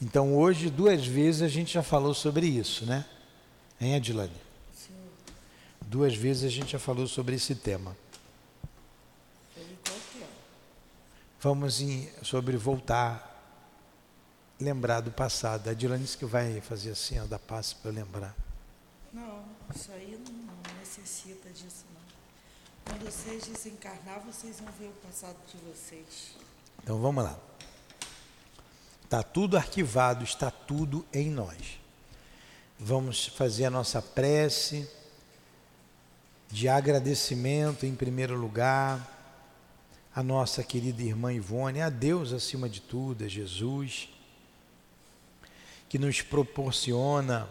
Então 0.00 0.36
hoje, 0.36 0.70
duas 0.70 1.06
vezes, 1.06 1.42
a 1.42 1.48
gente 1.48 1.74
já 1.74 1.82
falou 1.82 2.14
sobre 2.14 2.46
isso, 2.46 2.86
né? 2.86 3.04
Hein, 3.80 3.96
Adilane? 3.96 4.30
Sim. 4.74 4.94
Duas 5.86 6.14
vezes 6.14 6.44
a 6.44 6.48
gente 6.48 6.72
já 6.72 6.78
falou 6.78 7.06
sobre 7.06 7.34
esse 7.36 7.54
tema. 7.54 7.96
Vamos 11.40 11.80
em, 11.80 12.10
sobre 12.22 12.56
voltar, 12.56 13.24
lembrar 14.60 15.00
do 15.00 15.12
passado. 15.12 15.70
A 15.70 15.74
Dilane 15.74 16.02
disse 16.02 16.18
que 16.18 16.24
vai 16.24 16.60
fazer 16.60 16.90
assim, 16.90 17.20
ó, 17.20 17.26
dar 17.26 17.38
passo 17.38 17.76
para 17.76 17.92
lembrar. 17.92 18.34
Não, 19.12 19.44
isso 19.74 19.92
aí 19.92 20.20
não 20.28 20.78
necessita 20.80 21.48
disso 21.50 21.84
não. 21.94 22.92
Quando 22.92 23.04
vocês 23.04 23.44
desencarnar, 23.46 24.20
vocês 24.26 24.58
vão 24.58 24.72
ver 24.72 24.88
o 24.88 25.06
passado 25.06 25.36
de 25.46 25.58
vocês. 25.58 26.36
Então 26.82 27.00
vamos 27.00 27.22
lá. 27.22 27.38
Está 29.04 29.22
tudo 29.22 29.56
arquivado, 29.56 30.24
está 30.24 30.50
tudo 30.50 31.06
em 31.12 31.30
nós. 31.30 31.78
Vamos 32.80 33.28
fazer 33.28 33.66
a 33.66 33.70
nossa 33.70 34.02
prece 34.02 34.90
de 36.50 36.68
agradecimento 36.68 37.86
em 37.86 37.94
primeiro 37.94 38.36
lugar 38.36 39.17
a 40.18 40.22
nossa 40.24 40.64
querida 40.64 41.00
irmã 41.00 41.32
Ivone, 41.32 41.80
a 41.80 41.88
Deus 41.88 42.32
acima 42.32 42.68
de 42.68 42.80
tudo, 42.80 43.24
a 43.24 43.28
Jesus, 43.28 44.08
que 45.88 45.96
nos 45.96 46.22
proporciona 46.22 47.48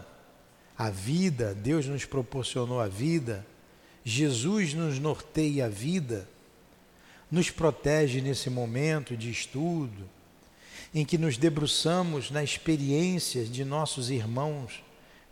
a 0.78 0.90
vida, 0.90 1.56
Deus 1.56 1.86
nos 1.86 2.04
proporcionou 2.04 2.82
a 2.82 2.90
vida, 2.90 3.48
Jesus 4.04 4.74
nos 4.74 5.00
norteia 5.00 5.68
a 5.68 5.70
vida, 5.70 6.28
nos 7.32 7.50
protege 7.50 8.20
nesse 8.20 8.50
momento 8.50 9.16
de 9.16 9.32
estudo, 9.32 10.04
em 10.94 11.06
que 11.06 11.18
nos 11.18 11.38
debruçamos 11.38 12.30
na 12.30 12.44
experiência 12.44 13.46
de 13.46 13.64
nossos 13.64 14.10
irmãos 14.10 14.84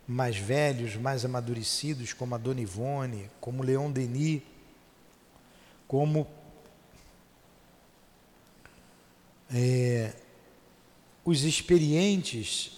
mais 0.08 0.38
velhos, 0.38 0.96
mais 0.96 1.22
amadurecidos, 1.22 2.14
como 2.14 2.34
a 2.34 2.38
Dona 2.38 2.62
Ivone, 2.62 3.28
como 3.42 3.62
Leon 3.62 3.90
Denis, 3.90 4.40
como 5.86 6.26
é, 9.52 10.12
os 11.24 11.44
experientes 11.44 12.72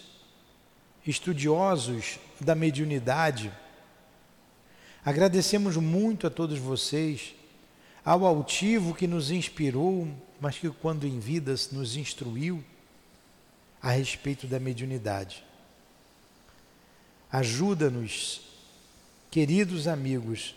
estudiosos 1.05 2.19
da 2.39 2.55
mediunidade. 2.55 3.51
Agradecemos 5.03 5.77
muito 5.77 6.27
a 6.27 6.29
todos 6.29 6.59
vocês, 6.59 7.33
ao 8.03 8.25
altivo 8.25 8.93
que 8.93 9.07
nos 9.07 9.31
inspirou, 9.31 10.07
mas 10.39 10.57
que 10.57 10.69
quando 10.69 11.05
em 11.05 11.19
vida 11.19 11.53
nos 11.71 11.95
instruiu 11.95 12.63
a 13.81 13.91
respeito 13.91 14.47
da 14.47 14.59
mediunidade. 14.59 15.43
Ajuda-nos, 17.31 18.41
queridos 19.29 19.87
amigos, 19.87 20.55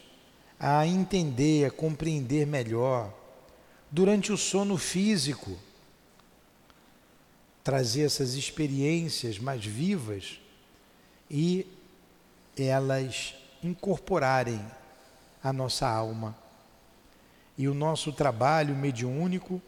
a 0.58 0.86
entender, 0.86 1.66
a 1.66 1.70
compreender 1.70 2.46
melhor, 2.46 3.12
durante 3.90 4.32
o 4.32 4.38
sono 4.38 4.78
físico, 4.78 5.58
trazer 7.62 8.02
essas 8.02 8.34
experiências 8.34 9.38
mais 9.38 9.64
vivas 9.64 10.40
e 11.30 11.66
elas 12.56 13.34
incorporarem 13.62 14.64
a 15.42 15.52
nossa 15.52 15.88
alma. 15.88 16.36
E 17.56 17.68
o 17.68 17.74
nosso 17.74 18.12
trabalho 18.12 18.74
mediúnico, 18.74 19.60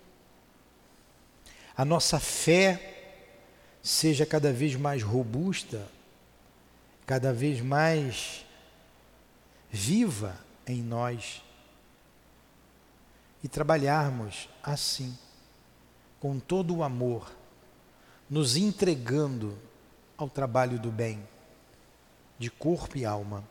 a 1.77 1.85
nossa 1.85 2.19
fé 2.19 2.95
seja 3.83 4.25
cada 4.25 4.53
vez 4.53 4.75
mais 4.75 5.03
robusta, 5.03 5.87
cada 7.07 7.33
vez 7.33 7.61
mais 7.61 8.45
viva 9.71 10.39
em 10.67 10.83
nós 10.83 11.43
e 13.43 13.49
trabalharmos 13.49 14.49
assim, 14.63 15.17
com 16.19 16.39
todo 16.39 16.77
o 16.77 16.83
amor, 16.83 17.31
nos 18.29 18.57
entregando 18.57 19.59
ao 20.17 20.29
trabalho 20.29 20.79
do 20.79 20.91
bem, 20.91 21.23
de 22.39 22.51
corpo 22.51 22.97
e 22.97 23.05
alma, 23.05 23.47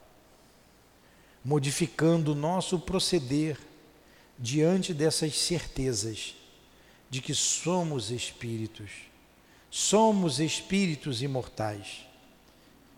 modificando 1.43 2.31
o 2.31 2.35
nosso 2.35 2.79
proceder 2.79 3.57
diante 4.37 4.93
dessas 4.93 5.37
certezas 5.37 6.35
de 7.09 7.21
que 7.21 7.33
somos 7.33 8.11
espíritos, 8.11 8.89
somos 9.69 10.39
espíritos 10.39 11.21
imortais 11.21 12.05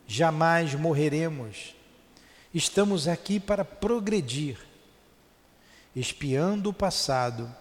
jamais 0.08 0.76
morreremos. 0.76 1.76
Estamos 2.54 3.08
aqui 3.08 3.40
para 3.40 3.66
progredir, 3.66 4.58
espiando 5.96 6.70
o 6.70 6.74
passado, 6.74 7.54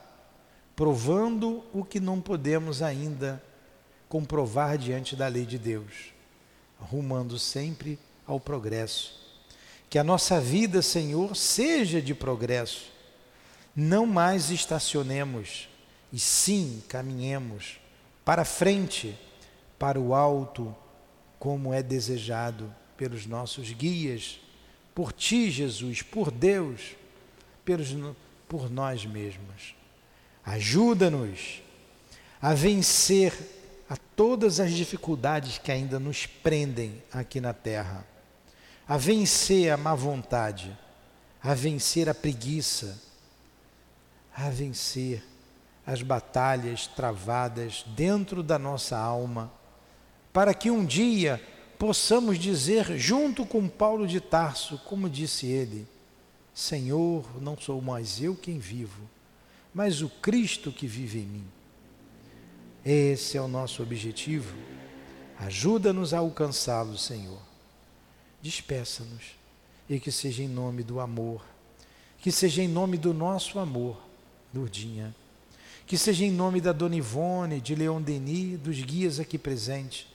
provando 0.76 1.64
o 1.72 1.84
que 1.84 1.98
não 1.98 2.20
podemos 2.20 2.82
ainda 2.82 3.42
comprovar 4.14 4.78
diante 4.78 5.16
da 5.16 5.26
lei 5.26 5.44
de 5.44 5.58
Deus, 5.58 6.12
rumando 6.78 7.36
sempre 7.36 7.98
ao 8.24 8.38
progresso. 8.38 9.20
Que 9.90 9.98
a 9.98 10.04
nossa 10.04 10.40
vida, 10.40 10.80
Senhor, 10.82 11.34
seja 11.34 12.00
de 12.00 12.14
progresso. 12.14 12.92
Não 13.74 14.06
mais 14.06 14.50
estacionemos, 14.50 15.68
e 16.12 16.20
sim 16.20 16.80
caminhemos 16.88 17.80
para 18.24 18.44
frente, 18.44 19.18
para 19.80 19.98
o 19.98 20.14
alto, 20.14 20.72
como 21.36 21.74
é 21.74 21.82
desejado 21.82 22.72
pelos 22.96 23.26
nossos 23.26 23.72
guias, 23.72 24.38
por 24.94 25.12
ti, 25.12 25.50
Jesus, 25.50 26.02
por 26.02 26.30
Deus, 26.30 26.94
pelos, 27.64 27.92
por 28.48 28.70
nós 28.70 29.04
mesmos. 29.04 29.74
Ajuda-nos 30.44 31.60
a 32.40 32.54
vencer 32.54 33.63
a 33.94 33.96
todas 34.16 34.58
as 34.58 34.72
dificuldades 34.72 35.56
que 35.56 35.70
ainda 35.70 36.00
nos 36.00 36.26
prendem 36.26 37.00
aqui 37.12 37.40
na 37.40 37.52
terra, 37.52 38.04
a 38.88 38.96
vencer 38.96 39.72
a 39.72 39.76
má 39.76 39.94
vontade, 39.94 40.76
a 41.40 41.54
vencer 41.54 42.08
a 42.08 42.14
preguiça, 42.14 43.00
a 44.36 44.50
vencer 44.50 45.22
as 45.86 46.02
batalhas 46.02 46.88
travadas 46.88 47.84
dentro 47.94 48.42
da 48.42 48.58
nossa 48.58 48.98
alma 48.98 49.52
para 50.32 50.52
que 50.52 50.72
um 50.72 50.84
dia 50.84 51.40
possamos 51.78 52.36
dizer, 52.36 52.98
junto 52.98 53.46
com 53.46 53.68
Paulo 53.68 54.08
de 54.08 54.20
Tarso, 54.20 54.76
como 54.86 55.08
disse 55.08 55.46
ele: 55.46 55.86
Senhor, 56.52 57.40
não 57.40 57.56
sou 57.56 57.80
mais 57.80 58.20
eu 58.20 58.34
quem 58.34 58.58
vivo, 58.58 59.08
mas 59.72 60.02
o 60.02 60.08
Cristo 60.08 60.72
que 60.72 60.88
vive 60.88 61.20
em 61.20 61.26
mim. 61.26 61.46
Esse 62.84 63.38
é 63.38 63.40
o 63.40 63.48
nosso 63.48 63.82
objetivo. 63.82 64.54
Ajuda-nos 65.38 66.12
a 66.12 66.18
alcançá-lo, 66.18 66.98
Senhor. 66.98 67.40
Despeça-nos 68.42 69.36
e 69.88 69.98
que 69.98 70.12
seja 70.12 70.42
em 70.42 70.48
nome 70.48 70.82
do 70.82 71.00
amor, 71.00 71.44
que 72.18 72.30
seja 72.30 72.62
em 72.62 72.68
nome 72.68 72.96
do 72.96 73.12
nosso 73.12 73.58
amor, 73.58 73.96
Lourdinha, 74.54 75.14
que 75.86 75.98
seja 75.98 76.24
em 76.24 76.30
nome 76.30 76.60
da 76.60 76.72
Dona 76.72 76.96
Ivone, 76.96 77.60
de 77.60 77.74
Leon 77.74 78.00
Denis, 78.00 78.58
dos 78.58 78.80
guias 78.80 79.20
aqui 79.20 79.36
presentes, 79.38 80.06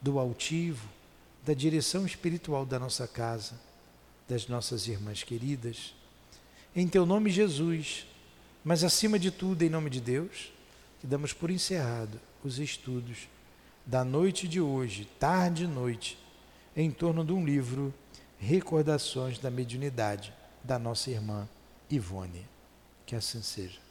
do 0.00 0.18
altivo, 0.18 0.88
da 1.44 1.54
direção 1.54 2.06
espiritual 2.06 2.64
da 2.66 2.78
nossa 2.78 3.06
casa, 3.08 3.54
das 4.28 4.46
nossas 4.46 4.86
irmãs 4.86 5.22
queridas. 5.22 5.94
Em 6.74 6.86
teu 6.86 7.06
nome, 7.06 7.30
Jesus, 7.30 8.06
mas 8.64 8.84
acima 8.84 9.18
de 9.18 9.30
tudo, 9.30 9.62
em 9.62 9.70
nome 9.70 9.90
de 9.90 10.00
Deus, 10.00 10.52
que 11.00 11.06
damos 11.06 11.32
por 11.32 11.50
encerrado 11.50 12.20
os 12.42 12.58
estudos 12.58 13.28
da 13.84 14.04
noite 14.04 14.48
de 14.48 14.60
hoje, 14.60 15.04
tarde 15.18 15.64
e 15.64 15.68
noite, 15.68 16.18
em 16.74 16.90
torno 16.90 17.24
de 17.24 17.32
um 17.32 17.44
livro 17.44 17.94
Recordações 18.38 19.38
da 19.38 19.50
Mediunidade, 19.50 20.32
da 20.62 20.78
nossa 20.78 21.10
irmã 21.10 21.48
Ivone. 21.88 22.46
Que 23.06 23.14
assim 23.14 23.40
seja. 23.42 23.85